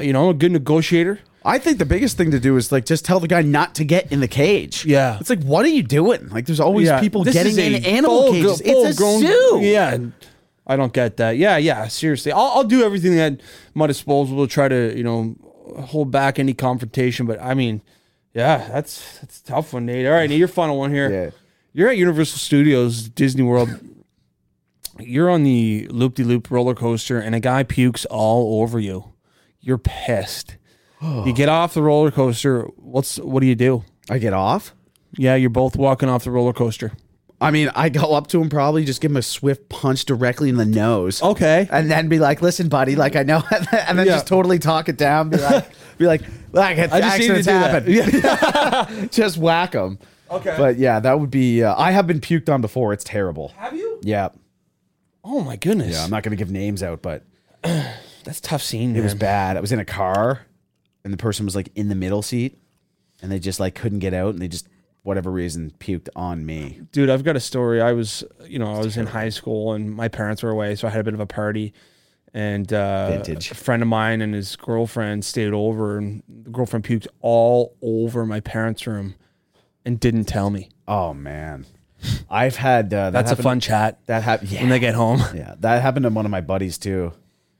You 0.00 0.12
know, 0.12 0.24
I'm 0.24 0.30
a 0.30 0.38
good 0.38 0.52
negotiator. 0.52 1.20
I 1.44 1.58
think 1.58 1.78
the 1.78 1.86
biggest 1.86 2.16
thing 2.16 2.30
to 2.32 2.40
do 2.40 2.56
is 2.56 2.70
like 2.72 2.84
just 2.84 3.04
tell 3.04 3.20
the 3.20 3.28
guy 3.28 3.42
not 3.42 3.74
to 3.76 3.84
get 3.84 4.10
in 4.12 4.20
the 4.20 4.28
cage. 4.28 4.84
Yeah. 4.84 5.18
It's 5.20 5.30
like, 5.30 5.42
what 5.44 5.64
are 5.64 5.68
you 5.70 5.82
doing? 5.82 6.28
Like, 6.28 6.46
there's 6.46 6.60
always 6.60 6.88
Yeah, 6.88 7.00
people 7.00 7.24
this 7.24 7.32
getting 7.34 7.56
in 7.58 7.84
animal 7.84 8.24
full- 8.24 8.32
cages. 8.32 8.60
full 8.60 8.86
it's 8.86 8.96
a 8.96 8.98
grown- 9.00 9.20
zoo. 9.20 9.60
Yeah, 9.62 9.98
I 10.66 10.76
don't 10.76 10.92
get 10.92 11.16
that. 11.18 11.36
Yeah, 11.36 11.56
yeah. 11.56 11.86
Seriously, 11.88 12.32
I'll, 12.32 12.52
I'll 12.56 12.64
do 12.64 12.82
everything 12.82 13.18
at 13.18 13.40
my 13.74 13.86
disposal 13.86 14.46
to 14.46 14.52
try 14.52 14.68
to 14.68 14.96
you 14.96 15.04
know 15.04 15.36
hold 15.80 16.10
back 16.10 16.38
any 16.38 16.54
confrontation. 16.54 17.24
But 17.26 17.40
I 17.40 17.54
mean, 17.54 17.82
yeah, 18.34 18.68
that's 18.68 19.18
that's 19.20 19.40
a 19.40 19.44
tough 19.44 19.72
one, 19.72 19.86
Nate. 19.86 20.06
All 20.06 20.12
right, 20.12 20.28
Nate, 20.28 20.38
your 20.38 20.48
final 20.48 20.76
one 20.78 20.92
here. 20.92 21.10
Yeah. 21.10 21.30
You're 21.72 21.88
at 21.90 21.96
Universal 21.96 22.38
Studios, 22.38 23.08
Disney 23.08 23.42
World. 23.42 23.68
You're 25.00 25.30
on 25.30 25.44
the 25.44 25.86
loop 25.90 26.14
de 26.14 26.24
loop 26.24 26.50
roller 26.50 26.74
coaster 26.74 27.18
and 27.20 27.34
a 27.34 27.40
guy 27.40 27.62
pukes 27.62 28.04
all 28.06 28.62
over 28.62 28.78
you. 28.78 29.12
You're 29.60 29.78
pissed. 29.78 30.56
you 31.02 31.32
get 31.32 31.48
off 31.48 31.74
the 31.74 31.82
roller 31.82 32.10
coaster. 32.10 32.62
What's 32.76 33.18
what 33.18 33.40
do 33.40 33.46
you 33.46 33.54
do? 33.54 33.84
I 34.10 34.18
get 34.18 34.32
off. 34.32 34.74
Yeah, 35.16 35.34
you're 35.36 35.50
both 35.50 35.76
walking 35.76 36.08
off 36.08 36.24
the 36.24 36.30
roller 36.30 36.52
coaster. 36.52 36.92
I 37.40 37.52
mean, 37.52 37.70
I 37.76 37.88
go 37.88 38.14
up 38.14 38.26
to 38.28 38.42
him, 38.42 38.48
probably 38.50 38.84
just 38.84 39.00
give 39.00 39.12
him 39.12 39.16
a 39.16 39.22
swift 39.22 39.68
punch 39.68 40.04
directly 40.06 40.48
in 40.48 40.56
the 40.56 40.64
nose. 40.66 41.22
Okay. 41.22 41.68
And 41.70 41.88
then 41.88 42.08
be 42.08 42.18
like, 42.18 42.42
"Listen, 42.42 42.68
buddy, 42.68 42.96
like 42.96 43.14
I 43.14 43.22
know," 43.22 43.42
and 43.72 43.96
then 43.98 44.06
Yeah. 44.06 44.14
just 44.14 44.26
totally 44.26 44.58
talk 44.58 44.88
it 44.88 44.96
down. 44.98 45.30
Be 45.30 45.36
like, 45.36 45.66
"Be 45.98 46.06
like, 46.06 46.22
like 46.52 46.78
I 46.92 47.00
just 47.00 47.18
need 47.20 47.26
to 47.28 47.32
accidents 47.42 47.46
do 47.46 47.52
that. 47.52 48.82
happen." 48.82 49.08
just 49.12 49.38
whack 49.38 49.74
him. 49.74 49.98
Okay. 50.30 50.54
But 50.58 50.78
yeah, 50.78 50.98
that 51.00 51.20
would 51.20 51.30
be. 51.30 51.62
Uh, 51.62 51.74
I 51.78 51.92
have 51.92 52.06
been 52.08 52.20
puked 52.20 52.52
on 52.52 52.60
before. 52.60 52.92
It's 52.92 53.04
terrible. 53.04 53.52
Have 53.56 53.74
you? 53.74 54.00
Yeah, 54.02 54.30
Oh 55.30 55.42
my 55.42 55.56
goodness. 55.56 55.94
yeah. 55.94 56.04
I'm 56.04 56.10
not 56.10 56.22
going 56.22 56.36
to 56.36 56.42
give 56.42 56.50
names 56.50 56.82
out, 56.82 57.02
but 57.02 57.22
That's 57.62 58.38
a 58.38 58.42
tough 58.42 58.62
scene. 58.62 58.96
it 58.96 59.02
was 59.02 59.12
man. 59.14 59.18
bad. 59.18 59.56
I 59.56 59.60
was 59.60 59.72
in 59.72 59.78
a 59.78 59.84
car, 59.84 60.46
and 61.04 61.12
the 61.12 61.18
person 61.18 61.44
was 61.44 61.54
like 61.54 61.68
in 61.74 61.88
the 61.88 61.94
middle 61.94 62.22
seat, 62.22 62.58
and 63.22 63.30
they 63.30 63.38
just 63.38 63.60
like 63.60 63.74
couldn't 63.74 63.98
get 63.98 64.14
out, 64.14 64.30
and 64.30 64.40
they 64.40 64.48
just 64.48 64.68
whatever 65.02 65.30
reason 65.30 65.72
puked 65.78 66.08
on 66.16 66.44
me. 66.44 66.80
Dude, 66.92 67.08
I've 67.08 67.24
got 67.24 67.36
a 67.36 67.40
story. 67.40 67.80
I 67.80 67.92
was, 67.92 68.24
you 68.46 68.58
know, 68.58 68.74
I 68.74 68.78
was 68.78 68.96
in 68.96 69.06
high 69.06 69.30
school 69.30 69.72
and 69.72 69.90
my 69.94 70.08
parents 70.08 70.42
were 70.42 70.50
away, 70.50 70.74
so 70.74 70.86
I 70.86 70.90
had 70.90 71.00
a 71.00 71.04
bit 71.04 71.14
of 71.14 71.20
a 71.20 71.26
party. 71.26 71.72
And 72.34 72.70
uh, 72.74 73.12
Vintage. 73.12 73.50
a 73.50 73.54
friend 73.54 73.80
of 73.82 73.88
mine 73.88 74.20
and 74.20 74.34
his 74.34 74.54
girlfriend 74.56 75.24
stayed 75.24 75.54
over, 75.54 75.96
and 75.96 76.22
the 76.28 76.50
girlfriend 76.50 76.84
puked 76.84 77.06
all 77.22 77.74
over 77.80 78.26
my 78.26 78.40
parents' 78.40 78.86
room 78.86 79.14
and 79.86 79.98
didn't 79.98 80.26
tell 80.26 80.50
me. 80.50 80.68
Oh 80.86 81.14
man, 81.14 81.64
I've 82.30 82.56
had 82.56 82.92
uh, 82.92 83.10
that 83.10 83.10
That's 83.12 83.26
a 83.28 83.30
happened- 83.32 83.44
fun 83.44 83.60
chat 83.60 83.98
That 84.06 84.22
happened. 84.22 84.50
Yeah. 84.50 84.60
when 84.60 84.68
they 84.70 84.78
get 84.78 84.94
home. 84.94 85.20
Yeah, 85.34 85.54
that 85.60 85.82
happened 85.82 86.04
to 86.04 86.10
one 86.10 86.24
of 86.24 86.30
my 86.30 86.40
buddies 86.40 86.78
too. 86.78 87.12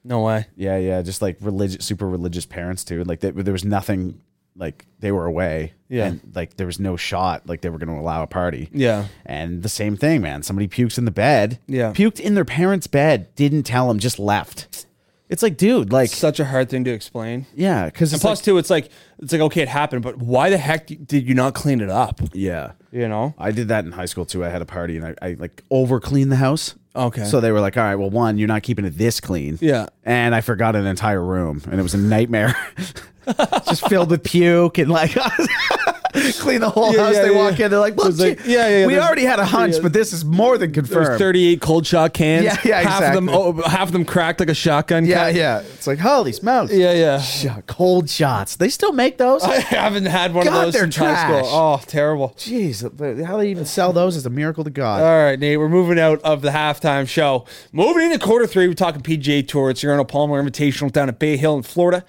No 0.05 0.23
way. 0.23 0.47
Yeah, 0.57 0.77
yeah, 0.79 1.03
just 1.03 1.21
like 1.23 1.37
religious, 1.41 1.85
super 1.85 2.09
religious 2.09 2.47
parents 2.47 2.85
too. 2.85 3.05
Like 3.05 3.21
they, 3.21 3.31
there 3.33 3.53
was 3.53 3.65
nothing, 3.65 4.21
like 4.57 4.87
they 5.01 5.13
were 5.13 5.27
away. 5.27 5.75
Yeah. 5.89 6.07
and 6.07 6.21
like 6.35 6.57
there 6.57 6.67
was 6.67 6.79
no 6.79 6.97
shot, 6.97 7.47
like 7.49 7.63
they 7.63 7.69
were 7.69 7.79
going 7.79 7.95
to 7.95 8.01
allow 8.01 8.23
a 8.23 8.27
party. 8.27 8.69
Yeah. 8.73 9.07
and 9.27 9.63
the 9.63 9.69
same 9.69 9.97
thing, 9.97 10.23
man. 10.23 10.43
Somebody 10.43 10.69
pukes 10.69 10.99
in 10.99 11.05
the 11.05 11.11
bed. 11.11 11.59
Yeah. 11.67 11.93
puked 11.93 12.21
in 12.21 12.35
their 12.35 12.45
parents' 12.45 12.87
bed. 12.87 13.35
Didn't 13.35 13.63
tell 13.65 13.89
them, 13.89 13.99
just 13.99 14.19
left. 14.19 14.87
It's 15.29 15.43
like, 15.43 15.57
dude, 15.59 15.93
like, 15.93 16.09
Such 16.11 16.41
a 16.41 16.45
hard 16.47 16.71
thing 16.71 16.85
to 16.85 16.91
explain. 16.91 17.45
yeah, 17.55 17.85
because 17.87 18.13
And 18.13 18.23
plus, 18.23 18.41
too, 18.41 18.57
it's 18.59 18.71
like 18.71 18.89
it's 19.19 19.33
like 19.33 19.43
okay, 19.43 19.61
it 19.63 19.69
happened, 19.69 20.03
but 20.03 20.17
why 20.19 20.49
the 20.51 20.57
heck 20.59 20.87
did 20.87 21.29
you 21.29 21.35
not 21.35 21.55
clean 21.55 21.81
it 21.81 21.91
up? 21.91 22.21
yeah. 22.33 22.73
You 22.91 23.07
know? 23.07 23.35
I 23.37 23.51
did 23.51 23.69
that 23.69 23.85
in 23.85 23.93
high 23.93 24.07
school 24.07 24.25
too. 24.25 24.43
I 24.43 24.49
had 24.49 24.63
a 24.63 24.65
party 24.65 24.97
and 24.97 25.05
I, 25.05 25.15
I 25.21 25.33
like 25.39 25.63
over 25.71 26.01
cleaned 26.01 26.33
the 26.33 26.37
house. 26.37 26.75
Okay. 26.97 27.25
So 27.25 27.39
they 27.41 27.53
were 27.53 27.61
like, 27.61 27.77
all 27.77 27.83
right, 27.83 27.97
well, 27.97 28.09
one, 28.09 28.39
you're 28.39 28.49
not 28.49 28.63
keeping 28.63 28.87
it 28.87 28.97
this 28.97 29.21
clean. 29.21 29.59
Yeah. 29.61 29.89
And 30.05 30.35
I 30.35 30.41
forgot 30.41 30.75
an 30.75 30.87
entire 30.87 31.23
room 31.23 31.61
and 31.71 31.79
it 31.79 31.83
was 31.83 31.93
a 31.93 31.99
nightmare. 31.99 32.57
Just 33.69 33.87
filled 33.91 34.11
with 34.11 34.25
puke 34.25 34.79
and 34.79 34.91
like 34.91 35.15
clean 36.39 36.61
the 36.61 36.71
whole 36.71 36.95
Yeah, 36.95 37.05
house. 37.07 37.15
yeah, 37.15 37.23
they 37.23 37.31
walk 37.31 37.59
in, 37.61 37.71
they're 37.71 37.81
like, 37.81 37.97
look, 37.97 38.17
like- 38.19 38.41
yeah, 38.47 38.69
yeah, 38.69 38.87
we 38.87 38.99
already 38.99 39.25
had 39.25 39.39
a 39.39 39.45
hunch, 39.45 39.77
but 39.83 39.93
this 39.93 40.13
is 40.13 40.25
more 40.25 40.59
than 40.59 40.73
There's 40.73 40.89
confirmed. 40.89 41.19
38 41.19 41.61
cold 41.61 41.87
shot 41.87 42.15
cans. 42.15 42.45
Yeah, 42.45 42.57
yeah, 42.65 42.81
half 42.83 43.03
of 43.03 43.15
them, 43.15 43.29
exactly. 43.29 43.63
oh, 43.65 43.69
half 43.69 43.89
of 43.89 43.93
them 43.93 44.05
cracked 44.05 44.41
like 44.41 44.49
a 44.49 44.55
shotgun. 44.55 45.05
yeah, 45.07 45.29
yeah. 45.29 45.61
It's 45.61 45.87
like, 45.87 45.99
holy 45.99 46.33
smokes. 46.33 46.73
yeah, 46.73 46.93
yeah. 46.93 47.21
Shot- 47.21 47.67
Cold 47.67 48.09
shots. 48.11 48.57
They 48.57 48.69
still 48.69 48.93
make 48.93 49.19
those? 49.19 49.43
I 49.43 49.61
haven't 49.61 50.07
had 50.07 50.35
one 50.35 50.45
God, 50.45 50.55
of 50.69 50.73
those 50.73 50.73
they're 50.75 51.07
high 51.07 51.25
school. 51.27 51.41
trash. 51.41 51.45
Oh, 51.53 51.81
terrible. 51.87 52.31
Jeez, 52.37 53.25
how 53.25 53.37
they 53.37 53.51
even 53.51 53.65
sell 53.65 53.93
those 53.93 54.17
is 54.17 54.27
a 54.27 54.31
miracle 54.31 54.65
to 54.65 54.71
God. 54.71 55.03
All 55.03 55.25
right, 55.25 55.39
Nate, 55.39 55.59
we're 55.59 55.69
moving 55.69 55.99
out 55.99 56.21
of 56.23 56.43
the 56.43 56.51
halftime 56.51 57.09
show. 57.09 57.45
Moving 57.73 58.11
into 58.11 58.19
quarter 58.19 58.47
three, 58.47 58.67
we're 58.69 58.75
talking 58.75 59.01
PGA 59.03 59.47
Tour. 59.47 59.71
It's 59.71 59.83
your 59.83 59.93
Arnold 59.93 60.09
Palmer 60.09 60.43
Invitational 60.43 60.91
down 60.93 61.09
at 61.09 61.19
Bay 61.19 61.37
Hill 61.37 61.57
in 61.57 61.63
Florida. 61.63 62.05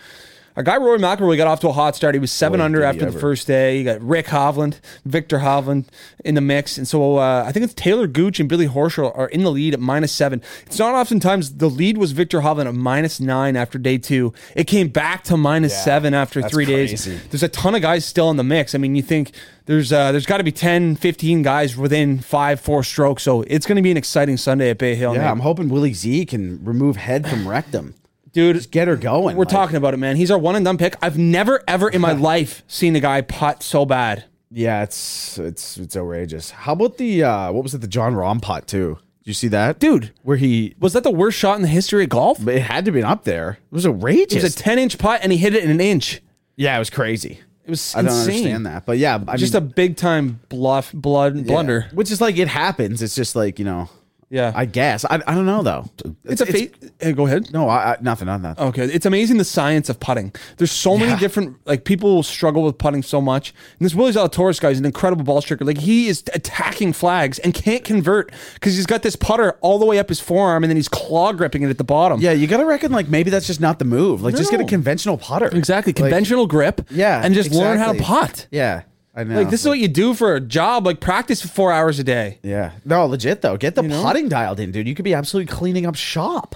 Our 0.60 0.64
guy 0.64 0.76
Rory 0.76 1.00
McIlroy 1.00 1.38
got 1.38 1.48
off 1.48 1.62
to 1.62 1.70
a 1.70 1.72
hot 1.72 1.96
start. 1.96 2.16
He 2.16 2.20
was 2.20 2.34
seven 2.34 2.60
Boy, 2.60 2.66
under 2.66 2.84
after 2.84 3.10
the 3.10 3.18
first 3.18 3.48
day. 3.48 3.78
You 3.78 3.86
got 3.86 4.02
Rick 4.02 4.26
Hovland, 4.26 4.82
Viktor 5.06 5.38
Hovland 5.40 5.86
in 6.26 6.36
the 6.36 6.42
mix, 6.42 6.78
and 6.78 6.86
so 6.86 7.16
uh, 7.16 7.46
I 7.48 7.54
think 7.54 7.64
it's 7.64 7.74
Talor 7.74 8.12
Gooch 8.12 8.42
and 8.42 8.50
Billy 8.50 8.68
Horschel 8.68 9.18
are 9.18 9.30
in 9.30 9.44
the 9.44 9.52
lead 9.52 9.74
at 9.74 9.80
minus 9.80 10.12
seven. 10.12 10.42
It's 10.66 10.78
not 10.78 10.96
oftentimes 10.96 11.56
the 11.56 11.70
lead 11.70 11.98
was 11.98 12.12
Viktor 12.12 12.42
Hovland 12.42 12.68
at 12.68 12.76
minus 12.76 13.22
nine 13.22 13.56
after 13.56 13.78
day 13.78 13.98
two. 13.98 14.34
It 14.54 14.66
came 14.66 14.90
back 14.90 15.24
to 15.24 15.38
minus 15.38 15.72
Yeah, 15.72 15.82
seven 15.82 16.14
after 16.14 16.42
three 16.42 16.66
days. 16.66 17.06
There's 17.06 17.42
a 17.42 17.48
ton 17.48 17.74
of 17.74 17.82
guys 17.82 18.04
still 18.04 18.30
in 18.30 18.36
the 18.36 18.44
mix. 18.44 18.76
I 18.76 18.80
mean, 18.80 18.96
you 18.98 19.02
think 19.02 19.32
there's 19.66 19.94
uh, 19.94 20.12
there's 20.12 20.26
got 20.26 20.40
to 20.40 20.44
be 20.44 20.52
10, 20.52 20.98
15 20.98 21.42
guys 21.42 21.78
within 21.78 22.20
five, 22.20 22.60
four 22.60 22.84
strokes. 22.84 23.24
So 23.24 23.44
it's 23.44 23.66
going 23.66 23.78
to 23.78 23.82
be 23.82 23.92
an 23.92 23.98
exciting 23.98 24.36
Sunday 24.36 24.72
at 24.72 24.78
Bay 24.78 24.96
Hill. 24.96 25.14
Yeah, 25.14 25.22
Nate. 25.22 25.32
I'm 25.32 25.40
hoping 25.40 25.70
Willie 25.70 25.94
Z 25.94 26.26
can 26.26 26.62
remove 26.66 26.98
head 26.98 27.30
from 27.30 27.48
rectum. 27.48 27.94
Dude. 28.32 28.56
Just 28.56 28.72
get 28.72 28.88
her 28.88 28.96
going. 28.96 29.36
we're 29.36 29.44
like- 29.44 29.50
talking 29.50 29.76
about 29.76 29.94
it, 29.94 29.98
man. 29.98 30.16
He's 30.16 30.32
our 30.32 30.38
one 30.38 30.56
and 30.56 30.64
done 30.66 30.78
pick. 30.78 30.96
I've 31.02 31.18
never 31.18 31.64
ever 31.68 31.90
in 31.90 32.02
my 32.02 32.12
life 32.32 32.64
seen 32.68 32.96
a 32.96 33.00
guy 33.00 33.22
putt 33.22 33.64
so 33.64 33.86
bad. 33.86 34.26
Yeah, 34.52 34.84
it's 34.84 35.38
it's 35.38 35.78
it's 35.78 35.96
outrageous. 35.96 36.52
How 36.52 36.74
about 36.74 36.98
the 36.98 37.24
uh 37.24 37.52
what 37.52 37.64
was 37.64 37.74
it? 37.74 37.82
The 37.82 37.88
Jon 37.88 38.14
Rahm 38.16 38.42
putt 38.42 38.68
too. 38.68 38.98
Did 39.24 39.28
you 39.28 39.34
see 39.34 39.48
that, 39.50 39.80
Dude. 39.80 40.12
Where 40.24 40.38
he, 40.38 40.74
Was 40.80 40.94
that 40.94 41.04
the 41.04 41.12
worst 41.12 41.38
shot 41.38 41.56
in 41.58 41.62
the 41.62 41.68
history 41.68 42.04
of 42.06 42.10
golf? 42.10 42.48
it 42.48 42.62
had 42.62 42.86
to 42.86 42.92
be 42.92 43.04
up 43.04 43.26
there. 43.26 43.60
It 43.72 43.76
was 43.76 43.86
outrageous. 43.86 44.38
It 44.38 44.44
was 44.44 44.56
a 44.56 44.58
10 44.58 44.80
inch 44.80 44.98
putt 44.98 45.20
and 45.22 45.32
he 45.32 45.38
hit 45.38 45.54
it 45.54 45.64
in 45.64 45.70
an 45.70 45.82
inch. 45.82 46.22
yeah, 46.56 46.76
it 46.76 46.80
was 46.80 46.90
crazy. 46.90 47.40
It 47.66 47.70
was 47.70 47.94
I 47.94 48.02
don't 48.02 48.08
insane. 48.12 48.34
understand 48.38 48.66
that, 48.66 48.86
but 48.88 48.98
yeah, 48.98 49.24
I 49.28 49.38
Just 49.38 49.54
mean, 49.54 49.62
a 49.62 49.66
big 49.66 49.98
time 49.98 50.40
bluff, 50.50 50.92
blood, 50.94 51.36
yeah. 51.36 51.44
blunder. 51.44 51.88
which 51.94 52.10
is 52.10 52.20
like 52.20 52.38
it 52.38 52.48
happens. 52.48 53.04
It's 53.04 53.14
just 53.14 53.36
like 53.36 53.60
you 53.60 53.66
know, 53.66 53.90
Yeah. 54.32 54.52
I 54.56 54.66
guess 54.66 55.06
I, 55.06 55.16
I 55.26 55.34
don't 55.36 55.46
know 55.48 55.64
though. 55.64 55.90
it's 56.24 56.40
a 56.42 56.46
fate. 56.46 56.76
Hey, 57.00 57.14
go 57.14 57.26
ahead. 57.26 57.52
No, 57.52 57.68
I, 57.68 57.94
I 57.94 57.98
nothing 58.02 58.30
on 58.30 58.44
that. 58.44 58.60
Okay, 58.60 58.84
it's 58.86 59.06
amazing 59.08 59.38
the 59.38 59.44
science 59.44 59.90
of 59.90 60.00
putting. 60.00 60.32
There's 60.58 60.72
so 60.72 60.98
many 60.98 61.12
Yeah. 61.12 61.20
different 61.20 61.58
like 61.66 61.84
people 61.84 62.22
struggle 62.22 62.64
with 62.64 62.78
putting 62.78 63.02
so 63.02 63.22
much. 63.22 63.54
And 63.80 63.86
this 63.86 63.96
Willie 63.96 64.12
Zalatoris 64.14 64.62
guy 64.62 64.70
is 64.70 64.78
an 64.80 64.86
incredible 64.86 65.24
ball 65.24 65.42
striker. 65.42 65.66
Like 65.66 65.80
he 65.80 66.08
is 66.08 66.24
attacking 66.34 66.94
flags 66.94 67.40
and 67.40 67.54
can't 67.54 67.84
convert 67.84 68.32
because 68.54 68.76
he's 68.76 68.86
got 68.86 69.02
this 69.02 69.16
putter 69.16 69.54
all 69.62 69.80
the 69.80 69.86
way 69.86 69.98
up 69.98 70.10
his 70.10 70.20
forearm 70.20 70.64
and 70.64 70.70
then 70.70 70.78
he's 70.78 70.90
claw 70.90 71.34
gripping 71.34 71.64
it 71.64 71.70
at 71.70 71.78
the 71.80 71.84
bottom. 71.84 72.22
Yeah, 72.22 72.32
you 72.34 72.46
gotta 72.46 72.66
reckon 72.66 72.92
like 72.92 73.08
maybe 73.10 73.32
that's 73.32 73.48
just 73.48 73.60
not 73.62 73.80
the 73.80 73.86
move. 73.86 74.22
Like 74.22 74.36
just 74.36 74.52
get 74.52 74.60
a 74.60 74.64
No. 74.64 74.70
conventional 74.70 75.18
putter. 75.18 75.48
exactly. 75.48 75.92
Like, 75.94 75.98
Conventional 75.98 76.46
grip. 76.46 76.82
yeah, 76.92 77.22
and 77.24 77.34
just 77.34 77.52
learn 77.52 77.78
how 77.80 77.94
to 77.94 77.98
exactly. 77.98 78.06
putt. 78.28 78.48
Yeah, 78.52 78.84
I 79.20 79.24
know. 79.26 79.36
Like 79.36 79.50
this 79.50 79.62
is 79.62 79.68
what 79.68 79.80
you 79.80 79.90
do 79.90 80.14
for 80.14 80.34
a 80.36 80.40
job. 80.40 80.86
Like 80.86 81.02
practice 81.02 81.42
for 81.42 81.50
four 81.50 81.74
hours 81.74 82.00
a 82.00 82.06
day. 82.06 82.40
Yeah, 82.42 82.72
no, 82.86 83.06
legit 83.06 83.42
though. 83.42 83.58
Get 83.58 83.76
the 83.76 83.82
know? 83.82 84.02
putting 84.02 84.30
dialed 84.30 84.62
in, 84.62 84.72
dude. 84.72 84.88
You 84.88 84.96
could 84.96 85.04
be 85.04 85.14
absolutely 85.14 85.54
cleaning 85.54 85.86
up 85.86 85.96
shop. 85.96 86.56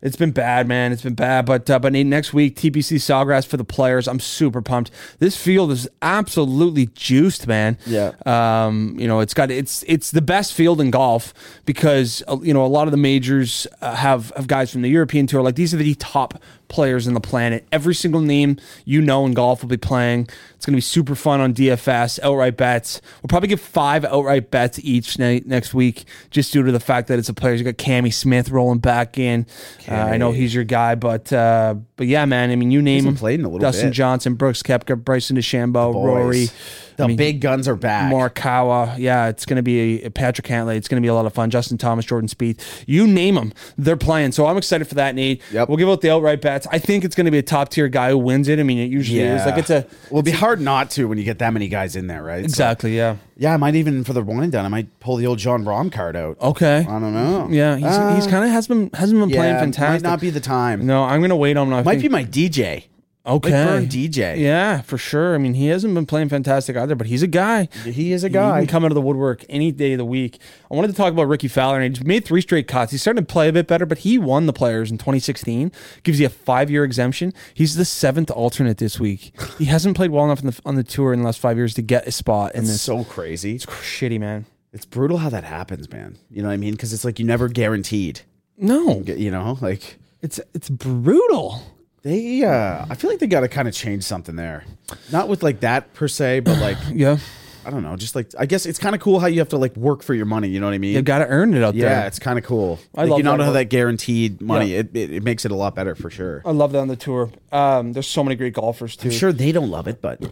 It's 0.00 0.16
been 0.16 0.30
bad, 0.30 0.68
man. 0.68 0.92
It's 0.92 1.02
been 1.02 1.14
bad. 1.14 1.44
But 1.44 1.68
uh, 1.68 1.80
but 1.80 1.92
Nate, 1.92 2.06
next 2.06 2.32
week, 2.32 2.56
TPC 2.56 2.98
Sawgrass 2.98 3.46
for 3.46 3.56
the 3.56 3.64
players. 3.64 4.06
I'm 4.06 4.20
super 4.20 4.62
pumped. 4.62 4.92
This 5.18 5.36
field 5.36 5.72
is 5.72 5.88
absolutely 6.02 6.86
juiced, 6.94 7.48
man. 7.48 7.78
Yeah. 7.84 8.12
Um, 8.26 8.96
you 8.96 9.08
know, 9.08 9.18
it's 9.18 9.34
got 9.34 9.50
it's 9.50 9.82
it's 9.88 10.12
the 10.12 10.22
best 10.22 10.52
field 10.52 10.80
in 10.80 10.92
golf 10.92 11.34
because 11.64 12.22
uh, 12.28 12.38
you 12.42 12.54
know 12.54 12.64
a 12.64 12.68
lot 12.68 12.86
of 12.86 12.92
the 12.92 12.98
majors 12.98 13.66
uh, 13.80 13.96
have 13.96 14.30
have 14.36 14.46
guys 14.46 14.70
from 14.70 14.82
the 14.82 14.90
European 14.90 15.26
tour. 15.26 15.42
Like 15.42 15.56
these 15.56 15.74
are 15.74 15.78
the 15.78 15.94
top 15.96 16.40
players 16.68 17.06
in 17.06 17.14
the 17.14 17.20
planet. 17.20 17.66
Every 17.70 17.94
single 17.94 18.20
name 18.20 18.58
you 18.84 19.00
know 19.00 19.26
in 19.26 19.32
golf 19.32 19.62
will 19.62 19.68
be 19.68 19.76
playing. 19.76 20.28
It's 20.54 20.66
going 20.66 20.72
to 20.72 20.78
be 20.78 20.80
super 20.80 21.14
fun 21.14 21.40
on 21.40 21.54
DFS. 21.54 22.20
Outright 22.22 22.56
bets. 22.56 23.00
We'll 23.22 23.28
probably 23.28 23.48
get 23.48 23.60
five 23.60 24.04
outright 24.04 24.50
bets 24.50 24.78
each 24.82 25.18
night 25.18 25.46
next 25.46 25.74
week, 25.74 26.04
just 26.30 26.52
due 26.52 26.62
to 26.62 26.72
the 26.72 26.80
fact 26.80 27.08
that 27.08 27.18
it's 27.18 27.28
a 27.28 27.34
players. 27.34 27.60
You 27.60 27.64
got 27.64 27.76
Cammy 27.76 28.12
Smith 28.12 28.50
rolling 28.50 28.78
back 28.78 29.18
in. 29.18 29.46
Uh, 29.88 29.94
I 29.94 30.16
know 30.16 30.32
he's 30.32 30.54
your 30.54 30.64
guy, 30.64 30.94
but 30.94 31.32
uh, 31.32 31.74
but 31.96 32.06
yeah, 32.06 32.24
man. 32.24 32.50
I 32.50 32.56
mean, 32.56 32.70
you 32.70 32.82
name 32.82 33.06
him. 33.06 33.16
played 33.16 33.40
in 33.40 33.46
a 33.46 33.48
little 33.48 33.60
Dustin 33.60 33.88
bit. 33.88 33.94
Johnson, 33.94 34.34
Brooks 34.34 34.62
Koepka, 34.62 35.02
Bryson 35.02 35.36
DeChambeau, 35.36 35.94
Rory. 35.94 36.48
The 36.96 37.04
I 37.04 37.06
mean, 37.08 37.16
big 37.16 37.40
guns 37.40 37.66
are 37.68 37.74
back. 37.76 38.12
Morikawa. 38.12 38.98
Yeah, 38.98 39.28
it's 39.28 39.44
going 39.46 39.56
to 39.56 39.62
be 39.62 40.02
a, 40.04 40.10
Patrick 40.10 40.46
Cantlay. 40.46 40.76
It's 40.76 40.88
going 40.88 41.02
to 41.02 41.04
be 41.04 41.08
a 41.08 41.14
lot 41.14 41.26
of 41.26 41.32
fun. 41.32 41.50
Justin 41.50 41.76
Thomas, 41.78 42.04
Jordan 42.04 42.28
Spieth. 42.28 42.84
You 42.86 43.06
name 43.06 43.34
them, 43.34 43.52
they're 43.76 43.96
playing. 43.96 44.32
So 44.32 44.46
I'm 44.46 44.56
excited 44.56 44.86
for 44.86 44.94
that, 44.94 45.14
Nate. 45.14 45.42
Yep. 45.52 45.68
We'll 45.68 45.78
give 45.78 45.88
out 45.88 46.00
the 46.00 46.10
outright 46.10 46.40
bets. 46.40 46.66
I 46.70 46.78
think 46.78 47.04
it's 47.04 47.14
going 47.16 47.24
to 47.24 47.30
be 47.30 47.38
a 47.38 47.42
top 47.42 47.68
tier 47.70 47.88
guy 47.88 48.10
who 48.10 48.18
wins 48.18 48.48
it. 48.48 48.58
I 48.58 48.62
mean, 48.62 48.78
it 48.78 48.90
usually 48.90 49.20
is. 49.20 49.44
Like 49.44 49.58
it's 49.58 49.70
a 49.70 49.86
Well, 50.10 50.20
it'd 50.20 50.24
be 50.26 50.30
hard 50.30 50.60
not 50.60 50.90
to 50.90 51.06
when 51.08 51.18
you 51.18 51.24
get 51.24 51.38
that 51.40 51.52
many 51.52 51.68
guys 51.68 51.96
in 51.96 52.06
there, 52.06 52.22
right? 52.22 52.40
So- 52.42 52.44
exactly. 52.44 52.96
Yeah. 52.96 53.16
yeah, 53.36 53.54
I 53.54 53.56
might 53.56 53.74
even 53.74 54.04
for 54.04 54.12
the 54.12 54.22
one 54.22 54.42
and 54.42 54.52
done, 54.52 54.64
I 54.64 54.68
might 54.68 55.00
pull 55.00 55.16
the 55.16 55.26
old 55.26 55.38
Jon 55.38 55.64
Rahm 55.64 55.90
card 55.90 56.16
out. 56.16 56.38
Okay. 56.40 56.78
I 56.88 56.98
don't 57.00 57.12
know. 57.14 57.48
Yeah, 57.50 57.76
he's, 57.76 57.86
Uh, 57.86 58.14
he's 58.14 58.26
kind 58.26 58.44
of 58.44 58.50
has 58.50 58.68
been 58.68 58.90
hasn't 58.94 59.18
been 59.20 59.30
playing 59.30 59.56
fantastic. 59.56 60.02
Might 60.04 60.08
not 60.08 60.20
be 60.20 60.30
the 60.30 60.40
time. 60.40 60.86
no, 60.86 61.02
I'm 61.04 61.20
gonna 61.20 61.36
wait 61.36 61.56
on. 61.56 61.72
I 61.72 61.82
Might 61.82 61.92
think- 61.98 62.02
be 62.02 62.08
my 62.08 62.24
DJ. 62.24 62.84
Okay. 63.26 63.50
Like 63.50 63.66
burn 63.68 63.86
DJ. 63.86 64.38
Yeah, 64.38 64.82
for 64.82 64.98
sure. 64.98 65.34
I 65.34 65.38
mean, 65.38 65.54
he 65.54 65.68
hasn't 65.68 65.94
been 65.94 66.04
playing 66.04 66.28
fantastic 66.28 66.76
either, 66.76 66.94
but 66.94 67.06
he's 67.06 67.22
a 67.22 67.26
guy. 67.26 67.68
He 67.84 68.12
is 68.12 68.22
a 68.22 68.28
guy. 68.28 68.60
He 68.60 68.66
can 68.66 68.72
come 68.72 68.84
out 68.84 68.90
of 68.90 68.94
the 68.94 69.00
woodwork 69.00 69.44
any 69.48 69.72
day 69.72 69.92
of 69.92 69.98
the 69.98 70.04
week. 70.04 70.38
I 70.70 70.74
wanted 70.74 70.88
to 70.88 70.94
talk 70.94 71.10
about 71.10 71.28
Rickie 71.28 71.48
Fowler, 71.48 71.80
and 71.80 71.96
he's 71.96 72.04
made 72.04 72.26
three 72.26 72.42
straight 72.42 72.68
cuts. 72.68 72.92
He's 72.92 73.00
starting 73.00 73.24
to 73.24 73.32
play 73.32 73.48
a 73.48 73.52
bit 73.52 73.66
better, 73.66 73.86
but 73.86 73.98
he 73.98 74.18
won 74.18 74.44
the 74.44 74.52
Players 74.52 74.90
in 74.90 74.98
2016. 74.98 75.72
Gives 76.02 76.20
you 76.20 76.26
a 76.26 76.30
five-year 76.30 76.84
exemption. 76.84 77.32
He's 77.54 77.76
the 77.76 77.86
seventh 77.86 78.30
alternate 78.30 78.76
this 78.76 79.00
week. 79.00 79.32
He 79.58 79.64
hasn't 79.66 79.96
played 79.96 80.10
well 80.10 80.24
enough 80.26 80.42
the, 80.42 80.60
on 80.66 80.74
the 80.74 80.84
tour 80.84 81.14
in 81.14 81.20
the 81.20 81.24
last 81.24 81.38
five 81.40 81.56
years 81.56 81.72
to 81.74 81.82
get 81.82 82.06
a 82.06 82.12
spot 82.12 82.54
in 82.54 82.64
It's 82.64 82.80
so 82.82 83.04
crazy. 83.04 83.54
It's 83.54 83.64
shitty, 83.66 84.20
man. 84.20 84.44
It's 84.74 84.84
brutal 84.84 85.18
how 85.18 85.30
that 85.30 85.44
happens, 85.44 85.90
man. 85.90 86.18
You 86.30 86.42
know 86.42 86.48
what 86.48 86.54
I 86.54 86.58
mean? 86.58 86.72
Because 86.72 86.92
it's 86.92 87.04
like 87.04 87.18
you 87.18 87.24
never 87.24 87.48
guaranteed. 87.48 88.20
No, 88.58 89.02
You 89.06 89.30
know, 89.30 89.56
like 89.60 89.98
it's 90.20 90.40
it's 90.52 90.68
brutal. 90.68 91.62
They. 92.04 92.44
uh 92.44 92.86
I 92.88 92.94
feel 92.94 93.10
like 93.10 93.18
they 93.18 93.26
got 93.26 93.40
to 93.40 93.48
kind 93.48 93.66
of 93.66 93.74
change 93.74 94.04
something 94.04 94.36
there. 94.36 94.64
Not 95.10 95.28
with 95.28 95.42
like 95.42 95.60
that 95.60 95.92
per 95.94 96.06
se, 96.06 96.40
but 96.40 96.58
like 96.60 96.78
Yeah, 96.92 97.18
I 97.66 97.70
don't 97.70 97.82
know. 97.82 97.96
Just 97.96 98.14
like 98.14 98.28
I 98.38 98.46
guess 98.46 98.66
it's 98.66 98.78
kind 98.78 98.94
of 98.94 99.00
cool 99.00 99.18
how 99.18 99.26
you 99.26 99.40
have 99.40 99.48
to 99.48 99.58
like 99.58 99.76
work 99.76 100.02
for 100.02 100.14
your 100.14 100.26
money. 100.26 100.48
You 100.48 100.60
know 100.60 100.66
what 100.66 100.74
I 100.74 100.78
mean? 100.78 100.94
you 100.94 101.02
got 101.02 101.18
to 101.18 101.26
earn 101.26 101.54
it 101.54 101.64
out 101.64 101.74
there. 101.74 101.82
yeah, 101.82 101.98
there. 102.00 102.06
it's 102.06 102.18
kind 102.18 102.38
of 102.38 102.44
cool. 102.44 102.78
I 102.94 103.02
like, 103.02 103.10
love 103.10 103.18
you 103.18 103.24
don't 103.24 103.38
that 103.38 103.44
have 103.44 103.54
that 103.54 103.70
guaranteed 103.70 104.40
money. 104.40 104.72
Yeah. 104.72 104.80
It, 104.80 104.90
it 104.94 105.12
it 105.14 105.22
makes 105.24 105.44
it 105.44 105.50
a 105.50 105.56
lot 105.56 105.74
better 105.74 105.94
for 105.94 106.10
sure. 106.10 106.42
I 106.44 106.52
love 106.52 106.72
that 106.72 106.78
on 106.78 106.88
the 106.88 106.96
tour. 106.96 107.30
Um, 107.50 107.92
there's 107.92 108.06
so 108.06 108.22
many 108.22 108.36
great 108.36 108.54
golfers 108.54 108.96
too. 108.96 109.08
I'm 109.08 109.14
sure 109.14 109.32
they 109.32 109.50
don't 109.50 109.70
love 109.70 109.88
it, 109.88 110.00
but 110.00 110.22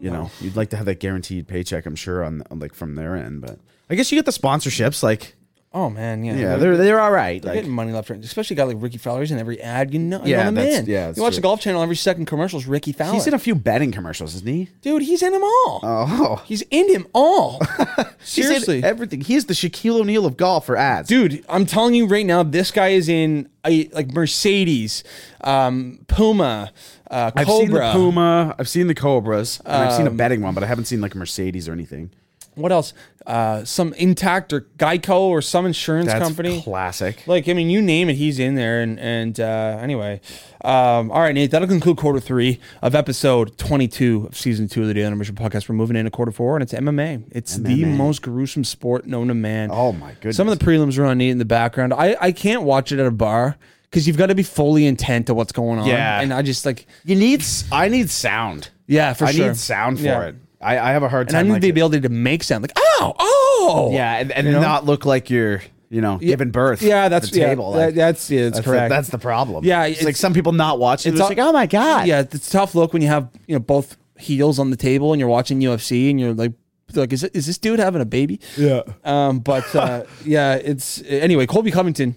you 0.00 0.10
know, 0.10 0.30
you'd 0.40 0.56
like 0.56 0.70
to 0.70 0.76
have 0.76 0.86
that 0.86 0.98
guaranteed 0.98 1.46
paycheck. 1.46 1.86
I'm 1.86 1.96
sure 1.96 2.24
on, 2.24 2.42
on 2.50 2.58
like 2.58 2.74
from 2.74 2.94
their 2.94 3.16
end, 3.16 3.42
but 3.42 3.58
I 3.88 3.94
guess 3.94 4.10
you 4.10 4.16
get 4.16 4.24
the 4.24 4.32
sponsorships. 4.32 5.02
Like, 5.02 5.34
Oh 5.72 5.88
man, 5.88 6.24
yeah, 6.24 6.34
yeah, 6.34 6.56
they're 6.56 6.76
they're 6.76 6.98
all 7.00 7.12
right. 7.12 7.40
They're 7.40 7.50
Like, 7.52 7.58
getting 7.62 7.70
money 7.70 7.92
left, 7.92 8.10
right. 8.10 8.18
Especially 8.24 8.54
a 8.54 8.58
guy 8.58 8.64
like 8.64 8.76
Rickie 8.80 8.98
Fowler's 8.98 9.30
in 9.30 9.38
every 9.38 9.60
ad. 9.62 9.92
You 9.92 10.00
know, 10.00 10.20
you 10.24 10.32
Yeah, 10.32 10.42
know 10.42 10.50
the 10.50 10.54
that's- 10.56 10.76
man. 10.78 10.86
yeah, 10.86 11.06
that's 11.06 11.16
you 11.16 11.22
watch 11.22 11.34
true. 11.34 11.36
the 11.36 11.42
Golf 11.42 11.60
Channel. 11.60 11.80
Every 11.80 11.94
second 11.94 12.26
commercial 12.26 12.58
is 12.58 12.66
Rickie 12.66 12.90
Fowler. 12.92 13.12
he's 13.14 13.28
in 13.28 13.34
a 13.34 13.38
few 13.38 13.54
betting 13.54 13.92
commercials, 13.92 14.34
isn't 14.34 14.48
he? 14.48 14.68
Dude, 14.82 15.02
he's 15.02 15.22
in 15.22 15.32
them 15.32 15.44
all. 15.44 15.80
Oh, 15.84 16.42
He's 16.46 16.62
in 16.70 16.92
them 16.92 17.06
all. 17.12 17.60
He's 17.78 18.38
in 18.38 18.44
Seriously, 18.44 18.82
everything. 18.82 19.20
He's 19.20 19.44
the 19.46 19.54
Shaquille 19.54 20.00
O'Neal 20.00 20.26
of 20.26 20.36
golf 20.36 20.66
for 20.66 20.76
ads. 20.76 21.08
dude. 21.08 21.44
I'm 21.48 21.66
telling 21.66 21.94
you 21.94 22.06
right 22.06 22.26
now, 22.26 22.42
this 22.42 22.72
guy 22.72 22.88
is 22.88 23.08
in 23.08 23.48
like 23.64 24.12
Mercedes, 24.12 25.04
um, 25.42 26.00
Puma, 26.08 26.72
uh, 27.10 27.30
Cobra. 27.30 27.40
I've 27.40 27.46
seen 27.48 27.70
the 27.70 27.92
Puma. 27.92 28.54
I've 28.58 28.68
seen 28.68 28.86
the 28.88 28.94
Cobras. 28.94 29.60
And 29.64 29.84
I've 29.84 29.92
seen 29.92 30.06
Um, 30.08 30.14
a 30.14 30.16
betting 30.16 30.42
one, 30.42 30.52
but 30.54 30.64
I 30.64 30.66
haven't 30.66 30.86
seen 30.86 31.00
like 31.00 31.14
a 31.14 31.18
Mercedes 31.18 31.68
or 31.68 31.72
anything. 31.72 32.10
What 32.60 32.72
else? 32.72 32.92
Uh, 33.26 33.64
some 33.64 33.92
Intact 33.94 34.52
or 34.52 34.62
Geico 34.78 35.20
or 35.20 35.42
some 35.42 35.66
insurance 35.66 36.06
That's 36.06 36.24
company. 36.24 36.62
classic. 36.62 37.22
Like, 37.26 37.48
I 37.48 37.52
mean, 37.52 37.68
you 37.70 37.82
name 37.82 38.08
it, 38.08 38.14
he's 38.14 38.38
in 38.38 38.54
there. 38.54 38.80
And 38.80 38.98
and 38.98 39.38
uh, 39.38 39.78
anyway, 39.80 40.20
um, 40.64 41.10
all 41.12 41.20
right, 41.20 41.34
Nate, 41.34 41.50
that'll 41.50 41.68
conclude 41.68 41.96
quarter 41.98 42.18
three 42.18 42.58
of 42.82 42.94
episode 42.94 43.56
22 43.58 44.26
of 44.28 44.36
season 44.36 44.68
two 44.68 44.82
of 44.82 44.88
the 44.88 44.94
Daily 44.94 45.14
Mission 45.14 45.34
podcast. 45.34 45.68
We're 45.68 45.74
moving 45.74 45.96
into 45.96 46.10
quarter 46.10 46.32
four, 46.32 46.56
and 46.56 46.62
it's 46.62 46.72
MMA. 46.72 47.24
It's 47.30 47.56
the 47.56 47.84
most 47.84 48.22
gruesome 48.22 48.64
sport 48.64 49.06
known 49.06 49.28
to 49.28 49.34
man. 49.34 49.68
Oh 49.70 49.92
my 49.92 50.12
goodness. 50.14 50.36
Some 50.36 50.48
of 50.48 50.58
the 50.58 50.64
prelims 50.64 50.98
are 50.98 51.04
on 51.04 51.18
Nate 51.18 51.30
in 51.30 51.38
the 51.38 51.44
background. 51.44 51.92
I, 51.92 52.16
I 52.20 52.32
can't 52.32 52.62
watch 52.62 52.90
it 52.90 52.98
at 52.98 53.06
a 53.06 53.10
bar 53.12 53.56
because 53.84 54.06
you've 54.06 54.16
got 54.16 54.26
to 54.26 54.34
be 54.34 54.42
fully 54.42 54.86
intent 54.86 55.26
to 55.26 55.34
what's 55.34 55.52
going 55.52 55.78
on. 55.78 55.86
Yeah. 55.86 56.20
And 56.20 56.32
I 56.32 56.40
just 56.42 56.64
like, 56.64 56.86
you 57.04 57.16
need. 57.16 57.44
I 57.70 57.88
need 57.88 58.08
sound. 58.10 58.70
yeah, 58.86 59.12
for 59.12 59.26
I 59.26 59.32
sure. 59.32 59.44
I 59.44 59.48
need 59.48 59.56
sound 59.56 59.98
for 59.98 60.04
Yeah. 60.04 60.22
it. 60.28 60.36
I, 60.60 60.78
I 60.78 60.92
have 60.92 61.02
a 61.02 61.08
hard 61.08 61.28
And 61.28 61.36
I 61.36 61.40
time. 61.40 61.46
need 61.48 61.52
like 61.54 61.62
the 61.62 61.68
it. 61.68 61.72
ability 61.72 62.00
to 62.02 62.08
make 62.08 62.42
sound 62.44 62.62
like, 62.62 62.72
oh, 62.76 63.14
oh. 63.18 63.90
Yeah, 63.92 64.16
and, 64.18 64.30
and 64.32 64.46
You 64.46 64.52
know? 64.54 64.60
not 64.60 64.84
look 64.84 65.04
like 65.06 65.30
you're, 65.30 65.62
you 65.88 66.00
know, 66.00 66.18
giving 66.18 66.50
birth. 66.50 66.82
Yeah, 66.82 67.04
at 67.04 67.08
that's 67.08 67.30
the 67.30 67.40
yeah, 67.40 67.46
table. 67.48 67.72
that- 67.72 67.86
Like, 67.86 67.94
that's 67.94 68.30
yeah, 68.30 68.42
that's, 68.44 68.56
that's 68.56 68.66
the, 68.66 68.70
correct. 68.72 68.90
that's 68.90 69.08
the 69.08 69.18
problem. 69.18 69.64
Yeah, 69.64 69.84
it's, 69.84 69.92
it's- 70.00 70.04
like 70.04 70.16
some 70.16 70.34
people 70.34 70.52
not 70.52 70.78
watching. 70.78 71.12
It's, 71.12 71.20
all- 71.20 71.28
like, 71.28 71.38
oh 71.38 71.52
my 71.52 71.66
god. 71.66 72.06
Yeah, 72.06 72.20
it's 72.20 72.48
a 72.48 72.50
tough 72.52 72.74
look 72.74 72.92
when 72.92 73.00
you 73.02 73.08
have 73.08 73.28
you 73.46 73.54
know 73.54 73.60
both 73.60 73.96
heels 74.18 74.58
on 74.58 74.68
the 74.70 74.76
table 74.76 75.12
and 75.14 75.20
you're 75.20 75.28
watching 75.30 75.60
UFC 75.60 76.10
and 76.10 76.20
you're 76.20 76.34
like 76.34 76.52
like 76.94 77.12
is 77.12 77.22
it, 77.24 77.34
is 77.34 77.46
this 77.46 77.56
dude 77.56 77.78
having 77.78 78.02
a 78.02 78.04
baby? 78.04 78.38
yeah. 78.58 78.82
Um, 79.04 79.38
but 79.38 79.74
uh, 79.74 80.04
yeah, 80.24 80.54
it's 80.56 81.02
anyway. 81.06 81.46
Colby 81.46 81.70
Covington 81.70 82.16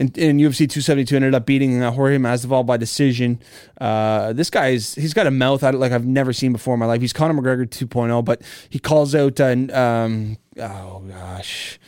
in, 0.00 0.06
in 0.16 0.38
UFC 0.38 0.60
272 0.68 1.14
ended 1.14 1.34
up 1.34 1.44
beating 1.44 1.82
uh, 1.82 1.90
Jorge 1.90 2.16
Masvidal 2.16 2.64
by 2.64 2.78
decision. 2.78 3.38
Uh, 3.78 4.32
this 4.32 4.48
guy 4.48 4.68
is 4.68 4.94
he's 4.94 5.12
got 5.12 5.26
a 5.26 5.30
mouth 5.30 5.62
out 5.62 5.74
like 5.74 5.92
I've 5.92 6.06
never 6.06 6.32
seen 6.32 6.52
before 6.52 6.72
in 6.74 6.80
my 6.80 6.86
life. 6.86 7.02
He's 7.02 7.12
Conor 7.12 7.34
McGregor 7.34 7.66
2.0, 7.68 8.24
but 8.24 8.40
he 8.70 8.78
calls 8.78 9.14
out 9.14 9.38
uh, 9.38 9.54
um, 9.72 10.38
oh 10.58 11.04
gosh, 11.06 11.78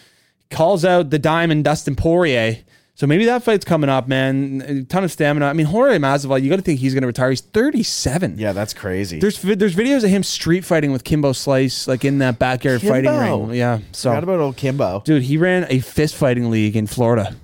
he 0.51 0.55
calls 0.55 0.85
out 0.85 1.09
the 1.09 1.18
Diamond 1.18 1.64
Dustin 1.64 1.96
Poirier. 1.96 2.59
So 2.94 3.07
maybe 3.07 3.25
that 3.25 3.42
fight's 3.42 3.64
coming 3.64 3.88
up, 3.88 4.07
man. 4.07 4.62
A 4.66 4.83
ton 4.85 5.03
of 5.03 5.11
stamina. 5.11 5.46
I 5.46 5.55
mean, 5.55 5.64
Jorge 5.66 5.96
Masvidal, 5.96 6.40
you 6.42 6.51
got 6.51 6.57
to 6.57 6.62
think 6.62 6.79
he's 6.79 6.92
going 6.92 7.01
to 7.01 7.07
retire. 7.07 7.31
He's 7.31 7.40
37. 7.40 8.38
Yeah, 8.38 8.53
that's 8.53 8.75
crazy. 8.75 9.18
There's 9.18 9.38
vi- 9.38 9.55
there's 9.55 9.75
videos 9.75 10.05
of 10.05 10.11
him 10.11 10.22
street 10.22 10.64
fighting 10.66 10.92
with 10.92 11.03
Kimbo 11.03 11.33
Slice, 11.33 11.88
like 11.88 12.05
in 12.05 12.18
that 12.18 12.38
backyard 12.38 12.83
fighting 12.83 13.11
ring. 13.11 13.55
Yeah. 13.55 13.79
So 13.92 14.11
Forgot 14.11 14.25
about 14.25 14.40
old 14.40 14.57
Kimbo. 14.59 15.01
Dude, 15.07 15.22
he 15.22 15.38
ran 15.38 15.66
a 15.70 15.81
fist 15.81 16.14
fighting 16.14 16.51
league 16.51 16.77
in 16.77 16.87
Florida. 16.87 17.35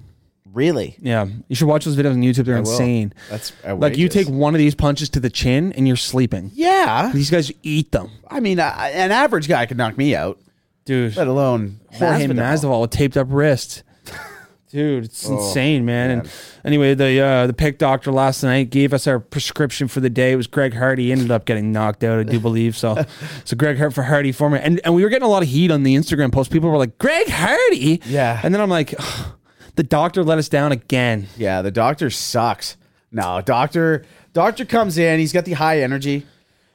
Really? 0.58 0.96
Yeah, 1.00 1.26
you 1.46 1.54
should 1.54 1.68
watch 1.68 1.84
those 1.84 1.96
videos 1.96 2.10
on 2.14 2.22
YouTube. 2.22 2.44
They're 2.46 2.56
I 2.56 2.60
will. 2.60 2.70
insane. 2.72 3.12
That's 3.30 3.52
Like 3.64 3.96
you 3.96 4.06
outrageous. 4.06 4.14
take 4.14 4.28
one 4.28 4.54
of 4.54 4.58
these 4.58 4.74
punches 4.74 5.08
to 5.10 5.20
the 5.20 5.30
chin 5.30 5.72
and 5.74 5.86
you're 5.86 5.96
sleeping. 5.96 6.50
Yeah. 6.52 7.12
These 7.14 7.30
guys 7.30 7.52
eat 7.62 7.92
them, 7.92 8.10
I 8.28 8.40
mean, 8.40 8.58
uh, 8.58 8.74
an 8.92 9.12
average 9.12 9.46
guy 9.48 9.66
could 9.66 9.76
knock 9.78 9.96
me 9.96 10.16
out, 10.16 10.38
dude. 10.84 11.16
let 11.16 11.28
alone 11.28 11.78
Jorge 11.94 12.26
Masvidal. 12.26 12.34
Masvidal 12.34 12.80
with 12.82 12.90
taped 12.90 13.16
up 13.16 13.28
wrist. 13.30 13.84
Dude, 14.70 15.04
it's 15.06 15.26
Oh, 15.26 15.38
insane, 15.38 15.86
man. 15.86 16.10
And 16.10 16.30
anyway, 16.62 16.92
the 16.92 17.18
uh, 17.18 17.46
the 17.46 17.54
pick 17.54 17.78
doctor 17.78 18.12
last 18.12 18.42
night 18.42 18.68
gave 18.68 18.92
us 18.92 19.06
our 19.06 19.18
prescription 19.18 19.88
for 19.88 20.00
the 20.00 20.10
day. 20.10 20.32
It 20.32 20.36
was 20.36 20.46
Greg 20.46 20.74
Hardy. 20.74 21.04
He 21.04 21.12
ended 21.12 21.30
up 21.30 21.46
getting 21.46 21.72
knocked 21.72 22.04
out, 22.04 22.18
I 22.18 22.22
do 22.24 22.38
believe. 22.38 22.76
So, 22.76 23.02
so 23.46 23.56
Greg 23.56 23.78
Hart 23.78 23.94
for 23.94 24.02
Hardy 24.02 24.30
for 24.30 24.50
me. 24.50 24.58
And 24.58 24.78
and 24.84 24.94
we 24.94 25.02
were 25.04 25.08
getting 25.08 25.24
a 25.24 25.30
lot 25.30 25.42
of 25.42 25.48
heat 25.48 25.70
on 25.70 25.84
the 25.84 25.94
Instagram 25.94 26.30
post. 26.30 26.50
People 26.50 26.68
were 26.68 26.76
like, 26.76 26.98
Greg 26.98 27.28
Hardy. 27.30 28.02
Yeah. 28.04 28.38
And 28.44 28.52
then 28.52 28.60
I'm 28.60 28.68
like, 28.68 28.94
the 29.78 29.84
doctor 29.84 30.24
let 30.24 30.38
us 30.38 30.48
down 30.48 30.72
again. 30.72 31.28
Yeah, 31.36 31.62
the 31.62 31.70
doctor 31.70 32.10
sucks. 32.10 32.76
No, 33.12 33.40
doctor 33.40 34.04
doctor 34.32 34.64
comes 34.64 34.98
in. 34.98 35.20
He's 35.20 35.32
got 35.32 35.44
the 35.44 35.52
high 35.52 35.82
energy. 35.82 36.26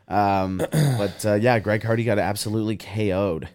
Um, 0.07 0.57
but 0.71 1.25
uh, 1.25 1.33
yeah, 1.33 1.59
Greg 1.59 1.83
Hardy 1.83 2.05
got 2.05 2.17
absolutely 2.17 2.77
KO'd. 2.77 3.49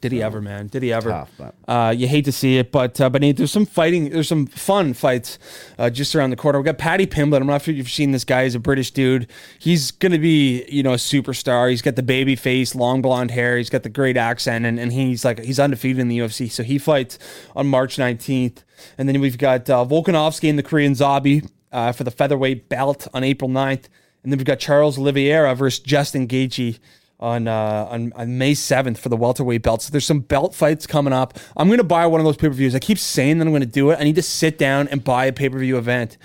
Did 0.00 0.12
he 0.12 0.22
ever, 0.22 0.40
man? 0.40 0.68
Did 0.68 0.82
he 0.82 0.92
ever? 0.92 1.10
Tough, 1.10 1.30
Uh, 1.68 1.94
you 1.94 2.08
hate 2.08 2.24
to 2.24 2.32
see 2.32 2.56
it, 2.56 2.72
but 2.72 2.98
uh, 3.00 3.10
but 3.10 3.20
Nate, 3.20 3.36
there's 3.36 3.52
some 3.52 3.66
fighting. 3.66 4.08
There's 4.08 4.28
some 4.28 4.46
fun 4.46 4.94
fights 4.94 5.38
uh, 5.78 5.90
just 5.90 6.14
around 6.14 6.30
the 6.30 6.36
corner. 6.36 6.58
We 6.58 6.64
got 6.64 6.78
Paddy 6.78 7.06
Pimblett. 7.06 7.40
I'm 7.40 7.46
not 7.46 7.62
sure 7.62 7.72
if 7.72 7.78
you've 7.78 7.90
seen 7.90 8.12
this 8.12 8.24
guy. 8.24 8.44
He's 8.44 8.54
a 8.54 8.58
British 8.60 8.92
dude. 8.92 9.28
He's 9.58 9.90
gonna 9.90 10.18
be 10.18 10.64
you 10.68 10.82
know 10.82 10.94
a 10.94 10.96
superstar. 10.96 11.68
He's 11.68 11.82
got 11.82 11.96
the 11.96 12.02
baby 12.02 12.34
face, 12.34 12.74
long 12.74 13.02
blonde 13.02 13.30
hair. 13.30 13.58
He's 13.58 13.68
got 13.70 13.82
the 13.82 13.90
great 13.90 14.16
accent, 14.16 14.64
and, 14.64 14.80
and 14.80 14.92
he's 14.92 15.24
like 15.24 15.40
he's 15.40 15.60
undefeated 15.60 15.98
in 16.00 16.08
the 16.08 16.18
UFC. 16.18 16.50
So 16.50 16.62
he 16.62 16.78
fights 16.78 17.18
on 17.54 17.66
March 17.66 17.96
19th, 17.96 18.64
and 18.96 19.08
then 19.08 19.20
we've 19.20 19.38
got 19.38 19.68
uh, 19.68 19.84
Volkanovski 19.84 20.48
and 20.48 20.58
the 20.58 20.62
Korean 20.62 20.94
Zombie 20.94 21.42
uh, 21.72 21.92
for 21.92 22.04
the 22.04 22.10
featherweight 22.10 22.70
belt 22.70 23.06
on 23.12 23.22
April 23.22 23.50
9th, 23.50 23.84
and 24.22 24.32
then 24.32 24.38
we've 24.38 24.46
got 24.46 24.60
Charles 24.60 24.98
Oliveira 24.98 25.54
versus 25.54 25.80
Justin 25.80 26.26
Gaethje 26.26 26.78
on, 27.24 27.48
uh, 27.48 27.88
on 27.90 28.12
on 28.14 28.38
May 28.38 28.52
7th 28.52 28.98
for 28.98 29.08
the 29.08 29.16
welterweight 29.16 29.62
belt. 29.62 29.82
So 29.82 29.90
there's 29.90 30.04
some 30.04 30.20
belt 30.20 30.54
fights 30.54 30.86
coming 30.86 31.12
up. 31.12 31.38
I'm 31.56 31.68
going 31.68 31.78
to 31.78 31.84
buy 31.84 32.06
one 32.06 32.20
of 32.20 32.24
those 32.24 32.36
pay-per-views. 32.36 32.74
I 32.74 32.78
keep 32.78 32.98
saying 32.98 33.38
that 33.38 33.46
I'm 33.46 33.52
going 33.52 33.60
to 33.62 33.66
do 33.66 33.90
it. 33.90 33.98
I 33.98 34.04
need 34.04 34.16
to 34.16 34.22
sit 34.22 34.58
down 34.58 34.88
and 34.88 35.02
buy 35.02 35.26
a 35.26 35.32
pay-per-view 35.32 35.78
event. 35.78 36.18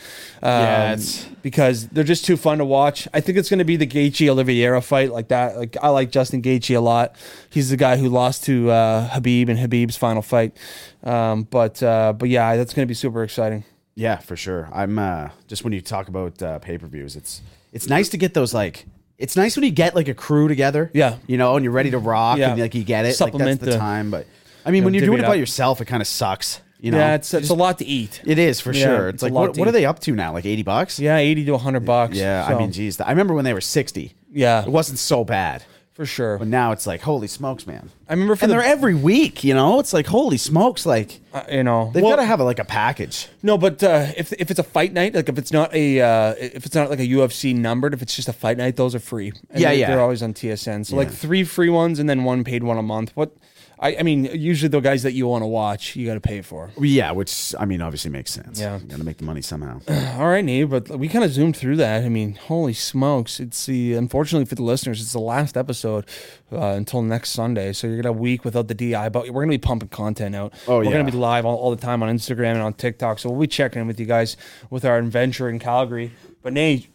Um, 0.43 0.51
Yeah, 0.51 0.97
because 1.41 1.87
they're 1.89 2.03
just 2.03 2.25
too 2.25 2.37
fun 2.37 2.57
to 2.57 2.65
watch. 2.65 3.07
I 3.13 3.21
think 3.21 3.37
it's 3.37 3.49
going 3.49 3.59
to 3.59 3.65
be 3.65 3.75
the 3.75 3.87
Gaethje 3.87 4.29
Oliveira 4.29 4.81
fight 4.81 5.11
like 5.11 5.29
that. 5.29 5.57
Like 5.57 5.77
I 5.81 5.89
like 5.89 6.11
Justin 6.11 6.41
Gaethje 6.41 6.75
a 6.75 6.79
lot. 6.79 7.15
He's 7.49 7.69
the 7.69 7.77
guy 7.77 7.97
who 7.97 8.09
lost 8.09 8.43
to 8.45 8.69
uh, 8.69 9.09
Khabib 9.09 9.49
in 9.49 9.57
Khabib's 9.57 9.97
final 9.97 10.21
fight. 10.21 10.55
Um, 11.03 11.43
but 11.43 11.81
uh, 11.81 12.13
but 12.13 12.29
yeah, 12.29 12.55
that's 12.55 12.73
going 12.73 12.85
to 12.85 12.89
be 12.89 12.93
super 12.93 13.23
exciting. 13.23 13.63
Yeah, 13.95 14.17
for 14.17 14.35
sure. 14.35 14.69
I'm 14.71 14.97
uh, 14.99 15.29
just 15.47 15.63
when 15.63 15.73
you 15.73 15.81
talk 15.81 16.07
about 16.07 16.41
uh, 16.41 16.59
pay 16.59 16.77
per 16.77 16.87
views, 16.87 17.15
it's 17.15 17.41
it's 17.73 17.87
nice 17.87 18.09
to 18.09 18.17
get 18.17 18.33
those 18.33 18.53
like. 18.53 18.85
It's 19.19 19.35
nice 19.35 19.55
when 19.55 19.63
you 19.65 19.71
get 19.71 19.95
like 19.95 20.07
a 20.07 20.13
crew 20.15 20.47
together. 20.47 20.89
Yeah. 20.93 21.17
you 21.27 21.37
know, 21.37 21.55
and 21.55 21.63
you're 21.63 21.73
ready 21.73 21.91
to 21.91 21.99
rock, 21.99 22.37
Yeah. 22.39 22.51
and 22.53 22.59
like 22.61 22.73
you 22.73 22.83
get 22.83 23.05
it. 23.05 23.13
Supplement 23.15 23.51
like, 23.51 23.59
that's 23.59 23.65
the, 23.65 23.71
the- 23.73 23.77
time. 23.77 24.09
But 24.09 24.25
I 24.65 24.71
mean, 24.71 24.83
when 24.83 24.93
know, 24.93 24.99
you're 24.99 25.05
doing 25.07 25.19
it 25.19 25.23
by 25.27 25.33
up. 25.33 25.37
yourself, 25.37 25.81
it 25.81 25.85
kind 25.85 26.01
of 26.01 26.07
sucks. 26.07 26.61
You 26.81 26.91
know, 26.91 26.97
yeah, 26.97 27.15
it's 27.15 27.33
it's 27.33 27.49
a 27.49 27.53
lot 27.53 27.79
to 27.79 27.85
eat. 27.85 28.21
it 28.25 28.39
is 28.39 28.61
for 28.61 28.71
Yeah, 28.71 28.85
sure. 28.85 29.09
It's, 29.09 29.15
it's 29.15 29.23
like 29.23 29.33
what, 29.33 29.57
what 29.57 29.67
are 29.67 29.71
they 29.73 29.85
up 29.85 29.99
to 29.99 30.13
now? 30.15 30.31
Like 30.31 30.45
eighty 30.45 30.63
bucks? 30.63 30.97
Yeah, 30.97 31.17
eighty 31.17 31.43
to 31.45 31.57
hundred 31.57 31.83
bucks. 31.83 32.15
Yeah, 32.15 32.45
I 32.47 32.57
mean, 32.57 32.71
geez, 32.71 33.01
I 33.01 33.09
remember 33.09 33.33
when 33.33 33.43
they 33.43 33.53
were 33.53 33.59
sixty. 33.59 34.15
yeah, 34.31 34.63
It 34.63 34.69
wasn't 34.69 34.97
so 34.99 35.25
bad, 35.25 35.65
for 35.99 36.05
sure. 36.05 36.37
but 36.37 36.47
now 36.47 36.71
it's 36.71 36.87
like 36.87 37.01
holy 37.01 37.27
smokes, 37.27 37.67
man. 37.67 37.89
I 38.07 38.13
remember 38.13 38.37
for 38.37 38.45
And 38.45 38.51
the 38.53 38.55
they're 38.55 38.65
every 38.65 38.95
week. 38.95 39.43
You 39.43 39.53
know, 39.53 39.81
it's 39.81 39.91
like 39.91 40.07
holy 40.07 40.37
smokes, 40.37 40.85
like 40.85 41.19
uh, 41.33 41.43
you 41.51 41.61
know 41.61 41.91
they've 41.93 42.01
well, 42.01 42.13
got 42.13 42.21
to 42.21 42.25
have 42.25 42.39
a, 42.39 42.45
like 42.45 42.57
a 42.57 42.63
package. 42.63 43.27
No, 43.43 43.57
but 43.57 43.83
uh, 43.83 44.07
if 44.15 44.31
if 44.31 44.49
it's 44.49 44.59
a 44.59 44.63
fight 44.63 44.93
night, 44.93 45.13
like 45.13 45.27
if 45.27 45.37
it's 45.37 45.51
not 45.51 45.73
a 45.73 45.99
uh, 45.99 46.35
if 46.39 46.65
it's 46.65 46.73
not 46.73 46.89
like 46.89 46.99
a 46.99 47.07
UFC 47.07 47.53
numbered, 47.53 47.93
if 47.93 48.01
it's 48.01 48.15
just 48.15 48.29
a 48.29 48.33
fight 48.33 48.57
night, 48.57 48.77
those 48.77 48.95
are 48.95 48.99
free. 48.99 49.33
And 49.49 49.59
Yeah, 49.59 49.71
they, 49.71 49.81
yeah. 49.81 49.87
They're 49.87 50.01
always 50.01 50.23
on 50.23 50.33
TSN. 50.33 50.85
So 50.85 50.95
like 50.95 51.11
three 51.11 51.43
free 51.43 51.69
ones 51.69 51.99
and 51.99 52.09
then 52.09 52.23
one 52.23 52.45
paid 52.45 52.63
one 52.63 52.77
a 52.77 52.81
month. 52.81 53.11
What 53.15 53.35
I, 53.81 53.95
I 53.95 54.03
mean, 54.03 54.25
usually 54.25 54.67
the 54.67 54.81
guys 54.81 55.03
that 55.03 55.13
you 55.13 55.25
want 55.27 55.41
to 55.41 55.47
watch, 55.47 55.95
you 55.95 56.05
got 56.05 56.15
to 56.15 56.19
pay 56.19 56.41
for. 56.41 56.69
Yeah, 56.77 57.11
which 57.11 57.55
I 57.57 57.63
mean, 57.63 57.81
obviously 57.81 58.11
makes 58.11 58.29
sense. 58.29 58.59
Yeah. 58.59 58.77
you 58.77 58.85
got 58.85 58.97
to 58.97 59.05
make 59.05 59.17
the 59.17 59.23
money 59.23 59.41
somehow. 59.41 59.79
All 60.19 60.27
right, 60.27 60.43
Nate, 60.43 60.69
but 60.69 60.89
we 60.99 61.07
kind 61.07 61.23
of 61.23 61.31
zoomed 61.31 61.55
through 61.55 61.77
that. 61.77 62.03
I 62.03 62.09
mean, 62.09 62.35
holy 62.35 62.73
smokes! 62.73 63.39
It's 63.39 63.65
the 63.67 63.93
unfortunately 63.93 64.45
for 64.45 64.55
the 64.55 64.63
listeners, 64.63 65.01
it's 65.01 65.13
the 65.13 65.19
last 65.19 65.55
episode 65.55 66.05
uh, 66.51 66.57
until 66.71 67.01
next 67.01 67.29
Sunday. 67.29 67.71
So 67.71 67.87
you're 67.87 67.95
gonna 67.95 68.09
have 68.09 68.17
a 68.17 68.21
week 68.21 68.43
without 68.43 68.67
the 68.67 68.73
DI, 68.73 69.07
but 69.09 69.29
we're 69.29 69.43
gonna 69.43 69.51
be 69.51 69.57
pumping 69.57 69.89
content 69.89 70.35
out. 70.35 70.53
Oh, 70.67 70.79
we're 70.79 70.85
yeah. 70.85 70.91
gonna 70.91 71.05
be 71.05 71.11
live 71.17 71.45
all, 71.45 71.55
all 71.55 71.73
the 71.73 71.81
time 71.81 72.03
on 72.03 72.13
Instagram 72.13 72.53
and 72.53 72.61
on 72.61 72.73
TikTok. 72.73 73.19
So 73.19 73.29
we'll 73.29 73.39
be 73.39 73.47
checking 73.47 73.81
in 73.81 73.87
with 73.87 73.99
you 73.99 74.05
guys 74.05 74.35
with 74.69 74.83
our 74.83 74.97
adventure 74.97 75.47
in 75.47 75.57
Calgary. 75.57 76.11
But 76.41 76.51
Nate, 76.51 76.89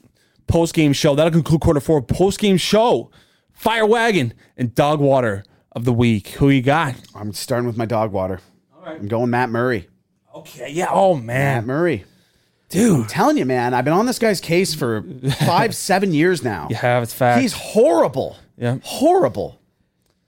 post 0.48 0.74
game 0.74 0.92
show 0.92 1.14
that'll 1.14 1.32
conclude 1.32 1.62
quarter 1.62 1.80
four. 1.80 2.02
Post 2.02 2.40
game 2.40 2.58
show, 2.58 3.10
Fire 3.54 3.86
Wagon 3.86 4.34
and 4.58 4.74
Dog 4.74 5.00
Water 5.00 5.44
of 5.74 5.84
the 5.84 5.92
week. 5.92 6.28
Who 6.28 6.48
you 6.50 6.62
got? 6.62 6.94
I'm 7.14 7.32
starting 7.32 7.66
with 7.66 7.76
my 7.76 7.86
dog 7.86 8.12
water. 8.12 8.40
All 8.74 8.84
right. 8.86 9.00
I'm 9.00 9.08
going 9.08 9.30
Matt 9.30 9.50
Murray. 9.50 9.88
Okay, 10.34 10.70
yeah. 10.70 10.88
Oh 10.90 11.14
man. 11.14 11.24
Matt 11.26 11.26
man, 11.26 11.66
Murray. 11.66 12.04
dude. 12.68 13.00
I'm 13.02 13.06
telling 13.06 13.36
you, 13.36 13.44
man, 13.44 13.74
I've 13.74 13.84
been 13.84 13.94
on 13.94 14.06
this 14.06 14.18
guy's 14.18 14.40
case 14.40 14.74
for 14.74 15.04
five, 15.46 15.74
seven 15.74 16.12
years 16.12 16.42
now. 16.42 16.66
You 16.70 16.76
have 16.76 17.02
it's 17.02 17.12
fact. 17.14 17.40
He's 17.40 17.52
horrible. 17.52 18.36
Yeah. 18.56 18.78
Horrible. 18.82 19.60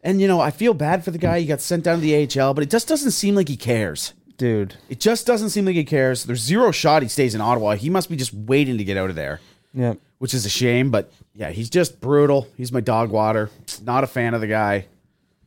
And, 0.03 0.21
you 0.21 0.29
know, 0.29 0.39
I 0.41 0.51
feel 0.53 0.73
bad 0.75 1.05
for 1.05 1.11
the 1.11 1.19
guy. 1.19 1.41
He 1.41 1.47
got 1.47 1.61
sent 1.61 1.83
down 1.85 1.97
to 1.99 2.01
the 2.01 2.41
AHL, 2.41 2.55
but 2.55 2.63
it 2.63 2.71
just 2.71 2.87
doesn't 2.87 3.11
seem 3.11 3.35
like 3.35 3.49
he 3.49 3.57
cares. 3.57 4.13
dude. 4.37 4.75
It 4.89 5.01
just 5.01 5.27
doesn't 5.27 5.51
seem 5.51 5.65
like 5.65 5.75
he 5.75 5.85
cares. 5.85 6.25
There's 6.25 6.41
zero 6.43 6.71
shot 6.71 7.03
he 7.03 7.09
stays 7.09 7.35
in 7.35 7.41
Ottawa. 7.41 7.75
He 7.75 7.91
must 7.91 8.09
be 8.09 8.15
just 8.17 8.33
waiting 8.33 8.79
to 8.79 8.85
get 8.85 8.97
out 8.97 9.11
of 9.11 9.17
there, 9.17 9.41
Yeah. 9.75 9.95
which 10.19 10.33
is 10.35 10.47
a 10.47 10.49
shame. 10.51 10.91
But 10.93 11.11
yeah, 11.35 11.51
he's 11.51 11.69
just 11.71 12.01
brutal. 12.01 12.47
He's 12.57 12.71
my 12.71 12.81
dog 12.81 13.11
water. 13.11 13.51
Not 13.83 14.05
a 14.05 14.07
fan 14.07 14.35
of 14.35 14.41
the 14.41 14.47
guy. 14.47 14.87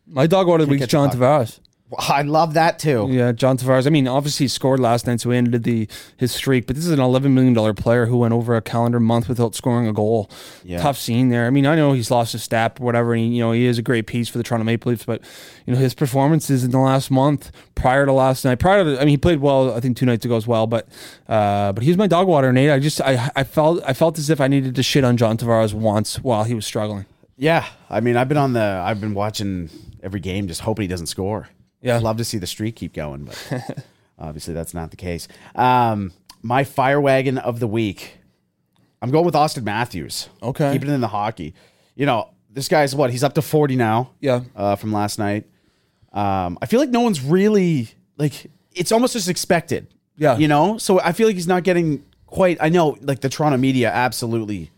My 0.09 0.27
dog 0.27 0.47
water 0.47 0.63
of 0.63 0.69
the 0.69 0.71
week's 0.71 0.81
get 0.81 0.89
John. 0.89 1.09
Tavares. 1.09 1.59
I 1.97 2.21
love 2.21 2.53
that 2.53 2.77
too. 2.77 3.07
Yeah, 3.09 3.31
John 3.31 3.57
Tavares. 3.57 3.87
I 3.87 3.89
mean, 3.89 4.07
obviously 4.07 4.43
he 4.43 4.47
scored 4.47 4.79
last 4.79 5.07
night, 5.07 5.21
so 5.21 5.31
he 5.31 5.37
ended 5.37 5.63
the 5.63 5.87
his 6.17 6.31
streak. 6.31 6.67
But 6.67 6.75
this 6.75 6.85
is 6.85 6.91
an 6.91 6.99
eleven 6.99 7.33
million 7.33 7.53
dollar 7.55 7.73
player 7.73 8.05
who 8.05 8.17
went 8.17 8.31
over 8.31 8.55
a 8.55 8.61
calendar 8.61 8.99
month 8.99 9.27
without 9.27 9.55
scoring 9.55 9.87
a 9.87 9.93
goal. 9.93 10.29
Yeah. 10.63 10.81
Tough 10.81 10.99
scene 10.99 11.29
there. 11.29 11.47
I 11.47 11.49
mean, 11.49 11.65
I 11.65 11.75
know 11.75 11.93
he's 11.93 12.11
lost 12.11 12.33
his 12.33 12.43
step 12.43 12.79
or 12.79 12.83
whatever, 12.83 13.13
and 13.13 13.23
he, 13.23 13.29
you 13.29 13.39
know 13.39 13.53
he 13.53 13.65
is 13.65 13.79
a 13.79 13.81
great 13.81 14.05
piece 14.05 14.29
for 14.29 14.37
the 14.37 14.43
Toronto 14.43 14.65
Maple 14.65 14.91
Leafs. 14.91 15.03
But 15.03 15.23
you 15.65 15.73
know 15.73 15.79
his 15.79 15.95
performances 15.95 16.63
in 16.63 16.69
the 16.69 16.77
last 16.77 17.09
month, 17.09 17.51
prior 17.73 18.05
to 18.05 18.13
last 18.13 18.45
night, 18.45 18.59
prior 18.59 18.83
to 18.83 18.97
I 18.97 18.99
mean 18.99 19.09
he 19.09 19.17
played 19.17 19.39
well. 19.39 19.73
I 19.73 19.79
think 19.79 19.97
two 19.97 20.05
nights 20.05 20.25
ago 20.25 20.37
as 20.37 20.45
well. 20.45 20.67
But 20.67 20.87
uh, 21.27 21.71
but 21.73 21.83
he 21.83 21.89
was 21.89 21.97
my 21.97 22.07
dog 22.07 22.27
water, 22.27 22.53
Nate. 22.53 22.69
I 22.69 22.77
just 22.77 23.01
I 23.01 23.31
I 23.35 23.43
felt 23.43 23.81
I 23.83 23.93
felt 23.93 24.19
as 24.19 24.29
if 24.29 24.39
I 24.39 24.47
needed 24.47 24.75
to 24.75 24.83
shit 24.83 25.03
on 25.03 25.17
John 25.17 25.37
Tavares 25.37 25.73
once 25.73 26.19
while 26.19 26.43
he 26.43 26.53
was 26.53 26.67
struggling. 26.67 27.07
Yeah, 27.35 27.65
I 27.89 28.01
mean, 28.01 28.17
I've 28.17 28.27
been 28.27 28.35
on 28.37 28.51
the, 28.51 28.83
I've 28.85 28.99
been 28.99 29.13
watching 29.13 29.69
every 30.03 30.19
game, 30.19 30.47
just 30.47 30.61
hoping 30.61 30.83
he 30.83 30.87
doesn't 30.87 31.07
score. 31.07 31.47
Yeah. 31.81 31.97
I'd 31.97 32.03
love 32.03 32.17
to 32.17 32.23
see 32.25 32.37
the 32.37 32.47
streak 32.47 32.75
keep 32.75 32.93
going, 32.93 33.25
but 33.25 33.83
obviously 34.19 34.53
that's 34.53 34.73
not 34.73 34.91
the 34.91 34.97
case. 34.97 35.27
Um, 35.55 36.11
my 36.41 36.63
fire 36.63 36.99
wagon 36.99 37.37
of 37.37 37.59
the 37.59 37.67
week, 37.67 38.17
I'm 39.01 39.11
going 39.11 39.25
with 39.25 39.35
Auston 39.35 39.63
Matthews. 39.63 40.29
Okay. 40.41 40.73
keeping 40.73 40.89
it 40.89 40.93
in 40.93 41.01
the 41.01 41.07
hockey. 41.07 41.53
You 41.95 42.05
know, 42.05 42.29
this 42.49 42.67
guy's 42.67 42.95
what? 42.95 43.11
He's 43.11 43.23
up 43.23 43.33
to 43.35 43.41
40 43.41 43.75
now. 43.75 44.11
Yeah. 44.19 44.41
uh, 44.55 44.75
from 44.75 44.91
last 44.91 45.19
night. 45.19 45.45
Um, 46.11 46.57
I 46.61 46.65
feel 46.65 46.79
like 46.79 46.89
no 46.89 47.01
one's 47.01 47.21
really 47.21 47.89
like. 48.17 48.49
It's 48.73 48.91
almost 48.91 49.13
just 49.13 49.29
expected. 49.29 49.87
Yeah. 50.17 50.37
you 50.37 50.47
know. 50.47 50.77
So 50.77 50.99
I 50.99 51.11
feel 51.11 51.27
like 51.27 51.35
he's 51.35 51.47
not 51.47 51.63
getting 51.63 52.03
quite. 52.25 52.57
I 52.59 52.69
know, 52.69 52.97
like 53.01 53.21
the 53.21 53.29
Toronto 53.29 53.57
media, 53.57 53.89
absolutely. 53.91 54.71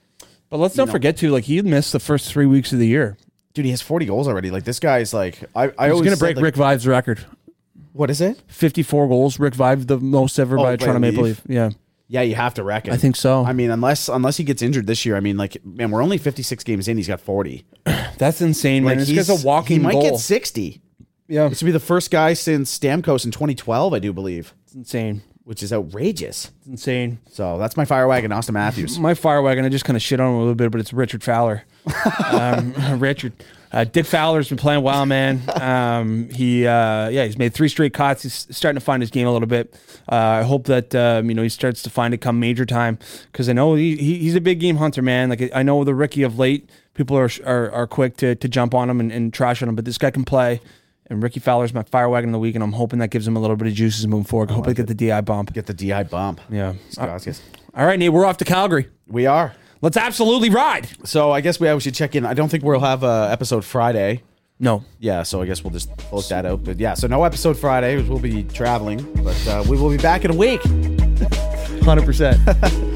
But 0.49 0.57
let's 0.57 0.75
not 0.75 0.89
forget 0.89 1.15
too, 1.15 1.29
like 1.31 1.45
he 1.45 1.61
missed 1.61 1.93
the 1.93 1.99
first 2.01 2.29
three 2.29 2.45
weeks 2.45 2.73
of 2.73 2.79
the 2.79 2.87
year. 2.87 3.17
Dude, 3.53 3.65
he 3.65 3.71
has 3.71 3.81
40 3.81 4.05
goals 4.05 4.27
already. 4.27 4.49
Like 4.51 4.63
this 4.63 4.79
guy's 4.79 5.13
like 5.13 5.43
I. 5.55 5.63
I 5.63 5.67
He's 5.67 5.73
always 5.79 5.91
going 5.91 6.03
to 6.05 6.09
said, 6.11 6.19
break 6.19 6.35
like, 6.37 6.43
Rick 6.45 6.55
Vaive's 6.55 6.87
record. 6.87 7.25
What 7.93 8.09
is 8.09 8.21
it? 8.21 8.41
54 8.47 9.07
goals. 9.09 9.39
Rick 9.39 9.53
Vaive, 9.55 9.87
the 9.87 9.99
most 9.99 10.39
ever 10.39 10.57
Oh, 10.57 10.63
by 10.63 10.73
a 10.73 10.77
by 10.77 10.85
Toronto 10.85 10.99
Maple 10.99 11.23
Leaf? 11.23 11.41
Leaf. 11.45 11.55
Yeah. 11.55 11.69
Yeah, 12.07 12.21
you 12.23 12.35
have 12.35 12.53
to 12.55 12.63
reckon. 12.63 12.93
I 12.93 12.97
think 12.97 13.15
so. 13.15 13.43
I 13.45 13.53
mean, 13.53 13.69
unless 13.71 14.09
unless 14.09 14.35
he 14.37 14.43
gets 14.43 14.61
injured 14.61 14.85
this 14.87 15.05
year, 15.05 15.15
I 15.15 15.21
mean, 15.21 15.37
like, 15.37 15.63
man, 15.65 15.91
we're 15.91 16.01
only 16.03 16.17
56 16.17 16.63
games 16.65 16.87
in. 16.89 16.97
He's 16.97 17.07
got 17.07 17.21
40. 17.21 17.63
That's 18.17 18.41
insane, 18.41 18.83
Like, 18.83 18.91
man. 18.91 18.97
This 18.99 19.07
he's 19.07 19.27
guy's 19.29 19.43
a 19.43 19.47
walking 19.47 19.77
He 19.77 19.83
might 19.83 19.93
goal. 19.93 20.01
get 20.11 20.17
60. 20.19 20.81
yeah. 21.29 21.47
This 21.47 21.61
would 21.61 21.67
be 21.67 21.71
the 21.71 21.79
first 21.79 22.11
guy 22.11 22.33
since 22.33 22.77
Stamkos 22.77 23.23
in 23.25 23.31
2012, 23.31 23.93
I 23.93 23.99
do 23.99 24.11
believe, 24.13 24.53
It's 24.65 24.75
insane. 24.75 25.21
Which 25.43 25.63
is 25.63 25.73
outrageous. 25.73 26.51
It's 26.59 26.67
insane. 26.67 27.17
So 27.31 27.57
that's 27.57 27.75
my 27.75 27.85
fire 27.85 28.07
wagon, 28.07 28.31
Auston 28.31 28.53
Matthews. 28.53 28.99
My 28.99 29.15
fire 29.15 29.41
wagon, 29.41 29.65
I 29.65 29.69
just 29.69 29.85
kind 29.85 29.97
of 29.97 30.03
shit 30.03 30.19
on 30.19 30.29
him 30.29 30.35
a 30.35 30.39
little 30.39 30.55
bit, 30.55 30.71
but 30.71 30.79
it's 30.79 30.93
Richard 30.93 31.23
Fowler. 31.23 31.63
um, 32.31 32.73
Richard. 32.99 33.33
Uh, 33.73 33.85
Dick 33.85 34.05
Fowler's 34.05 34.49
been 34.49 34.57
playing 34.57 34.83
well, 34.83 35.05
man. 35.05 35.41
Um, 35.49 36.29
he, 36.29 36.67
uh, 36.67 37.07
yeah, 37.07 37.25
he's 37.25 37.37
made 37.37 37.53
three 37.53 37.69
straight 37.69 37.93
cuts. 37.93 38.23
He's 38.23 38.47
starting 38.51 38.79
to 38.79 38.83
find 38.83 39.01
his 39.01 39.09
game 39.09 39.27
a 39.27 39.31
little 39.31 39.47
bit. 39.47 39.73
Uh, 40.11 40.15
I 40.15 40.41
hope 40.43 40.65
that 40.65 40.93
um, 40.93 41.29
you 41.29 41.35
know 41.35 41.43
he 41.43 41.49
starts 41.49 41.81
to 41.83 41.89
find 41.89 42.13
it 42.13 42.17
come 42.17 42.39
major 42.39 42.65
time 42.65 42.99
because 43.31 43.47
I 43.47 43.53
know 43.53 43.75
he, 43.75 43.95
he 43.95 44.19
he's 44.19 44.35
a 44.35 44.41
big 44.41 44.59
game 44.59 44.75
hunter, 44.75 45.01
man. 45.01 45.29
Like 45.29 45.51
I 45.55 45.63
know 45.63 45.83
the 45.85 45.95
Rickie 45.95 46.23
of 46.23 46.37
late, 46.37 46.69
people 46.95 47.17
are 47.17 47.29
are, 47.45 47.71
are 47.71 47.87
quick 47.87 48.17
to, 48.17 48.35
to 48.35 48.49
jump 48.49 48.73
on 48.73 48.89
him 48.89 48.99
and, 48.99 49.11
and 49.11 49.33
trash 49.33 49.61
on 49.61 49.69
him, 49.69 49.75
but 49.75 49.85
this 49.85 49.97
guy 49.97 50.11
can 50.11 50.25
play. 50.25 50.59
And 51.11 51.21
Rickie 51.21 51.41
Fowler's 51.41 51.73
my 51.73 51.83
fire 51.83 52.07
wagon 52.07 52.29
of 52.29 52.31
the 52.31 52.39
week, 52.39 52.55
and 52.55 52.63
I'm 52.63 52.71
hoping 52.71 52.99
that 52.99 53.09
gives 53.09 53.27
him 53.27 53.35
a 53.35 53.39
little 53.41 53.57
bit 53.57 53.67
of 53.67 53.73
juices 53.73 54.07
moving 54.07 54.23
forward. 54.23 54.49
I 54.49 54.53
hope 54.53 54.69
I 54.69 54.71
get 54.71 54.87
the 54.87 54.93
DI 54.95 55.19
bump. 55.19 55.51
Get 55.51 55.65
the 55.65 55.73
DI 55.73 56.03
bump. 56.03 56.39
Yeah. 56.49 56.75
Skoskis. 56.91 57.41
All 57.75 57.85
right, 57.85 57.99
Nate, 57.99 58.13
we're 58.13 58.25
off 58.25 58.37
to 58.37 58.45
Calgary. 58.45 58.87
We 59.07 59.25
are. 59.25 59.53
Let's 59.81 59.97
absolutely 59.97 60.49
ride. 60.49 60.87
So 61.03 61.31
I 61.31 61.41
guess 61.41 61.59
we, 61.59 61.71
we 61.73 61.81
should 61.81 61.95
check 61.95 62.15
in. 62.15 62.25
I 62.25 62.33
don't 62.33 62.47
think 62.47 62.63
we'll 62.63 62.79
have 62.79 63.03
a 63.03 63.27
episode 63.29 63.65
Friday. 63.65 64.23
No, 64.57 64.85
Yeah, 64.99 65.23
so 65.23 65.41
I 65.41 65.47
guess 65.47 65.65
we'll 65.65 65.73
just 65.73 65.89
close 65.97 66.29
that 66.29 66.45
out. 66.45 66.63
But 66.63 66.79
yeah, 66.79 66.93
so 66.93 67.07
no 67.07 67.25
episode 67.25 67.57
Friday. 67.57 68.01
We'll 68.01 68.19
be 68.19 68.43
traveling, 68.43 69.01
but 69.21 69.47
uh, 69.47 69.65
we 69.67 69.75
will 69.75 69.89
be 69.89 69.97
back 69.97 70.23
in 70.23 70.31
a 70.31 70.35
week. 70.35 70.61
hundred 71.83 72.05
percent. 72.05 72.39